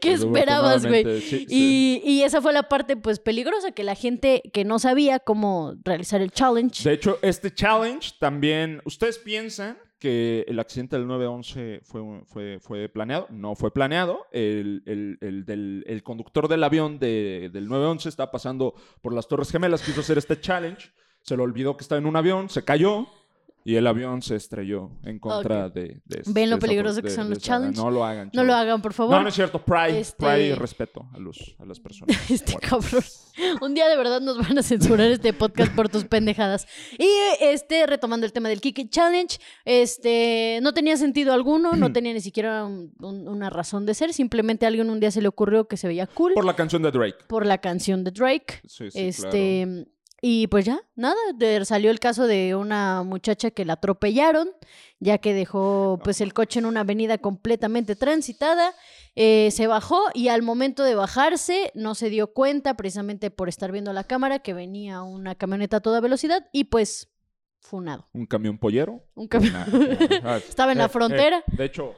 ¿qué 0.00 0.12
esperabas, 0.12 0.86
güey? 0.86 1.04
Desafortunadamente, 1.04 1.20
sí, 1.20 1.46
sí. 1.48 2.00
Y, 2.04 2.10
y 2.10 2.22
esa 2.22 2.40
fue 2.42 2.52
la 2.52 2.68
parte 2.68 2.96
pues 2.96 3.18
peligrosa, 3.20 3.72
que 3.72 3.84
la 3.84 3.94
gente 3.94 4.42
que 4.52 4.64
no 4.64 4.78
sabía 4.78 5.18
cómo 5.18 5.74
realizar 5.84 6.20
el 6.20 6.30
challenge. 6.30 6.88
De 6.88 6.94
hecho, 6.94 7.18
este 7.22 7.52
challenge 7.54 8.12
también. 8.18 8.80
¿Ustedes 8.84 9.18
piensan 9.18 9.78
que 10.00 10.44
el 10.48 10.58
accidente 10.58 10.96
del 10.96 11.06
911 11.06 11.80
fue, 11.84 12.00
fue, 12.26 12.58
fue 12.60 12.88
planeado? 12.88 13.28
No 13.30 13.54
fue 13.54 13.70
planeado. 13.72 14.26
El, 14.32 14.82
el- 14.86 15.18
el 15.20 15.44
del, 15.44 15.84
el 15.86 16.02
conductor 16.02 16.48
del 16.48 16.64
avión 16.64 16.98
de- 16.98 17.50
del 17.52 17.68
911 17.68 18.08
estaba 18.08 18.32
pasando 18.32 18.74
por 19.02 19.12
las 19.14 19.28
Torres 19.28 19.50
Gemelas, 19.52 19.82
quiso 19.82 20.00
hacer 20.00 20.18
este 20.18 20.40
challenge. 20.40 20.90
Se 21.22 21.36
le 21.36 21.42
olvidó 21.42 21.76
que 21.76 21.82
estaba 21.82 21.98
en 22.00 22.06
un 22.06 22.16
avión, 22.16 22.48
se 22.48 22.64
cayó. 22.64 23.06
Y 23.62 23.76
el 23.76 23.86
avión 23.86 24.22
se 24.22 24.36
estrelló 24.36 24.90
en 25.04 25.18
contra 25.18 25.68
de, 25.68 26.00
de- 26.06 26.22
¿Ven 26.26 26.48
lo 26.48 26.56
de 26.56 26.58
esa- 26.58 26.58
peligroso 26.58 27.02
que 27.02 27.08
de- 27.10 27.14
son 27.14 27.28
los 27.30 27.38
challenges? 27.40 27.76
No 27.76 27.90
lo 27.90 28.04
hagan. 28.04 28.30
No 28.32 28.42
lo 28.42 28.54
hagan, 28.54 28.80
por 28.80 28.94
favor. 28.94 29.14
No, 29.14 29.22
no 29.22 29.28
es 29.28 29.34
cierto. 29.34 29.62
Pride, 29.62 30.00
Este- 30.00 30.16
pride 30.24 30.46
y 30.48 30.52
respeto 30.54 31.06
a, 31.12 31.18
los, 31.18 31.54
a 31.58 31.64
las 31.66 31.78
personas. 31.78 32.16
Este 32.30 32.54
cabrón. 32.56 33.02
Un 33.60 33.74
día 33.74 33.88
de 33.88 33.96
verdad 33.96 34.20
nos 34.20 34.38
van 34.38 34.58
a 34.58 34.62
censurar 34.62 35.10
este 35.10 35.32
podcast 35.32 35.74
por 35.74 35.88
tus 35.88 36.04
pendejadas. 36.04 36.66
Y 36.98 37.08
este, 37.40 37.86
retomando 37.86 38.24
el 38.26 38.32
tema 38.32 38.48
del 38.48 38.60
Kiki 38.60 38.88
Challenge, 38.88 39.38
este, 39.64 40.58
no 40.62 40.72
tenía 40.74 40.96
sentido 40.96 41.32
alguno, 41.32 41.72
no 41.76 41.92
tenía 41.92 42.12
ni 42.12 42.20
siquiera 42.20 42.64
un- 42.64 42.92
un- 43.00 43.28
una 43.28 43.50
razón 43.50 43.86
de 43.86 43.94
ser. 43.94 44.12
Simplemente 44.12 44.64
a 44.66 44.68
alguien 44.68 44.90
un 44.90 45.00
día 45.00 45.10
se 45.10 45.22
le 45.22 45.28
ocurrió 45.28 45.68
que 45.68 45.76
se 45.76 45.86
veía 45.86 46.06
cool 46.06 46.32
Por 46.34 46.42
por, 46.42 46.44
la 46.46 46.56
canción 46.56 46.82
de 46.82 46.90
Drake. 46.90 47.16
la 47.42 47.58
canción 47.58 48.04
de 48.04 48.10
Drake. 48.10 48.60
Sí, 48.66 48.90
sí, 48.90 48.98
este, 48.98 49.86
y 50.22 50.46
pues 50.48 50.64
ya, 50.66 50.80
nada, 50.96 51.16
de- 51.34 51.64
salió 51.64 51.90
el 51.90 51.98
caso 52.00 52.26
de 52.26 52.54
una 52.54 53.02
muchacha 53.02 53.50
que 53.50 53.64
la 53.64 53.74
atropellaron, 53.74 54.50
ya 54.98 55.18
que 55.18 55.32
dejó 55.34 55.98
pues 56.04 56.20
el 56.20 56.34
coche 56.34 56.58
en 56.58 56.66
una 56.66 56.80
avenida 56.80 57.18
completamente 57.18 57.96
transitada, 57.96 58.74
eh, 59.16 59.50
se 59.50 59.66
bajó 59.66 60.00
y 60.14 60.28
al 60.28 60.42
momento 60.42 60.84
de 60.84 60.94
bajarse 60.94 61.72
no 61.74 61.94
se 61.94 62.10
dio 62.10 62.32
cuenta, 62.32 62.74
precisamente 62.76 63.30
por 63.30 63.48
estar 63.48 63.72
viendo 63.72 63.92
la 63.92 64.04
cámara, 64.04 64.40
que 64.40 64.54
venía 64.54 65.02
una 65.02 65.34
camioneta 65.34 65.78
a 65.78 65.80
toda 65.80 66.00
velocidad 66.00 66.48
y 66.52 66.64
pues 66.64 67.08
funado. 67.60 68.08
Un 68.12 68.26
camión 68.26 68.58
pollero. 68.58 69.04
Un 69.14 69.28
camión. 69.28 69.54
Estaba 70.48 70.72
en 70.72 70.78
la 70.78 70.86
eh, 70.86 70.88
frontera. 70.88 71.38
eh, 71.38 71.56
de 71.56 71.64
hecho, 71.64 71.94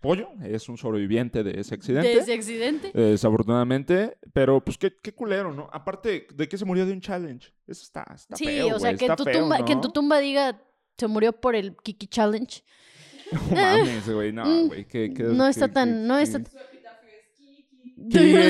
Pollo 0.00 0.28
es 0.42 0.68
un 0.68 0.76
sobreviviente 0.78 1.42
de 1.42 1.60
ese 1.60 1.74
accidente. 1.74 2.08
de 2.08 2.14
ese 2.14 2.32
accidente. 2.32 2.88
eh, 2.94 3.00
desafortunadamente. 3.12 4.16
Pero, 4.32 4.64
pues, 4.64 4.78
qué, 4.78 4.94
qué 5.02 5.12
culero, 5.14 5.52
¿no? 5.52 5.68
Aparte 5.72 6.26
de 6.34 6.48
que 6.48 6.56
se 6.58 6.64
murió 6.64 6.86
de 6.86 6.92
un 6.92 7.00
challenge. 7.00 7.52
Eso 7.66 7.82
está, 7.82 8.06
está 8.14 8.36
Sí, 8.36 8.44
feo, 8.46 8.76
o 8.76 8.78
sea, 8.80 8.94
que 8.94 9.06
en, 9.06 9.16
tu 9.16 9.24
feo, 9.24 9.40
tumba, 9.40 9.64
que 9.64 9.72
en 9.72 9.80
tu 9.80 9.90
tumba 9.90 10.18
diga 10.20 10.62
se 10.96 11.06
murió 11.06 11.32
por 11.32 11.54
el 11.54 11.76
Kiki 11.76 12.06
Challenge. 12.06 12.62
No 13.32 13.40
mames, 13.54 14.08
güey. 14.12 14.32
No, 14.32 14.44
Mm, 14.44 14.66
güey. 14.68 14.86
no 15.34 15.46
está 15.46 15.68
tan- 15.68 16.06
no 16.08 16.18
está- 16.18 16.38
love- 16.38 16.50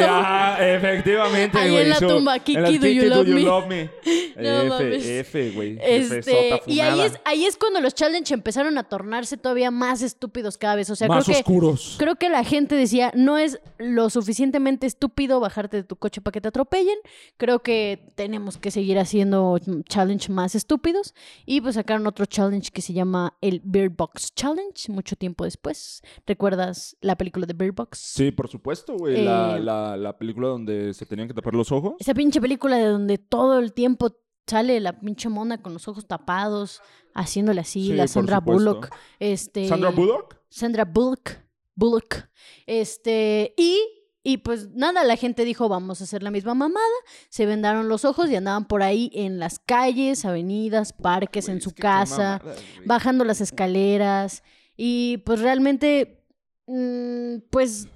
ah, 0.02 0.56
efectivamente, 0.60 1.58
Ahí 1.58 1.70
güey. 1.70 1.82
en 1.84 1.90
la 1.90 1.98
tumba, 1.98 2.36
en 2.36 2.42
Kiki, 2.42 2.60
la 2.60 3.16
do 3.16 3.24
you 3.24 3.38
love 3.38 3.66
me? 3.66 3.90
No 4.36 4.62
F, 4.62 4.68
mames. 4.68 5.06
F, 5.06 5.50
güey. 5.50 5.78
Este, 5.82 6.62
y 6.66 6.80
ahí 6.80 7.00
es, 7.00 7.12
ahí 7.24 7.44
es 7.44 7.56
cuando 7.56 7.80
los 7.80 7.94
challenge 7.94 8.32
empezaron 8.32 8.78
a 8.78 8.84
tornarse 8.84 9.36
todavía 9.36 9.70
más 9.70 10.02
estúpidos 10.02 10.56
cada 10.56 10.76
vez. 10.76 10.88
O 10.90 10.96
sea, 10.96 11.08
Más 11.08 11.24
creo 11.24 11.36
que, 11.36 11.40
oscuros. 11.40 11.96
creo 11.98 12.16
que 12.16 12.28
la 12.30 12.42
gente 12.44 12.74
decía, 12.74 13.12
no 13.14 13.36
es 13.38 13.60
lo 13.78 14.08
suficientemente 14.08 14.86
estúpido 14.86 15.40
bajarte 15.40 15.78
de 15.78 15.84
tu 15.84 15.96
coche 15.96 16.20
para 16.20 16.32
que 16.32 16.40
te 16.40 16.48
atropellen. 16.48 16.96
Creo 17.36 17.58
que 17.62 18.06
tenemos 18.14 18.56
que 18.56 18.70
seguir 18.70 18.98
haciendo 18.98 19.58
challenge 19.88 20.30
más 20.32 20.54
estúpidos. 20.54 21.14
Y 21.44 21.60
pues 21.60 21.74
sacaron 21.74 22.06
otro 22.06 22.24
challenge 22.26 22.70
que 22.70 22.82
se 22.82 22.92
llama 22.92 23.34
el 23.40 23.60
Beard 23.64 23.92
Box 23.96 24.34
Challenge, 24.34 24.90
mucho 24.90 25.16
tiempo 25.16 25.44
después. 25.44 26.02
¿Recuerdas 26.26 26.96
la 27.00 27.16
película 27.16 27.46
de 27.46 27.52
Beard 27.52 27.74
Box? 27.74 27.98
Sí, 27.98 28.30
por 28.30 28.48
supuesto, 28.48 28.94
güey. 28.94 29.22
La, 29.24 29.39
La, 29.58 29.96
la 29.96 30.18
película 30.18 30.48
donde 30.48 30.94
se 30.94 31.06
tenían 31.06 31.28
que 31.28 31.34
tapar 31.34 31.54
los 31.54 31.70
ojos. 31.72 31.94
Esa 31.98 32.14
pinche 32.14 32.40
película 32.40 32.76
de 32.76 32.86
donde 32.86 33.18
todo 33.18 33.58
el 33.58 33.72
tiempo 33.72 34.16
sale 34.46 34.80
la 34.80 34.98
pinche 34.98 35.28
mona 35.28 35.62
con 35.62 35.72
los 35.72 35.86
ojos 35.88 36.06
tapados, 36.06 36.82
haciéndole 37.14 37.60
así, 37.60 37.88
Sí, 37.88 37.92
la 37.92 38.08
Sandra. 38.08 38.40
Bullock. 38.40 38.90
Este, 39.18 39.68
¿Sandra 39.68 39.90
Bullock? 39.90 40.36
Sandra 40.48 40.84
Bullock. 40.84 41.38
Bullock. 41.74 42.28
Este, 42.66 43.54
y, 43.56 43.80
y 44.22 44.38
pues 44.38 44.70
nada, 44.70 45.04
la 45.04 45.16
gente 45.16 45.44
dijo, 45.44 45.68
vamos 45.68 46.00
a 46.00 46.04
hacer 46.04 46.22
la 46.22 46.30
misma 46.30 46.54
mamada. 46.54 46.84
Se 47.28 47.46
vendaron 47.46 47.88
los 47.88 48.04
ojos 48.04 48.28
y 48.28 48.36
andaban 48.36 48.66
por 48.66 48.82
ahí 48.82 49.10
en 49.14 49.38
las 49.38 49.60
calles, 49.60 50.24
avenidas, 50.24 50.92
parques, 50.92 51.48
en 51.48 51.60
su 51.60 51.72
casa, 51.72 52.42
bajando 52.84 53.24
las 53.24 53.40
escaleras. 53.40 54.42
Y 54.76 55.18
pues 55.18 55.40
realmente, 55.40 56.24
mm, 56.66 57.36
pues, 57.50 57.88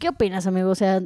¿qué 0.00 0.08
opinas, 0.08 0.48
amigo? 0.48 0.70
O 0.70 0.74
sea, 0.74 1.00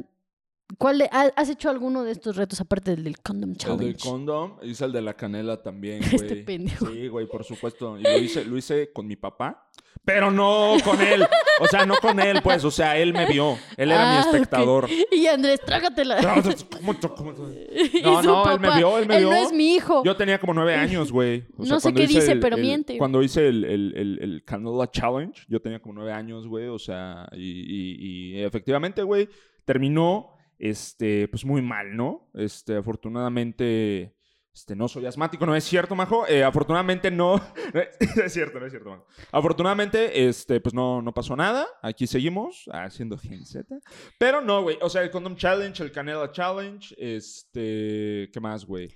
¿cuál 0.77 0.99
de- 0.99 1.09
ha- 1.11 1.31
¿has 1.35 1.49
hecho 1.49 1.69
alguno 1.69 2.03
de 2.03 2.11
estos 2.11 2.35
retos 2.35 2.59
aparte 2.61 2.91
del 2.91 3.03
del 3.03 3.19
Condom 3.19 3.51
El 3.51 3.57
Challenge? 3.57 3.85
del 3.85 3.97
condom, 3.97 4.57
hice 4.63 4.85
el 4.85 4.91
de 4.91 5.01
la 5.01 5.13
canela 5.13 5.61
también, 5.61 5.99
güey. 6.11 6.15
Este 6.15 6.35
pendejo. 6.37 6.87
Sí, 6.87 7.07
güey, 7.07 7.27
por 7.27 7.43
supuesto. 7.43 7.97
Y 7.99 8.03
lo 8.03 8.17
hice, 8.17 8.45
lo 8.45 8.57
hice 8.57 8.91
con 8.91 9.07
mi 9.07 9.15
papá, 9.15 9.69
pero 10.03 10.29
no 10.31 10.75
con 10.83 11.01
él. 11.01 11.25
O 11.61 11.67
sea, 11.67 11.85
no 11.85 11.95
con 11.97 12.19
él, 12.19 12.41
pues. 12.43 12.63
O 12.65 12.71
sea, 12.71 12.97
él 12.97 13.13
me 13.13 13.25
vio. 13.27 13.57
Él 13.77 13.91
era 13.91 14.11
mi 14.11 14.17
Ah, 14.17 14.19
espectador. 14.21 14.87
Y 15.11 15.25
Andrés, 15.27 15.61
trágatela. 15.65 16.17
¿Cómo 16.77 16.93
te- 16.95 17.07
cómo 17.09 17.33
te- 17.33 17.97
Y 17.97 18.01
No, 18.03 18.21
no, 18.23 18.51
él 18.53 18.59
me 18.59 18.75
vio, 18.77 18.97
él 18.97 19.07
me 19.07 19.19
vio. 19.19 19.29
no 19.29 19.35
es 19.35 19.51
mi 19.53 19.75
hijo. 19.75 20.03
Yo 20.03 20.15
tenía 20.15 20.39
como 20.39 20.53
nueve 20.53 20.75
años, 20.75 21.11
güey. 21.11 21.45
O 21.57 21.63
No 21.65 21.79
sé 21.79 21.93
qué 21.93 22.05
dice, 22.07 22.33
el- 22.33 22.39
pero 22.39 22.55
el- 22.57 22.61
miente. 22.61 22.97
Cuando 22.97 23.23
hice 23.23 23.47
el, 23.47 23.63
el, 23.63 23.93
el, 23.95 24.19
el 24.21 24.43
Canela 24.43 24.89
Challenge, 24.91 25.41
yo 25.47 25.61
tenía 25.61 25.79
como 25.79 25.93
nueve 25.95 26.11
años, 26.11 26.47
güey. 26.47 26.67
O 26.67 26.77
sea, 26.79 27.27
y, 27.33 27.37
y, 27.39 28.35
y 28.37 28.43
efectivamente, 28.43 29.01
güey, 29.01 29.29
terminó, 29.63 30.34
este, 30.59 31.27
pues 31.27 31.45
muy 31.45 31.61
mal, 31.61 31.95
¿no? 31.95 32.29
Este, 32.33 32.77
afortunadamente, 32.77 34.15
este, 34.53 34.75
no 34.75 34.87
soy 34.87 35.05
asmático, 35.05 35.45
no 35.45 35.55
es 35.55 35.65
cierto, 35.65 35.95
majo. 35.95 36.25
Eh, 36.27 36.43
afortunadamente 36.43 37.11
no, 37.11 37.35
no 37.73 38.23
es 38.23 38.33
cierto, 38.33 38.59
no 38.59 38.65
es 38.65 38.71
cierto, 38.71 38.89
majo. 38.89 39.05
Afortunadamente, 39.31 40.27
este, 40.27 40.61
pues 40.61 40.73
no, 40.73 41.01
no 41.01 41.13
pasó 41.13 41.35
nada. 41.35 41.67
Aquí 41.81 42.07
seguimos 42.07 42.69
haciendo 42.71 43.17
Gen 43.17 43.45
Z. 43.45 43.65
Pero 44.17 44.41
no, 44.41 44.61
güey. 44.61 44.77
O 44.81 44.89
sea, 44.89 45.03
el 45.03 45.11
Condom 45.11 45.35
Challenge, 45.35 45.83
el 45.83 45.91
Canela 45.91 46.31
Challenge, 46.31 46.95
este, 46.97 48.29
¿qué 48.31 48.39
más, 48.39 48.65
güey? 48.65 48.89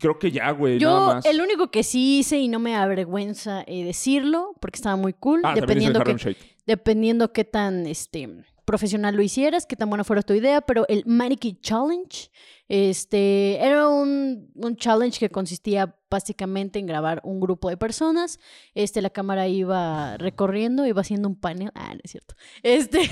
Creo 0.00 0.18
que 0.18 0.30
ya, 0.30 0.50
güey, 0.52 0.78
nada 0.78 0.80
Yo, 0.80 1.14
más. 1.14 1.26
el 1.26 1.40
único 1.42 1.70
que 1.70 1.82
sí 1.82 2.18
hice 2.20 2.38
y 2.38 2.48
no 2.48 2.58
me 2.58 2.74
avergüenza 2.74 3.62
eh, 3.66 3.84
decirlo, 3.84 4.54
porque 4.58 4.78
estaba 4.78 4.96
muy 4.96 5.12
cool, 5.12 5.42
Ah, 5.44 5.54
dependiendo, 5.54 6.02
que, 6.02 6.36
dependiendo 6.66 7.32
qué 7.34 7.44
tan 7.44 7.86
este, 7.86 8.26
profesional 8.64 9.16
lo 9.16 9.22
hicieras, 9.22 9.66
qué 9.66 9.76
tan 9.76 9.88
buena 9.88 10.04
fuera 10.04 10.22
tu 10.22 10.34
idea, 10.34 10.60
pero 10.60 10.86
el 10.88 11.04
Mannequin 11.06 11.60
Challenge 11.60 12.30
este, 12.68 13.56
era 13.64 13.88
un, 13.88 14.50
un 14.54 14.76
challenge 14.76 15.18
que 15.18 15.28
consistía 15.28 15.94
básicamente 16.10 16.78
en 16.78 16.86
grabar 16.86 17.20
un 17.24 17.40
grupo 17.40 17.68
de 17.68 17.76
personas. 17.76 18.38
Este, 18.74 19.02
la 19.02 19.10
cámara 19.10 19.48
iba 19.48 20.16
recorriendo, 20.16 20.86
iba 20.86 21.00
haciendo 21.00 21.28
un 21.28 21.38
panel. 21.38 21.70
Ah, 21.74 21.94
no 21.94 22.00
es 22.02 22.10
cierto. 22.10 22.34
Este, 22.62 23.10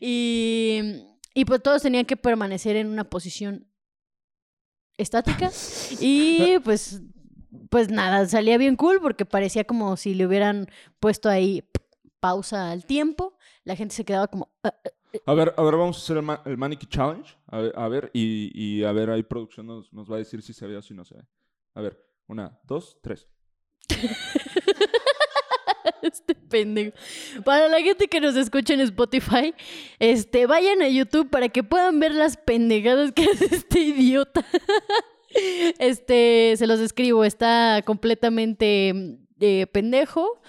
y, 0.00 1.04
y 1.34 1.44
pues 1.44 1.62
todos 1.62 1.82
tenían 1.82 2.06
que 2.06 2.16
permanecer 2.16 2.76
en 2.76 2.88
una 2.88 3.04
posición 3.04 3.68
estática. 4.96 5.50
Y 6.00 6.58
pues, 6.64 7.02
pues 7.70 7.90
nada, 7.90 8.26
salía 8.26 8.58
bien 8.58 8.76
cool 8.76 9.00
porque 9.00 9.24
parecía 9.24 9.64
como 9.64 9.96
si 9.96 10.14
le 10.14 10.26
hubieran 10.26 10.66
puesto 10.98 11.28
ahí 11.28 11.62
pausa 12.20 12.70
al 12.70 12.84
tiempo. 12.84 13.35
La 13.66 13.76
gente 13.76 13.94
se 13.94 14.04
quedaba 14.04 14.26
como... 14.28 14.48
"Ah, 14.62 14.72
ah". 14.82 14.90
A 15.26 15.34
ver, 15.34 15.52
a 15.56 15.62
ver, 15.62 15.74
vamos 15.76 15.98
a 15.98 16.00
hacer 16.02 16.16
el, 16.16 16.22
ma- 16.22 16.42
el 16.46 16.78
Challenge. 16.88 17.36
A 17.48 17.58
ver, 17.58 17.72
a 17.76 17.88
ver, 17.88 18.10
y, 18.14 18.50
y 18.54 18.84
a 18.84 18.92
ver, 18.92 19.10
ahí 19.10 19.22
producción 19.22 19.66
nos, 19.66 19.92
nos 19.92 20.10
va 20.10 20.16
a 20.16 20.18
decir 20.18 20.40
si 20.42 20.52
se 20.52 20.66
ve 20.66 20.76
o 20.76 20.82
si 20.82 20.94
no 20.94 21.04
se 21.04 21.14
ve. 21.16 21.22
A 21.74 21.80
ver, 21.80 21.98
una, 22.28 22.58
dos, 22.64 22.98
tres. 23.02 23.26
Este 26.02 26.34
pendejo. 26.34 26.92
Para 27.44 27.68
la 27.68 27.80
gente 27.80 28.06
que 28.08 28.20
nos 28.20 28.36
escucha 28.36 28.74
en 28.74 28.80
Spotify, 28.80 29.54
este, 29.98 30.46
vayan 30.46 30.82
a 30.82 30.88
YouTube 30.88 31.30
para 31.30 31.48
que 31.48 31.64
puedan 31.64 31.98
ver 31.98 32.12
las 32.14 32.36
pendejadas 32.36 33.12
que 33.12 33.24
hace 33.32 33.46
este 33.54 33.80
idiota. 33.80 34.44
Este, 35.78 36.54
se 36.56 36.66
los 36.66 36.80
escribo, 36.80 37.22
está 37.22 37.82
completamente 37.84 39.18
eh, 39.40 39.66
pendejo. 39.66 40.40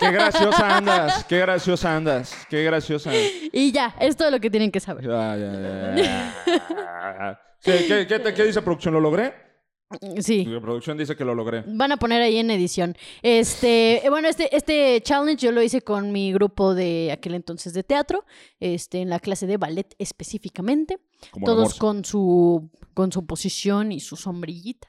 ¡Qué 0.00 0.10
graciosa 0.10 0.76
andas! 0.78 1.24
¡Qué 1.24 1.38
graciosa 1.38 1.96
andas! 1.96 2.46
¡Qué 2.48 2.64
graciosa! 2.64 3.10
Y 3.52 3.72
ya, 3.72 3.94
es 4.00 4.16
todo 4.16 4.30
lo 4.30 4.40
que 4.40 4.50
tienen 4.50 4.70
que 4.70 4.80
saber. 4.80 5.04
Ya, 5.06 5.36
ya, 5.36 5.94
ya. 5.96 7.40
¿Qué, 7.62 7.86
qué, 7.86 8.06
qué 8.06 8.18
te- 8.18 8.34
qué 8.34 8.44
dice 8.44 8.62
producción? 8.62 8.94
¿Lo 8.94 9.00
logré? 9.00 9.34
Sí. 10.20 10.44
La 10.44 10.60
producción 10.60 10.96
dice 10.96 11.16
que 11.16 11.24
lo 11.24 11.34
logré. 11.34 11.64
Van 11.66 11.90
a 11.90 11.96
poner 11.96 12.22
ahí 12.22 12.38
en 12.38 12.50
edición. 12.52 12.96
Este, 13.22 14.06
eh, 14.06 14.08
bueno, 14.08 14.28
este, 14.28 14.54
este 14.56 15.00
challenge 15.02 15.44
yo 15.44 15.50
lo 15.52 15.60
hice 15.62 15.82
con 15.82 16.12
mi 16.12 16.32
grupo 16.32 16.74
de 16.76 17.10
aquel 17.12 17.34
entonces 17.34 17.72
de 17.74 17.82
teatro, 17.82 18.24
este, 18.60 19.00
en 19.00 19.10
la 19.10 19.18
clase 19.18 19.48
de 19.48 19.56
ballet 19.56 19.92
específicamente. 19.98 20.98
Como 21.32 21.44
todos 21.44 21.74
con 21.74 22.04
su 22.04 22.70
con 22.94 23.10
su 23.12 23.26
posición 23.26 23.90
y 23.92 23.98
su 24.00 24.14
sombrillita 24.16 24.88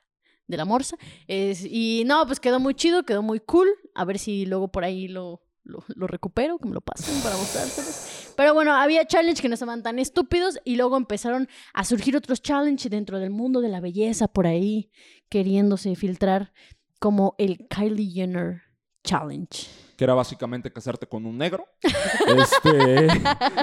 de 0.51 0.57
la 0.57 0.65
morsa. 0.65 0.97
Es- 1.27 1.65
y 1.65 2.03
no, 2.05 2.25
pues 2.27 2.39
quedó 2.39 2.59
muy 2.59 2.75
chido, 2.75 3.03
quedó 3.03 3.23
muy 3.23 3.39
cool. 3.39 3.69
A 3.95 4.05
ver 4.05 4.19
si 4.19 4.45
luego 4.45 4.67
por 4.71 4.83
ahí 4.83 5.07
lo, 5.07 5.41
lo, 5.63 5.83
lo 5.87 6.05
recupero, 6.07 6.59
que 6.59 6.67
me 6.67 6.73
lo 6.75 6.81
pasen 6.81 7.19
para 7.21 7.35
mostrárselos. 7.37 8.33
Pero 8.37 8.53
bueno, 8.53 8.73
había 8.75 9.05
challenge 9.05 9.41
que 9.41 9.47
no 9.49 9.55
estaban 9.55 9.83
tan 9.83 9.99
estúpidos 9.99 10.59
y 10.63 10.75
luego 10.75 10.95
empezaron 10.97 11.47
a 11.73 11.83
surgir 11.83 12.15
otros 12.15 12.41
challenge 12.41 12.89
dentro 12.89 13.19
del 13.19 13.29
mundo 13.29 13.61
de 13.61 13.69
la 13.69 13.79
belleza 13.81 14.27
por 14.27 14.47
ahí, 14.47 14.89
queriéndose 15.29 15.95
filtrar, 15.95 16.53
como 16.99 17.35
el 17.37 17.67
Kylie 17.67 18.11
Jenner 18.11 18.61
Challenge. 19.03 19.67
Que 19.97 20.03
era 20.05 20.13
básicamente 20.13 20.71
casarte 20.71 21.05
con 21.07 21.25
un 21.25 21.37
negro. 21.37 21.65
Este. 22.27 23.07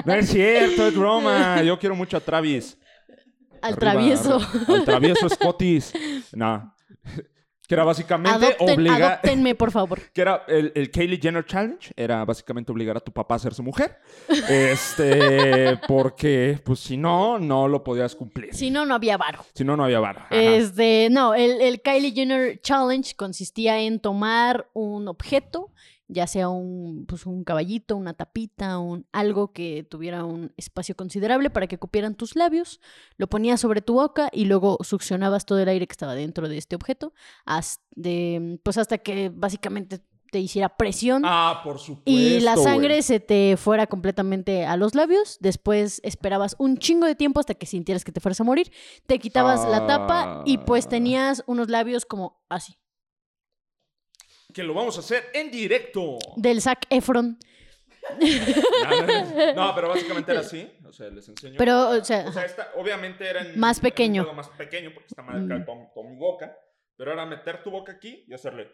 No 0.05 0.13
es 0.13 0.29
cierto, 0.29 0.87
es 0.87 0.95
broma. 0.95 1.61
Yo 1.63 1.77
quiero 1.79 1.95
mucho 1.95 2.17
a 2.17 2.19
Travis. 2.19 2.77
Al 3.61 3.73
Arriba, 3.73 3.77
travieso. 3.91 4.39
arri- 4.39 4.73
Al 4.75 4.85
travieso 4.85 5.29
Scottis. 5.29 5.91
No. 6.33 6.73
Que 7.69 7.75
era 7.75 7.83
básicamente 7.83 8.47
Adopten, 8.47 8.69
obligar. 8.71 9.03
adoptenme, 9.03 9.53
por 9.53 9.69
favor. 9.69 10.01
Que 10.11 10.21
era 10.21 10.43
el, 10.47 10.71
el 10.73 10.89
Kylie 10.89 11.19
Jenner 11.21 11.45
Challenge. 11.45 11.91
Era 11.95 12.25
básicamente 12.25 12.71
obligar 12.71 12.97
a 12.97 12.99
tu 12.99 13.11
papá 13.11 13.35
a 13.35 13.37
hacerse 13.37 13.61
mujer. 13.61 13.95
Este. 14.49 15.77
Porque, 15.87 16.59
pues 16.65 16.79
si 16.79 16.97
no, 16.97 17.37
no 17.37 17.67
lo 17.67 17.83
podías 17.83 18.15
cumplir. 18.15 18.55
Si 18.55 18.71
no, 18.71 18.87
no 18.87 18.95
había 18.95 19.17
varo. 19.17 19.45
Si 19.53 19.63
no, 19.63 19.77
no 19.77 19.83
había. 19.83 19.99
Ajá. 19.99 20.27
Este, 20.31 21.09
no, 21.11 21.35
el, 21.35 21.61
el 21.61 21.81
Kylie 21.83 22.11
Jenner 22.11 22.59
Challenge 22.59 23.15
consistía 23.15 23.79
en 23.79 23.99
tomar 23.99 24.67
un 24.73 25.07
objeto, 25.07 25.71
ya 26.09 26.27
sea 26.27 26.49
un, 26.49 27.05
pues 27.07 27.25
un 27.25 27.43
caballito, 27.43 27.95
una 27.95 28.13
tapita, 28.13 28.79
un, 28.79 29.05
algo 29.11 29.53
que 29.53 29.83
tuviera 29.83 30.25
un 30.25 30.51
espacio 30.57 30.95
considerable 30.95 31.49
para 31.49 31.67
que 31.67 31.77
cupieran 31.77 32.15
tus 32.15 32.35
labios, 32.35 32.81
lo 33.17 33.27
ponías 33.27 33.61
sobre 33.61 33.81
tu 33.81 33.93
boca 33.93 34.29
y 34.33 34.45
luego 34.45 34.77
succionabas 34.81 35.45
todo 35.45 35.59
el 35.59 35.69
aire 35.69 35.87
que 35.87 35.93
estaba 35.93 36.15
dentro 36.15 36.49
de 36.49 36.57
este 36.57 36.75
objeto, 36.75 37.13
hasta, 37.45 37.83
pues 38.63 38.77
hasta 38.77 38.97
que 38.97 39.29
básicamente 39.33 40.01
te 40.31 40.39
hiciera 40.39 40.69
presión. 40.77 41.23
Ah, 41.25 41.61
por 41.63 41.79
supuesto. 41.79 42.03
Y 42.05 42.39
la 42.41 42.55
sangre 42.55 43.01
se 43.01 43.19
te 43.19 43.57
fuera 43.57 43.87
completamente 43.87 44.63
a 44.65 44.77
los 44.77 44.93
labios. 44.93 45.37
Después 45.39 46.01
esperabas 46.03 46.55
un 46.59 46.77
chingo 46.77 47.07
de 47.07 47.15
tiempo 47.15 47.39
hasta 47.39 47.55
que 47.55 47.65
sintieras 47.65 48.03
que 48.03 48.11
te 48.11 48.19
fueras 48.19 48.39
a 48.39 48.43
morir. 48.43 48.71
Te 49.07 49.17
quitabas 49.17 49.67
la 49.67 49.87
tapa 49.87 50.43
y 50.45 50.59
pues 50.59 50.85
Ah. 50.85 50.89
tenías 50.89 51.43
unos 51.47 51.69
labios 51.69 52.05
como 52.05 52.43
así. 52.47 52.75
Que 54.53 54.63
lo 54.63 54.73
vamos 54.73 54.97
a 54.97 55.01
hacer 55.01 55.25
en 55.33 55.51
directo. 55.51 56.17
Del 56.35 56.61
Zac 56.61 56.85
Efron. 56.89 57.37
No, 59.55 59.71
pero 59.75 59.89
básicamente 59.89 60.31
era 60.31 60.41
así. 60.41 60.69
O 60.85 60.91
sea, 60.91 61.09
les 61.09 61.27
enseño. 61.29 61.55
Pero, 61.57 61.89
o 61.89 62.03
sea, 62.03 62.25
O 62.27 62.31
sea, 62.31 62.45
esta, 62.45 62.71
obviamente 62.75 63.27
era 63.27 63.41
en, 63.41 63.59
Más 63.59 63.77
en 63.77 63.81
un 63.81 63.89
pequeño. 63.89 64.33
más 64.33 64.49
pequeño 64.49 64.91
porque 64.93 65.07
está 65.07 65.21
más 65.21 65.35
acá 65.43 65.57
Mm. 65.59 65.65
con, 65.65 65.89
con 65.93 66.09
mi 66.11 66.17
boca. 66.17 66.55
Pero 66.95 67.13
era 67.13 67.25
meter 67.25 67.63
tu 67.63 67.69
boca 67.71 67.93
aquí 67.93 68.25
y 68.27 68.33
hacerle. 68.33 68.69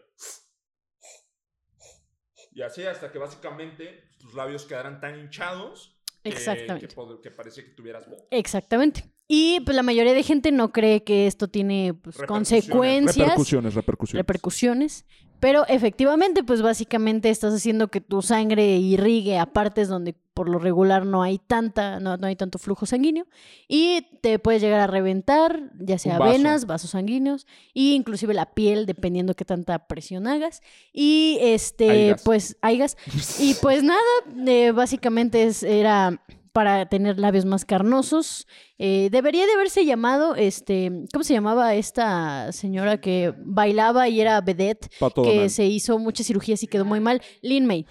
Y 2.52 2.62
así 2.62 2.82
hasta 2.84 3.12
que 3.12 3.18
básicamente 3.18 4.10
tus 4.18 4.34
labios 4.34 4.64
quedaran 4.64 5.00
tan 5.00 5.18
hinchados. 5.18 5.92
que- 6.22 6.30
Exactamente. 6.30 6.88
Que, 7.22 7.30
parecía 7.30 7.62
que 7.64 7.70
tuvieras 7.70 8.08
boca. 8.08 8.24
Exactamente. 8.30 9.04
Y 9.28 9.60
pues 9.60 9.76
la 9.76 9.82
mayoría 9.84 10.12
de 10.14 10.22
gente 10.22 10.50
no 10.50 10.72
cree 10.72 11.04
que 11.04 11.26
esto 11.26 11.46
tiene 11.48 11.94
pues, 11.94 12.16
Repercusiones, 12.16 12.64
consecuencias. 12.64 13.16
Repercusiones, 13.28 13.74
repercusiones. 13.74 14.20
repercusiones. 14.26 15.06
Pero 15.40 15.66
efectivamente, 15.68 16.42
pues 16.42 16.62
básicamente 16.62 17.30
estás 17.30 17.52
haciendo 17.54 17.88
que 17.88 18.00
tu 18.00 18.22
sangre 18.22 18.76
irrigue 18.78 19.38
a 19.38 19.46
partes 19.46 19.88
donde 19.88 20.14
por 20.34 20.48
lo 20.50 20.58
regular 20.58 21.06
no 21.06 21.22
hay 21.22 21.38
tanta, 21.38 21.98
no, 21.98 22.16
no 22.18 22.26
hay 22.26 22.36
tanto 22.36 22.58
flujo 22.58 22.84
sanguíneo. 22.84 23.26
Y 23.68 24.02
te 24.22 24.38
puedes 24.38 24.60
llegar 24.60 24.80
a 24.80 24.86
reventar, 24.86 25.70
ya 25.78 25.98
sea 25.98 26.18
vaso. 26.18 26.32
venas, 26.32 26.66
vasos 26.66 26.90
sanguíneos, 26.90 27.46
e 27.74 27.94
inclusive 27.94 28.34
la 28.34 28.46
piel, 28.54 28.84
dependiendo 28.86 29.34
qué 29.34 29.44
tanta 29.46 29.86
presión 29.86 30.26
hagas. 30.26 30.60
Y 30.92 31.38
este, 31.40 32.16
pues, 32.24 32.56
hagas. 32.60 32.96
Y 33.38 33.54
pues 33.54 33.82
nada, 33.82 34.00
eh, 34.46 34.72
básicamente 34.72 35.44
es- 35.44 35.62
era 35.62 36.20
para 36.56 36.88
tener 36.88 37.18
labios 37.18 37.44
más 37.44 37.66
carnosos. 37.66 38.46
Eh, 38.78 39.10
debería 39.12 39.44
de 39.44 39.52
haberse 39.52 39.84
llamado, 39.84 40.36
este, 40.36 41.04
¿cómo 41.12 41.22
se 41.22 41.34
llamaba 41.34 41.74
esta 41.74 42.50
señora 42.50 42.98
que 42.98 43.34
bailaba 43.44 44.08
y 44.08 44.22
era 44.22 44.40
vedette? 44.40 44.88
Pato 44.98 45.22
que 45.22 45.32
Donald. 45.32 45.50
se 45.50 45.66
hizo 45.66 45.98
muchas 45.98 46.26
cirugías 46.26 46.62
y 46.62 46.66
quedó 46.66 46.86
muy 46.86 46.98
mal. 46.98 47.20
Lin 47.42 47.66
May. 47.66 47.84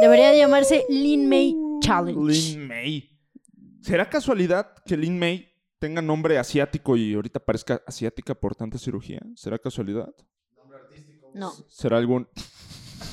Debería 0.00 0.32
de 0.32 0.38
llamarse 0.38 0.84
Lin 0.88 1.28
May 1.28 1.54
Challenge. 1.80 2.32
Lin 2.32 2.66
May. 2.66 3.08
¿Será 3.82 4.10
casualidad 4.10 4.66
que 4.84 4.96
Lin 4.96 5.16
May 5.16 5.48
tenga 5.78 6.02
nombre 6.02 6.38
asiático 6.38 6.96
y 6.96 7.14
ahorita 7.14 7.38
parezca 7.38 7.82
asiática 7.86 8.34
por 8.34 8.56
tanta 8.56 8.78
cirugía? 8.78 9.20
¿Será 9.36 9.60
casualidad? 9.60 10.12
No. 11.34 11.52
¿Será 11.68 11.98
algún...? 11.98 12.26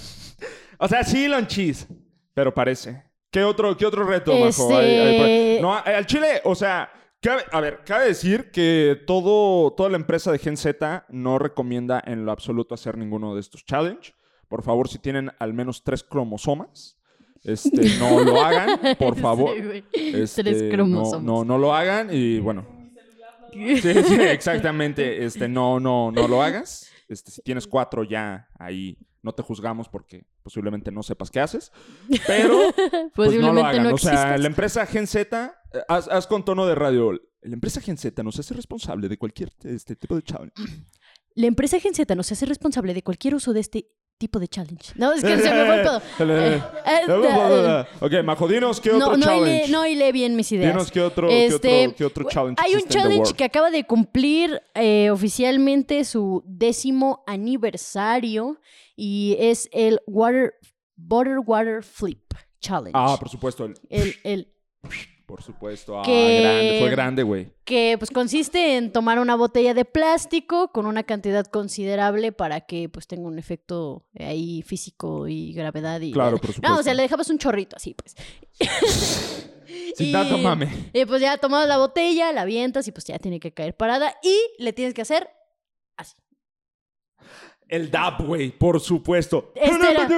o 0.80 0.88
sea, 0.88 1.04
sí, 1.04 1.28
lonchis, 1.28 1.86
pero 2.34 2.52
parece. 2.52 3.13
¿Qué 3.34 3.44
otro, 3.44 3.76
qué 3.76 3.86
otro 3.86 4.06
reto, 4.06 4.32
Majo? 4.34 4.48
Este- 4.48 4.74
Hay- 4.76 5.18
hay 5.56 5.62
no, 5.62 5.74
al 5.76 6.06
Chile, 6.06 6.40
o 6.46 6.56
sea... 6.56 6.90
cabe- 7.20 7.44
a 7.52 7.60
ver, 7.60 7.80
cabe 7.86 8.06
decir 8.06 8.52
que 8.52 9.02
todo, 9.08 9.72
toda 9.74 9.90
la 9.90 9.98
empresa 9.98 10.32
de 10.32 10.38
Gen 10.40 10.56
Z 10.56 11.06
no 11.10 11.40
recomienda 11.40 12.02
en 12.06 12.26
lo 12.26 12.32
absoluto 12.32 12.76
hacer 12.76 12.98
ninguno 12.98 13.34
de 13.34 13.42
estos 13.42 13.66
challenge. 13.66 14.14
Por 14.48 14.62
favor, 14.62 14.88
si 14.88 15.00
tienen 15.00 15.32
al 15.40 15.54
menos 15.54 15.84
tres 15.84 16.04
cromosomas, 16.04 16.98
este, 17.44 17.82
no 18.00 18.24
lo 18.24 18.40
hagan, 18.42 18.80
por 19.00 19.18
favor. 19.18 19.56
Sí. 19.58 19.84
Este, 20.14 20.44
Tres 20.44 20.62
no- 20.64 20.70
cromosomas. 20.70 21.24
No, 21.24 21.44
no, 21.44 21.58
lo 21.58 21.74
hagan 21.74 22.10
y 22.12 22.40
bueno. 22.40 22.66
Sí, 23.52 23.78
sí, 23.82 24.16
exactamente. 24.22 25.26
Este, 25.26 25.48
no, 25.48 25.80
no, 25.80 26.12
no 26.12 26.28
lo 26.28 26.42
hagas. 26.44 26.90
Este, 27.08 27.32
si 27.32 27.42
tienes 27.42 27.68
cuatro 27.68 28.04
ya 28.04 28.48
ahí 28.60 28.98
no 29.24 29.34
te 29.34 29.42
juzgamos 29.42 29.90
porque 29.90 30.28
posiblemente 30.44 30.92
no 30.92 31.02
sepas 31.02 31.32
qué 31.32 31.40
haces. 31.40 31.72
Pero 32.28 32.60
pues, 33.16 33.34
no 33.34 33.52
lo 33.52 33.66
hagan. 33.66 33.84
no 33.84 33.96
o 33.96 33.98
sea, 33.98 34.38
la 34.38 34.48
empresa 34.48 34.86
Gen 34.86 35.08
Z, 35.08 35.56
eh, 35.74 35.80
haz, 35.88 36.08
haz 36.10 36.28
con 36.28 36.46
tono 36.46 36.68
de 36.68 36.76
radio. 36.76 37.14
La 37.42 37.54
empresa 37.54 37.82
Gen 37.82 37.98
Z 37.98 38.22
nos 38.22 38.38
hace 38.38 38.54
responsable 38.54 39.10
de 39.10 39.18
cualquier 39.18 39.52
este 39.64 39.96
tipo 39.96 40.16
de 40.16 40.22
challenge. 40.22 40.54
La 41.36 41.48
empresa 41.48 41.80
Gen 41.80 41.96
Z 41.96 42.14
no 42.14 42.22
se 42.22 42.36
hace 42.36 42.46
responsable 42.46 42.94
de 42.94 43.02
cualquier 43.02 43.34
uso 43.34 43.54
de 43.54 43.62
este 43.62 43.90
tipo 44.18 44.40
de 44.40 44.48
challenge. 44.48 44.94
No, 44.96 45.12
es 45.14 45.22
que 45.22 45.38
se 45.38 45.52
me 45.54 45.66
fue 45.66 45.76
el 45.76 45.82
pedo. 45.82 46.02
Eh, 46.20 46.62
eh, 46.86 47.02
eh, 47.08 47.86
ok, 48.00 48.24
Majo, 48.24 48.48
dinos 48.48 48.80
qué 48.80 48.92
no, 48.92 49.08
otro 49.08 49.18
no, 49.18 49.26
challenge. 49.26 49.64
hilé, 49.66 49.68
no 49.72 49.86
hilé 49.86 50.12
bien 50.12 50.36
mis 50.36 50.52
ideas. 50.52 50.72
dinos 50.74 50.92
qué 50.92 51.02
otro, 51.02 51.30
Este, 51.30 51.60
qué 51.70 51.86
otro, 51.88 51.96
qué 51.98 52.06
otro 52.06 52.30
challenge 52.30 52.62
Hay 52.64 52.76
un 52.76 52.88
challenge 52.88 53.34
que 53.34 53.44
acaba 53.44 53.70
de 53.70 53.84
cumplir 53.86 54.62
eh, 54.76 55.10
oficialmente 55.10 56.06
su 56.06 56.44
décimo 56.46 57.24
aniversario 57.28 58.60
y 58.96 59.36
es 59.40 59.70
el 59.74 60.00
Water, 60.08 60.54
Butter 60.96 61.40
Water 61.46 61.84
Flip 61.84 62.22
Challenge. 62.62 62.92
Ah, 62.94 63.18
por 63.20 63.30
supuesto. 63.30 63.66
el- 63.66 63.76
el, 63.90 64.16
el, 64.24 64.54
Por 65.34 65.42
supuesto. 65.42 66.00
Ah, 66.00 66.04
Que- 66.06 66.42
grande. 66.42 66.78
Fue 66.80 66.90
grande, 66.92 67.24
güey. 67.24 67.50
que 67.66 67.96
pues 67.98 68.12
consiste 68.12 68.78
en 68.78 68.92
tomar 68.92 69.18
una 69.18 69.36
botella 69.36 69.74
de 69.74 69.84
plástico 69.84 70.68
con 70.72 70.86
una 70.86 71.02
cantidad 71.02 71.44
considerable 71.48 72.32
para 72.32 72.62
que 72.62 72.88
pues 72.88 73.08
tenga 73.08 73.26
un 73.28 73.40
efecto 73.40 74.06
eh, 74.14 74.26
ahí 74.26 74.62
físico 74.62 75.28
y 75.28 75.52
gravedad 75.54 76.00
y 76.02 76.12
Claro, 76.12 76.38
por 76.38 76.50
no 76.50 76.52
o 76.52 76.54
supuesto. 76.54 76.84
sea 76.84 76.94
le 76.94 77.02
dejabas 77.02 77.32
un 77.32 77.40
chorrito 77.40 77.76
así 77.78 77.96
pues 77.96 78.16
Sin 79.96 80.10
Y- 80.10 80.12
tanto 80.12 80.38
mame. 80.38 80.92
y 80.94 81.04
pues 81.06 81.20
ya 81.20 81.36
tomas 81.40 81.68
la 81.68 81.78
botella 81.80 82.32
la 82.32 82.42
avientas 82.42 82.88
y 82.88 82.92
pues 82.92 83.06
ya 83.06 83.18
tiene 83.18 83.40
que 83.40 83.52
caer 83.56 83.76
parada 83.76 84.14
y 84.22 84.38
le 84.60 84.72
tienes 84.72 84.94
que 84.94 85.02
hacer 85.02 85.28
así 85.98 86.16
El 87.70 87.90
DAP, 87.90 88.22
güey, 88.22 88.52
por 88.52 88.80
supuesto. 88.80 89.52
Este 89.56 89.72
era- 89.92 90.04
este 90.04 90.14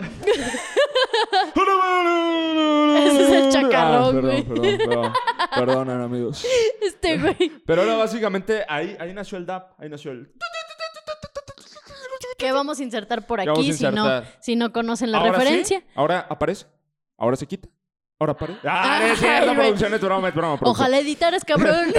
Ese 3.06 3.22
es 3.22 3.30
el 3.30 3.52
chacarrón, 3.52 4.16
Ah, 4.18 4.20
güey. 4.20 4.42
Perdón, 4.42 4.62
perdón, 4.62 4.88
perdón. 4.88 5.12
Perdonen, 5.54 6.00
amigos. 6.00 6.44
este 6.80 7.18
güey 7.18 7.52
Pero 7.66 7.82
ahora 7.82 7.94
básicamente 7.96 8.64
ahí, 8.68 8.96
ahí 9.00 9.12
nació 9.12 9.38
el 9.38 9.46
DAP. 9.46 9.80
Ahí 9.80 9.88
nació 9.88 10.12
el... 10.12 10.32
que 12.38 12.52
vamos 12.52 12.80
a 12.80 12.82
insertar 12.82 13.26
por 13.26 13.40
aquí 13.40 13.72
si 13.72 13.84
no 13.84 14.22
si 14.40 14.56
no 14.56 14.72
conocen 14.72 15.12
la 15.12 15.18
Ahora 15.18 15.32
sí, 15.32 15.38
referencia 15.40 15.82
ahora 15.94 16.26
aparece. 16.28 16.66
Ahora 17.18 17.36
se 17.36 17.46
quita. 17.46 17.68
Ahora 18.18 18.32
aparece. 18.32 18.60
Ah, 18.64 18.98
Ay, 19.02 19.10
es 19.12 19.18
cierto, 19.18 19.54
producción, 19.54 19.94
es 19.94 20.00
broma, 20.00 20.28
es 20.28 20.34
broma. 20.34 20.58
producción. 20.58 20.70
ojalá 20.86 20.98
editaras 20.98 21.44
cabrón 21.44 21.92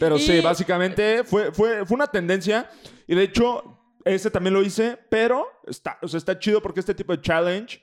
Pero 0.00 0.18
sí, 0.18 0.40
básicamente 0.40 1.24
fue, 1.24 1.52
fue, 1.52 1.84
fue 1.86 1.94
una 1.94 2.06
tendencia. 2.06 2.68
Y 3.06 3.14
de 3.14 3.22
hecho, 3.22 3.73
ese 4.04 4.30
también 4.30 4.54
lo 4.54 4.62
hice, 4.62 4.98
pero 5.10 5.46
está, 5.66 5.98
o 6.02 6.08
sea, 6.08 6.18
está 6.18 6.38
chido 6.38 6.60
porque 6.62 6.80
este 6.80 6.94
tipo 6.94 7.14
de 7.16 7.22
challenge 7.22 7.80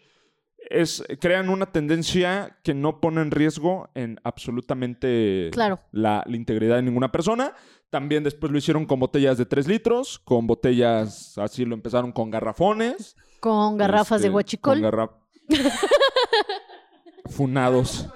es, 0.70 1.04
crean 1.20 1.50
una 1.50 1.66
tendencia 1.72 2.60
que 2.64 2.74
no 2.74 3.02
pone 3.02 3.22
en 3.22 3.32
riesgo 3.32 3.90
en 3.96 4.20
absolutamente 4.24 5.50
Claro. 5.52 5.80
la, 5.92 6.24
la 6.28 6.36
integridad 6.38 6.76
de 6.78 6.84
ninguna 6.84 7.12
persona. 7.12 7.54
También 7.90 8.24
después 8.24 8.52
lo 8.52 8.58
hicieron 8.58 8.86
con 8.86 9.00
botellas 9.00 9.38
de 9.38 9.46
3 9.46 9.68
litros, 9.68 10.20
con 10.20 10.48
botellas, 10.48 11.38
así 11.38 11.66
lo 11.66 11.74
empezaron 11.76 12.12
con 12.12 12.30
garrafones. 12.30 13.16
con 13.42 13.78
garrafas 13.78 14.22
de 14.22 14.28
este, 14.28 14.32
guachicol 14.32 14.74
con 14.76 14.82
garra- 14.84 15.12
Funados. 17.30 18.08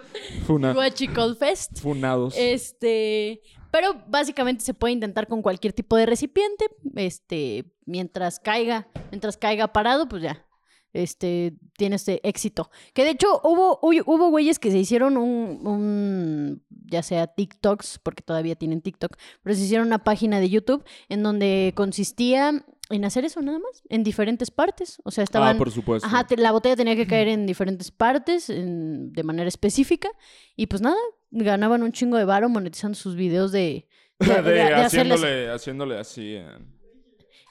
Funa- 0.46 0.74
Guachicol 0.74 1.36
Fest 1.38 1.80
Funados. 1.82 2.36
Este, 2.38 3.42
pero 3.76 3.94
básicamente 4.08 4.64
se 4.64 4.74
puede 4.74 4.94
intentar 4.94 5.28
con 5.28 5.42
cualquier 5.42 5.74
tipo 5.74 5.98
de 5.98 6.06
recipiente, 6.06 6.68
este, 6.96 7.66
mientras 7.86 8.40
caiga, 8.40 8.88
mientras 9.12 9.36
caiga 9.36 9.74
parado, 9.74 10.08
pues 10.08 10.24
ya, 10.24 10.46
este, 10.94 11.58
tiene 11.78 11.98
este 11.98 12.26
éxito. 12.26 12.72
Que 12.94 13.04
de 13.04 13.10
hecho 13.10 13.28
hubo, 13.44 13.78
hubo, 13.82 14.30
güeyes 14.30 14.60
que 14.60 14.72
se 14.72 14.78
hicieron 14.78 15.18
un, 15.18 15.68
un, 15.68 16.64
ya 16.90 17.04
sea 17.04 17.28
TikToks, 17.28 18.00
porque 18.02 18.24
todavía 18.24 18.56
tienen 18.56 18.80
TikTok, 18.82 19.18
pero 19.44 19.54
se 19.54 19.64
hicieron 19.64 19.88
una 19.88 20.06
página 20.06 20.40
de 20.40 20.50
YouTube 20.50 20.86
en 21.10 21.22
donde 21.22 21.74
consistía 21.76 22.64
en 22.92 23.04
hacer 23.04 23.26
eso 23.26 23.42
nada 23.42 23.60
más, 23.60 23.82
en 23.90 24.04
diferentes 24.06 24.52
partes, 24.52 25.02
o 25.04 25.12
sea, 25.12 25.26
estaban... 25.26 25.56
ah, 25.56 25.58
por 25.58 25.72
supuesto. 25.72 26.08
Ajá, 26.08 26.28
te- 26.28 26.38
la 26.38 26.52
botella 26.54 26.78
tenía 26.78 26.96
que 26.96 27.08
caer 27.08 27.28
en 27.28 27.46
diferentes 27.46 27.92
partes 27.92 28.50
en- 28.50 29.12
de 29.12 29.24
manera 29.24 29.50
específica 29.50 30.08
y 30.56 30.68
pues 30.68 30.82
nada, 30.82 30.96
ganaban 31.44 31.84
un 31.84 31.92
chingo 31.92 32.18
de 32.18 32.26
varo 32.26 32.50
monetizando 32.50 32.96
sus 32.98 33.16
videos 33.16 33.52
de... 33.52 33.88
de- 34.20 34.42
de, 34.42 34.74
haciéndole, 34.74 35.50
haciéndole 35.52 35.98
así. 36.00 36.36
eh. 36.36 36.48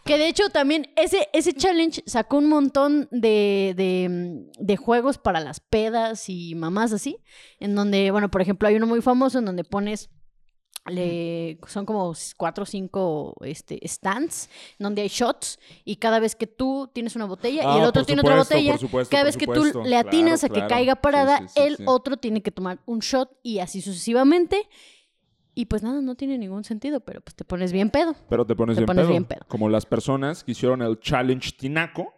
Que 0.04 0.18
de 0.18 0.28
hecho 0.28 0.50
también 0.50 0.88
ese, 0.96 1.28
ese 1.32 1.54
challenge 1.54 2.02
sacó 2.06 2.36
un 2.38 2.48
montón 2.48 3.08
de, 3.10 3.72
de, 3.76 4.08
mm, 4.10 4.64
de 4.64 4.76
juegos 4.76 5.16
para 5.18 5.40
las 5.40 5.60
pedas 5.60 6.28
y 6.28 6.54
mamás 6.54 6.92
así, 6.92 7.18
en 7.58 7.74
donde, 7.74 8.10
bueno, 8.10 8.30
por 8.30 8.42
ejemplo, 8.42 8.68
hay 8.68 8.74
uno 8.76 8.86
muy 8.86 9.00
famoso 9.00 9.38
en 9.38 9.46
donde 9.46 9.64
pones... 9.64 10.10
Le, 10.86 11.58
son 11.66 11.86
como 11.86 12.12
cuatro 12.36 12.64
o 12.64 12.66
cinco 12.66 13.34
este, 13.42 13.80
stands 13.88 14.50
donde 14.78 15.00
hay 15.02 15.08
shots 15.08 15.58
y 15.84 15.96
cada 15.96 16.20
vez 16.20 16.36
que 16.36 16.46
tú 16.46 16.90
tienes 16.92 17.16
una 17.16 17.24
botella 17.24 17.62
y 17.62 17.66
Ah, 17.66 17.78
el 17.78 17.84
otro 17.84 18.02
por 18.02 18.06
tiene 18.06 18.20
otra 18.20 18.36
botella 18.36 18.76
supuesto, 18.76 19.10
cada 19.10 19.24
vez 19.24 19.36
que 19.38 19.46
tú 19.46 19.64
le 19.82 19.96
atinas 19.96 20.40
Claro, 20.40 20.54
a 20.54 20.60
que 20.60 20.66
caiga 20.68 20.96
parada, 20.96 21.38
sí, 21.38 21.44
sí, 21.48 21.60
el 21.62 21.76
otro 21.86 22.18
tiene 22.18 22.42
que 22.42 22.50
tomar 22.50 22.80
un 22.84 22.98
shot 22.98 23.30
y 23.42 23.60
así 23.60 23.80
sucesivamente. 23.80 24.68
Y 25.54 25.66
pues 25.66 25.82
nada, 25.84 26.00
no 26.02 26.16
tiene 26.16 26.36
ningún 26.36 26.64
sentido, 26.64 27.00
pero 27.00 27.20
pues 27.20 27.34
te 27.36 27.44
pones 27.44 27.72
bien 27.72 27.88
pedo. 27.88 28.14
Pero 28.28 28.44
te 28.44 28.56
pones, 28.56 28.74
Te 28.74 28.80
bien, 28.80 28.86
pones 28.86 29.02
pedo. 29.04 29.10
bien 29.10 29.24
pedo. 29.24 29.40
Como 29.48 29.68
las 29.68 29.86
personas 29.86 30.42
que 30.42 30.50
hicieron 30.52 30.82
el 30.82 30.98
challenge 30.98 31.52
tinaco, 31.52 32.12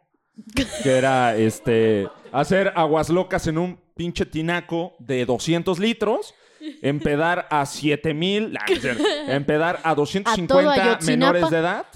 que 0.82 0.90
era 0.96 1.36
este 1.36 2.08
hacer 2.32 2.72
aguas 2.74 3.10
locas 3.10 3.46
en 3.46 3.58
un 3.58 3.78
pinche 3.94 4.24
tinaco 4.26 4.94
de 4.98 5.24
200 5.26 5.78
litros, 5.78 6.34
empedar 6.82 7.46
a 7.50 7.64
7000, 7.66 8.52
nah, 8.52 8.60
empedar 9.28 9.80
a 9.82 9.90
A 9.90 9.94
todo 9.94 10.02
250 10.04 10.72
Ayotzinapa. 10.72 11.04
menores 11.32 11.50
de 11.50 11.58
edad. 11.58 11.86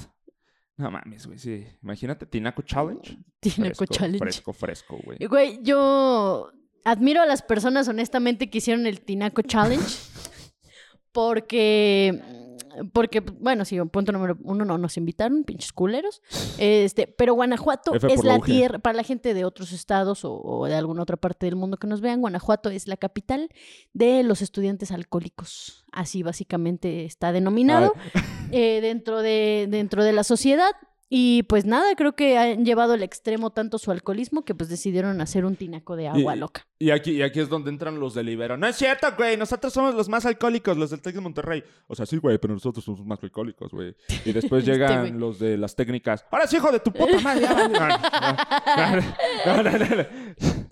No 0.76 0.90
mames, 0.90 1.26
güey, 1.26 1.38
sí. 1.38 1.66
Imagínate 1.82 2.24
Tinaco 2.26 2.62
Challenge. 2.62 3.18
Tinaco 3.40 3.60
Fresco, 3.62 3.86
Challenge. 3.86 4.18
Fresco, 4.18 4.52
fresco, 4.52 4.98
güey. 5.04 5.18
Güey, 5.18 5.58
yo 5.62 6.50
admiro 6.84 7.20
a 7.20 7.26
las 7.26 7.42
personas 7.42 7.86
honestamente 7.88 8.48
que 8.48 8.58
hicieron 8.58 8.86
el 8.86 9.00
Tinaco 9.02 9.42
Challenge. 9.42 9.84
Porque, 11.12 12.20
porque, 12.92 13.20
bueno, 13.20 13.64
sí, 13.64 13.78
punto 13.92 14.12
número 14.12 14.38
uno, 14.42 14.64
no 14.64 14.78
nos 14.78 14.96
invitaron, 14.96 15.44
pinches 15.44 15.72
culeros. 15.72 16.22
Este, 16.58 17.06
pero 17.06 17.34
Guanajuato 17.34 17.94
F 17.94 18.12
es 18.12 18.24
la 18.24 18.30
la 18.34 18.38
UG. 18.38 18.44
tierra, 18.44 18.78
para 18.78 18.96
la 18.96 19.02
gente 19.02 19.34
de 19.34 19.44
otros 19.44 19.72
estados 19.72 20.24
o, 20.24 20.40
o 20.40 20.66
de 20.66 20.74
alguna 20.74 21.02
otra 21.02 21.16
parte 21.16 21.46
del 21.46 21.56
mundo 21.56 21.76
que 21.76 21.86
nos 21.86 22.00
vean, 22.00 22.20
Guanajuato 22.20 22.70
es 22.70 22.86
la 22.86 22.96
capital 22.96 23.48
de 23.92 24.22
los 24.22 24.42
estudiantes 24.42 24.92
alcohólicos. 24.92 25.84
Así 25.92 26.22
básicamente 26.22 27.04
está 27.04 27.32
denominado 27.32 27.92
eh, 28.52 28.80
dentro, 28.80 29.22
de, 29.22 29.66
dentro 29.68 30.04
de 30.04 30.12
la 30.12 30.24
sociedad. 30.24 30.72
Y 31.12 31.42
pues 31.42 31.64
nada, 31.64 31.92
creo 31.96 32.14
que 32.14 32.38
han 32.38 32.64
llevado 32.64 32.92
al 32.92 33.02
extremo 33.02 33.50
tanto 33.50 33.78
su 33.78 33.90
alcoholismo 33.90 34.44
que 34.44 34.54
pues 34.54 34.70
decidieron 34.70 35.20
hacer 35.20 35.44
un 35.44 35.56
tinaco 35.56 35.96
de 35.96 36.06
agua 36.06 36.36
Y- 36.36 36.38
loca. 36.38 36.68
Y 36.78 36.90
aquí, 36.92 37.11
y 37.11 37.22
aquí 37.22 37.40
es 37.40 37.48
donde 37.48 37.68
entran 37.68 37.98
los 37.98 38.14
de 38.14 38.22
Libero. 38.22 38.56
No 38.56 38.68
es 38.68 38.76
cierto, 38.76 39.08
güey. 39.18 39.36
Nosotros 39.36 39.72
somos 39.72 39.92
los 39.96 40.08
más 40.08 40.24
alcohólicos, 40.24 40.76
los 40.76 40.90
del 40.90 41.02
Tec 41.02 41.14
de 41.16 41.20
Monterrey. 41.20 41.64
O 41.88 41.96
sea, 41.96 42.06
sí, 42.06 42.16
güey, 42.18 42.38
pero 42.38 42.54
nosotros 42.54 42.84
somos 42.84 43.04
más 43.04 43.18
alcohólicos, 43.24 43.72
güey. 43.72 43.94
Y 44.24 44.32
después 44.32 44.61
Este 44.66 44.72
llegan 44.72 45.00
güey. 45.00 45.12
los 45.12 45.40
de 45.40 45.58
las 45.58 45.74
técnicas. 45.74 46.24
Ahora 46.30 46.46
sí, 46.46 46.56
hijo 46.56 46.70
de 46.70 46.78
tu 46.78 46.92
puta 46.92 47.18
madre. 47.18 47.40
Ya, 47.42 47.54
vale". 47.54 49.04
No, 49.46 49.62
no, 49.62 49.62
no, 49.62 49.78
no, 49.78 49.86
no, 49.86 49.96
no. 49.96 50.06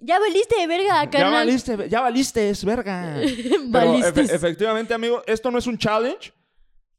Ya 0.01 0.21
valiste 0.21 0.67
verga, 0.69 1.05
Ya 1.05 1.11
carnal. 1.11 1.33
valiste, 1.33 1.89
ya 1.89 2.01
valiste, 2.01 2.49
es 2.51 2.65
verga. 2.65 3.17
Pero 3.21 3.61
Valiste. 3.71 4.23
efe- 4.23 4.35
efectivamente, 4.35 4.95
amigo, 4.95 5.23
esto 5.27 5.51
no 5.51 5.59
es 5.59 5.67
un 5.67 5.77
challenge, 5.79 6.33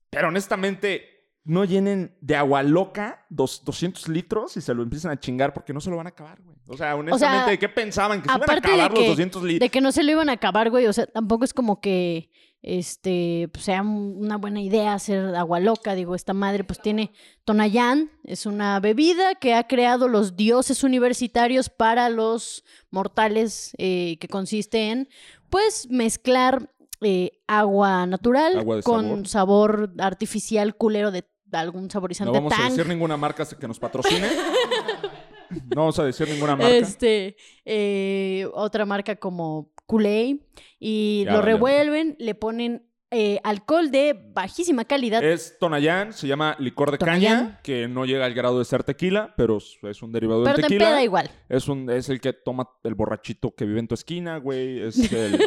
pero 0.09 0.27
honestamente 0.27 1.18
no 1.45 1.65
llenen 1.65 2.15
de 2.21 2.35
agua 2.35 2.61
loca 2.63 3.25
dos- 3.29 3.63
200 3.65 4.07
litros 4.07 4.55
y 4.57 4.61
se 4.61 4.73
lo 4.73 4.83
empiezan 4.83 5.11
a 5.11 5.19
chingar 5.19 5.53
porque 5.53 5.73
no 5.73 5.79
se 5.81 5.89
lo 5.89 5.97
van 5.97 6.05
a 6.07 6.09
acabar, 6.09 6.41
güey. 6.41 6.55
O 6.67 6.77
sea, 6.77 6.95
honestamente, 6.95 7.57
¿qué 7.57 7.69
pensaban? 7.69 8.21
¿Que 8.21 8.29
se 8.29 8.35
iban 8.35 8.49
a 8.49 8.53
de 8.53 8.59
acabar 8.59 8.91
los 8.91 8.99
que- 8.99 9.07
200 9.07 9.43
litros? 9.43 9.59
De 9.59 9.69
que 9.69 9.81
no 9.81 9.91
se 9.91 10.03
lo 10.03 10.11
iban 10.11 10.29
a 10.29 10.33
acabar, 10.33 10.69
güey. 10.69 10.85
O 10.85 10.93
sea, 10.93 11.07
tampoco 11.07 11.45
es 11.45 11.53
como 11.53 11.81
que 11.81 12.29
este 12.61 13.49
pues, 13.53 13.63
sea 13.65 13.81
un- 13.81 14.17
una 14.19 14.35
buena 14.37 14.61
idea 14.61 14.93
hacer 14.93 15.33
agua 15.35 15.59
loca. 15.59 15.95
Digo, 15.95 16.13
esta 16.13 16.33
madre 16.33 16.63
pues 16.65 16.79
tiene 16.81 17.11
Tonayán, 17.45 18.11
es 18.25 18.45
una 18.45 18.79
bebida 18.81 19.33
que 19.35 19.55
ha 19.55 19.65
creado 19.65 20.07
los 20.09 20.35
dioses 20.35 20.83
universitarios 20.83 21.69
para 21.69 22.09
los 22.09 22.63
mortales, 22.91 23.73
eh, 23.77 24.17
que 24.19 24.27
consiste 24.27 24.89
en 24.89 25.07
pues 25.49 25.87
mezclar 25.89 26.69
eh, 27.01 27.31
agua 27.47 28.05
natural 28.05 28.59
Agua 28.59 28.81
con 28.81 29.25
sabor. 29.25 29.93
artificial 29.99 30.75
culero 30.75 31.11
de 31.11 31.25
algún 31.51 31.89
saborizante 31.89 32.31
No 32.31 32.33
vamos 32.43 32.53
a 32.59 32.69
decir 32.69 32.87
ninguna 32.87 33.17
marca 33.17 33.45
que 33.45 33.67
nos 33.67 33.79
patrocine. 33.79 34.27
No 35.51 35.81
vamos 35.81 35.97
a 35.97 36.03
decir 36.03 36.29
ninguna 36.29 36.55
marca. 36.55 36.71
Este, 36.71 37.35
eh, 37.65 38.47
otra 38.53 38.85
marca 38.85 39.15
como 39.15 39.71
Kool-Aid 39.87 40.41
y 40.79 41.23
Ya 41.25 41.31
lo 41.33 41.41
revuelven, 41.41 42.15
le 42.19 42.35
ponen 42.35 42.88
eh, 43.11 43.39
alcohol 43.43 43.89
de 43.91 44.13
bajísima 44.33 44.85
calidad. 44.85 45.23
Es 45.23 45.57
Tonayán, 45.59 46.13
se 46.13 46.27
llama 46.27 46.55
licor 46.59 46.91
de 46.91 46.97
Tonayán. 46.99 47.39
caña, 47.45 47.59
que 47.63 47.87
no 47.87 48.05
llega 48.05 48.25
al 48.25 48.33
grado 48.33 48.59
de 48.59 48.65
ser 48.65 48.83
tequila, 48.83 49.33
pero 49.35 49.57
es 49.57 50.01
un 50.03 50.11
derivado 50.11 50.43
del 50.43 50.53
pero 50.53 50.67
te 50.67 50.73
tequila. 50.73 50.85
empeda 50.89 51.03
igual. 51.03 51.31
Es, 51.49 51.67
un, 51.67 51.89
es 51.89 52.09
el 52.09 52.21
que 52.21 52.33
toma 52.33 52.69
el 52.83 52.93
borrachito 52.95 53.55
que 53.55 53.65
vive 53.65 53.79
en 53.79 53.87
tu 53.87 53.95
esquina, 53.95 54.37
güey. 54.37 54.81
Es, 54.81 54.97
el- 55.13 55.39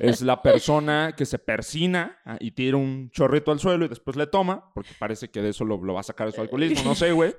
es 0.00 0.22
la 0.22 0.40
persona 0.42 1.14
que 1.16 1.26
se 1.26 1.38
persina 1.38 2.18
ah, 2.24 2.36
y 2.38 2.52
tira 2.52 2.76
un 2.76 3.10
chorrito 3.10 3.50
al 3.50 3.58
suelo 3.60 3.84
y 3.84 3.88
después 3.88 4.16
le 4.16 4.26
toma, 4.26 4.72
porque 4.74 4.90
parece 4.98 5.30
que 5.30 5.42
de 5.42 5.48
eso 5.50 5.64
lo, 5.64 5.82
lo 5.82 5.94
va 5.94 6.00
a 6.00 6.04
sacar 6.04 6.28
de 6.28 6.32
su 6.32 6.40
alcoholismo, 6.40 6.84
no 6.84 6.94
sé, 6.94 7.12
güey. 7.12 7.34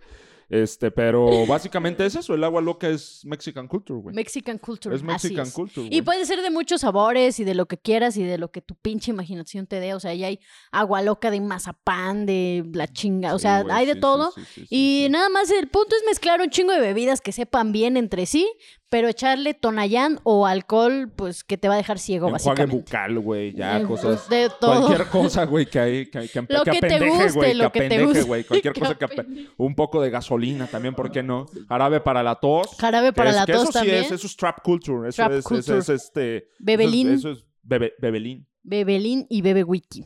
Este, 0.52 0.92
pero 0.92 1.26
básicamente 1.48 2.06
es 2.06 2.14
eso. 2.16 2.34
El 2.36 2.44
agua 2.44 2.62
loca 2.62 2.90
es 2.90 3.22
Mexican 3.24 3.70
culture, 3.70 4.02
güey. 4.02 4.14
Mexican 4.14 4.58
culture. 4.58 4.94
Es 4.94 5.02
así 5.02 5.08
Mexican 5.08 5.48
es. 5.48 5.54
culture, 5.54 5.88
Y 5.90 6.02
puede 6.02 6.26
ser 6.26 6.42
de 6.42 6.50
muchos 6.50 6.82
sabores 6.82 7.40
y 7.40 7.46
de 7.46 7.56
lo 7.56 7.68
que 7.68 7.78
quieras 7.78 8.18
y 8.18 8.24
de 8.24 8.38
lo 8.38 8.52
que 8.52 8.62
tu 8.62 8.76
pinche 8.76 9.12
imaginación 9.12 9.66
te 9.66 9.80
dé. 9.80 9.94
O 9.94 10.02
sea, 10.02 10.14
ya 10.14 10.28
hay 10.28 10.40
agua 10.74 11.02
loca 11.04 11.32
de 11.32 11.40
mazapán, 11.40 12.26
de 12.26 12.66
la 12.74 12.88
chinga. 12.88 13.34
O 13.34 13.40
Sí, 13.40 13.44
sea, 13.44 13.64
güey, 13.64 13.74
hay 13.76 13.86
de 13.86 13.94
sí, 13.94 14.00
todo. 14.02 14.32
sí, 14.32 14.66
Y 14.70 15.08
nada 15.10 15.30
más 15.30 15.50
el 15.52 15.70
punto 15.70 15.96
es 15.96 16.04
mezclar 16.06 16.42
un 16.42 16.50
chingo 16.50 16.74
de 16.74 16.82
bebidas 16.82 17.22
que 17.22 17.32
sepan 17.32 17.72
bien 17.72 17.96
entre 17.96 18.26
sí, 18.26 18.52
pero 18.92 19.08
echarle 19.08 19.54
tonayán 19.54 20.20
o 20.24 20.46
alcohol, 20.46 21.10
pues 21.16 21.46
que 21.46 21.58
te 21.58 21.70
va 21.70 21.76
a 21.76 21.78
dejar 21.78 21.98
ciego, 21.98 22.28
Enjuague 22.28 22.44
básicamente. 22.50 22.76
bucal, 22.76 23.20
güey. 23.20 23.54
Ya, 23.56 23.82
cosas. 23.84 24.28
de 24.28 24.52
todo. 24.60 24.82
Cualquier 24.82 25.08
cosa, 25.08 25.46
güey, 25.46 25.66
que, 25.66 25.80
hay, 25.80 26.06
que, 26.08 26.28
que, 26.28 26.42
Lo 26.50 26.64
que 26.66 26.72
que 26.72 26.80
te 26.82 26.88
apendeje, 26.88 27.10
guste, 27.24 27.32
güey. 27.40 27.54
lo 27.54 27.72
que 27.72 27.80
te 27.80 27.86
apendeje, 27.86 28.04
guste. 28.04 28.22
güey. 28.24 28.44
Cualquier 28.44 28.74
cosa 28.80 28.96
que... 28.96 29.06
apendeje. 29.06 29.50
Un 29.56 29.76
poco 29.76 30.02
de 30.02 30.10
gasolina 30.10 30.68
también, 30.68 30.94
¿por 30.94 31.10
qué 31.10 31.24
no? 31.24 31.46
Jarabe 31.70 32.02
para 32.02 32.22
la 32.22 32.36
tos. 32.36 32.68
Jarabe 32.78 33.14
para 33.14 33.30
es- 33.30 33.36
la 33.38 33.46
que 33.46 33.54
tos 33.54 33.64
eso 33.64 33.72
sí 33.72 33.78
también. 33.80 33.98
es, 34.04 34.12
eso 34.12 34.28
es 34.28 34.36
trap 34.36 34.62
culture. 34.62 35.08
Eso 35.08 35.16
Trap 35.16 35.32
es, 35.32 35.38
eso 35.40 35.50
culture. 35.50 35.78
es, 35.80 35.90
este... 35.90 36.48
Bebelín. 36.60 37.08
Eso 37.14 37.30
es, 37.32 37.38
eso 37.38 37.46
es 37.46 37.50
bebe, 37.64 37.94
bebelín. 37.98 38.46
Bebelín 38.62 39.26
y 39.30 39.42
Bebe 39.42 39.64
Wiki. 39.64 40.06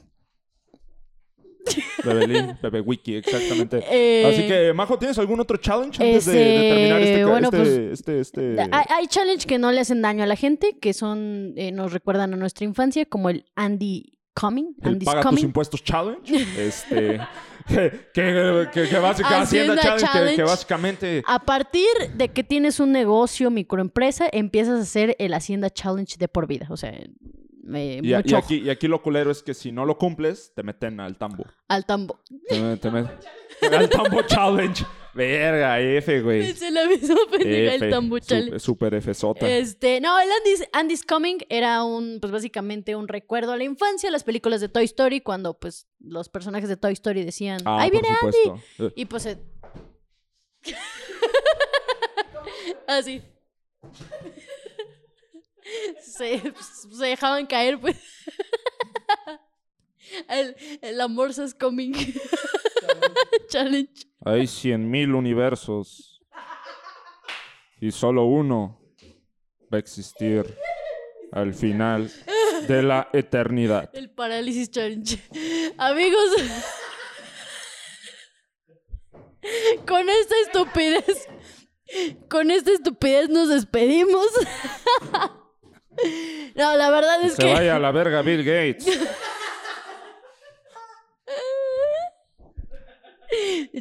Bebelín, 2.03 2.57
bebe 2.61 2.82
wiki, 2.82 3.16
exactamente. 3.16 3.84
Eh, 3.91 4.26
Así 4.26 4.47
que, 4.47 4.74
Majo, 4.74 4.97
¿tienes 4.97 5.18
algún 5.18 5.39
otro 5.39 5.57
challenge 5.57 6.01
antes 6.03 6.26
de, 6.26 6.34
terminar 6.34 7.01
este... 7.01 7.26
bueno, 7.26 7.49
este, 7.51 7.57
pues, 7.57 7.70
este, 7.99 8.20
este- 8.20 8.61
Hay, 8.72 8.86
hay 8.89 9.07
challenge 9.07 9.45
que 9.45 9.57
no 9.57 9.72
le 9.72 9.80
hacen 9.82 10.01
daño 10.01 10.24
a 10.24 10.28
la 10.28 10.36
gente, 10.36 10.78
que 10.80 10.93
son, 10.93 11.53
eh, 11.55 11.72
nos 11.72 11.93
recuerdan 11.93 12.34
a 12.34 12.38
nuestra 12.38 12.66
infancia, 12.66 13.05
como 13.05 13.30
el 13.30 13.45
Andy 13.55 14.18
Coming. 14.34 14.76
el 14.82 14.88
Andy's 14.93 15.05
paga 15.05 15.30
tus 15.30 15.43
impuestos 15.43 15.84
challenge. 15.84 16.34
Este... 16.57 17.20
Que, 17.68 17.89
que, 18.13 18.68
que, 18.72 18.88
que 18.88 18.99
básicamente... 18.99 19.43
Hacienda 19.43 19.74
Hacienda 19.74 19.97
challenge, 19.97 20.36
que- 20.36 20.43
básicamente... 20.43 21.24
A 21.26 21.39
partir 21.39 21.88
de 22.13 22.28
que 22.28 22.43
tienes 22.43 22.80
un 22.80 22.91
negocio, 22.91 23.49
microempresa, 23.49 24.28
empiezas 24.32 24.78
a 24.78 24.82
hacer 24.84 25.16
el 25.18 25.34
Hacienda 25.34 25.72
Challenge 25.72 26.16
de 26.20 26.28
por 26.28 26.45
vida. 26.45 26.68
O 26.70 26.78
sea, 26.78 26.93
eh, 27.74 27.99
Y, 28.03 28.13
a- 28.13 28.18
mucho 28.18 28.36
y 28.36 28.38
aquí, 28.38 28.55
y 28.61 28.70
aquí 28.70 28.88
lo 28.88 29.01
culero 29.01 29.32
es 29.32 29.41
que 29.43 29.53
si 29.53 29.72
no 29.72 29.86
lo 29.86 29.97
cumples, 29.97 30.53
te 30.55 30.63
meten 30.63 30.99
al 30.99 31.18
tambo. 31.18 31.45
al 31.68 31.86
tambo. 31.86 32.20
Te, 32.47 32.55
met- 32.61 32.80
te 32.80 32.89
met- 32.91 33.09
al 33.74 33.89
tambo 33.89 34.22
challenge. 34.24 34.86
Verga, 35.13 35.80
F, 35.80 36.22
güey. 36.24 36.41
Es 36.41 36.59
la 36.72 36.86
misma 36.88 37.16
pendeja 37.32 37.76
el 37.76 37.89
tambo 37.89 38.20
challenge. 38.20 38.59
Super 38.59 38.93
F 38.95 39.13
sota. 39.13 39.49
Este, 39.49 40.01
no, 40.01 40.20
el 40.20 40.28
Andy's, 40.30 40.68
Andy's 40.74 41.05
Coming 41.05 41.38
era 41.47 41.86
un, 41.86 42.18
pues 42.20 42.34
básicamente 42.34 42.97
un 42.97 43.07
recuerdo 43.07 43.53
a 43.53 43.57
la 43.57 43.63
infancia, 43.63 44.11
las 44.11 44.26
películas 44.26 44.59
de 44.59 44.68
Toy 44.68 44.84
Story, 44.84 45.22
cuando 45.22 45.57
pues 45.57 45.88
los 45.99 46.28
personajes 46.28 46.68
de 46.68 46.76
Toy 46.76 46.91
Story 46.91 47.24
decían, 47.24 47.61
Ah, 47.63 47.78
ahí 47.84 47.91
viene 47.91 48.09
Andy. 48.09 48.38
supuesto. 48.43 48.88
Eh, 48.88 48.93
Y 48.97 49.05
pues 49.05 49.24
se... 49.24 49.38
Así. 52.88 53.22
Se, 56.01 56.41
se 56.91 57.05
dejaban 57.05 57.45
caer, 57.47 57.80
pues. 57.80 57.97
El, 60.30 60.55
el 60.82 61.01
amor 61.01 61.32
is 61.32 61.53
coming. 61.53 61.93
Challenge. 63.49 64.07
Hay 64.24 64.47
cien 64.47 64.89
mil 64.89 65.16
universos. 65.16 66.22
Y 67.82 67.91
solo 67.91 68.26
uno 68.26 68.80
va 69.74 69.78
a 69.78 69.80
existir 69.80 70.57
al 71.32 71.53
final 71.53 72.11
de 72.68 72.84
la 72.84 73.09
eternidad. 73.11 73.89
El 73.93 74.09
parálisis 74.09 74.72
challenge. 74.72 75.20
Amigos. 75.78 76.30
Con 79.86 80.09
esta 80.09 80.36
estupidez. 80.45 81.28
Con 82.30 82.51
esta 82.51 82.72
estupidez 82.72 83.30
nos 83.30 83.49
despedimos. 83.49 84.28
No, 86.56 86.76
la 86.78 86.89
verdad 86.89 87.24
es 87.24 87.34
Se 87.34 87.43
que. 87.43 87.54
vaya 87.54 87.76
a 87.76 87.80
la 87.80 87.91
verga 87.91 88.22
Bill 88.22 88.43
Gates. 88.43 88.86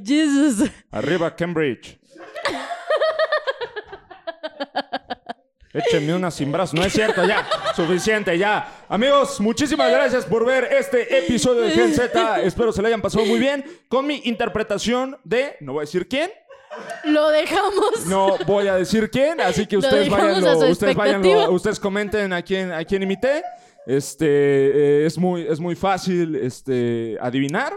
Jesus. 0.04 0.70
Arriba 0.90 1.34
Cambridge. 1.34 1.98
Échenme 5.72 6.14
una 6.14 6.30
sin 6.30 6.52
brazo. 6.52 6.76
No 6.76 6.84
es 6.84 6.92
cierto, 6.92 7.24
ya. 7.26 7.44
Suficiente, 7.74 8.38
ya. 8.38 8.84
Amigos, 8.88 9.40
muchísimas 9.40 9.90
gracias 9.90 10.24
por 10.24 10.46
ver 10.46 10.68
este 10.70 11.18
episodio 11.18 11.62
de 11.62 11.70
Gen 11.72 11.92
Z. 11.92 12.42
Espero 12.42 12.72
se 12.72 12.80
le 12.80 12.88
hayan 12.88 13.02
pasado 13.02 13.24
muy 13.24 13.40
bien 13.40 13.64
con 13.88 14.06
mi 14.06 14.20
interpretación 14.24 15.18
de, 15.24 15.56
no 15.60 15.72
voy 15.72 15.80
a 15.80 15.86
decir 15.86 16.06
quién, 16.06 16.30
Lo 17.04 17.28
dejamos. 17.28 18.06
no 18.06 18.36
voy 18.46 18.68
a 18.68 18.76
decir 18.76 19.10
quién, 19.10 19.40
así 19.40 19.66
que 19.66 19.76
ustedes 19.76 20.08
váyanlo, 20.08 20.70
ustedes 20.70 20.94
váyanlo, 20.94 21.50
ustedes 21.50 21.80
comenten 21.80 22.32
a 22.32 22.42
quién, 22.42 22.72
a 22.72 22.84
quién 22.84 23.02
imité. 23.02 23.42
Este 23.86 24.26
eh, 24.26 25.06
es 25.06 25.18
muy, 25.18 25.42
es 25.42 25.60
muy 25.60 25.74
fácil 25.74 26.36
este, 26.36 27.18
adivinar. 27.20 27.72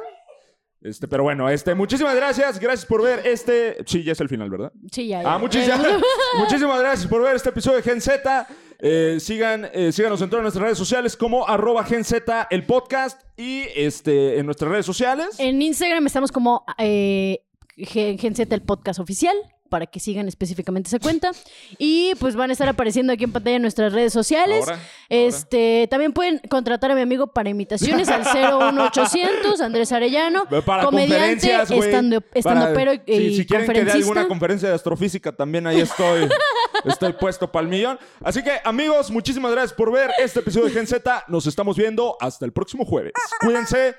Este, 0.81 1.07
pero 1.07 1.23
bueno, 1.23 1.49
este, 1.49 1.73
muchísimas 1.75 2.15
gracias, 2.15 2.59
gracias 2.59 2.85
por 2.85 3.01
ver 3.01 3.25
este. 3.25 3.77
Sí, 3.85 4.03
ya 4.03 4.13
es 4.13 4.21
el 4.21 4.29
final, 4.29 4.49
¿verdad? 4.49 4.71
Sí, 4.91 5.07
ya. 5.07 5.21
ya. 5.21 5.33
Ah, 5.33 5.37
muchísimas, 5.37 5.81
muchísimas 6.37 6.79
gracias 6.79 7.07
por 7.07 7.23
ver 7.23 7.35
este 7.35 7.49
episodio 7.49 7.77
de 7.77 7.83
Gen 7.83 7.99
Z. 7.99 8.47
Eh, 8.79 9.17
sigan, 9.19 9.67
eh, 9.73 9.91
síganos 9.91 10.21
en 10.21 10.29
todas 10.29 10.43
nuestras 10.43 10.63
redes 10.63 10.77
sociales 10.77 11.17
como 11.17 11.47
arroba 11.47 11.83
Gen 11.83 12.03
Z 12.03 12.47
el 12.51 12.63
podcast 12.63 13.19
y 13.35 13.63
este, 13.75 14.37
en 14.37 14.45
nuestras 14.45 14.71
redes 14.71 14.85
sociales. 14.85 15.39
En 15.39 15.61
Instagram 15.61 16.05
estamos 16.05 16.31
como 16.31 16.63
eh, 16.77 17.41
Gen 17.78 18.17
el 18.49 18.61
podcast 18.61 18.99
oficial, 18.99 19.36
para 19.69 19.86
que 19.86 19.99
sigan 19.99 20.28
específicamente 20.28 20.88
esa 20.88 20.99
cuenta. 20.99 21.32
Y 21.78 22.15
pues 22.15 22.36
van 22.36 22.49
a 22.49 22.53
estar 22.53 22.67
apareciendo 22.69 23.13
aquí 23.13 23.25
en 23.25 23.32
pantalla 23.32 23.57
en 23.57 23.61
nuestras 23.61 23.93
redes 23.93 24.13
sociales. 24.13 24.61
Ahora, 24.67 24.80
Este, 25.09 25.88
también 25.89 26.13
pueden 26.13 26.39
contratar 26.49 26.91
a 26.91 26.95
mi 26.95 27.01
amigo 27.01 27.28
para 27.28 27.49
imitaciones 27.49 28.07
al 28.09 28.23
01800 28.23 29.61
Andrés 29.61 29.91
Arellano, 29.91 30.45
Para 30.65 30.86
comediante, 30.86 31.53
estando, 31.53 32.23
estando 32.34 32.61
Para- 32.65 32.73
pero 32.73 32.93
y 32.93 33.01
si, 33.05 33.38
si 33.38 33.45
quieren 33.45 33.67
que 33.71 33.84
dé 33.84 33.91
alguna 33.91 34.28
conferencia 34.28 34.69
de 34.69 34.75
astrofísica, 34.75 35.32
también 35.32 35.67
ahí 35.67 35.82
estoy. 35.82 36.28
estoy 36.86 37.13
puesto 37.13 37.51
para 37.51 37.63
el 37.63 37.69
millón. 37.69 37.99
Así 38.23 38.43
que, 38.43 38.51
amigos, 38.63 39.11
muchísimas 39.11 39.51
gracias 39.51 39.73
por 39.73 39.91
ver 39.91 40.11
este 40.19 40.39
episodio 40.39 40.65
de 40.67 40.71
Gen 40.71 40.88
Z. 40.88 41.25
Nos 41.28 41.47
estamos 41.47 41.75
viendo 41.78 42.15
hasta 42.19 42.45
el 42.45 42.53
próximo 42.53 42.86
jueves. 42.86 43.13
Cuídense. 43.41 43.95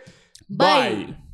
Bye. 0.49 1.07
Bye. 1.07 1.28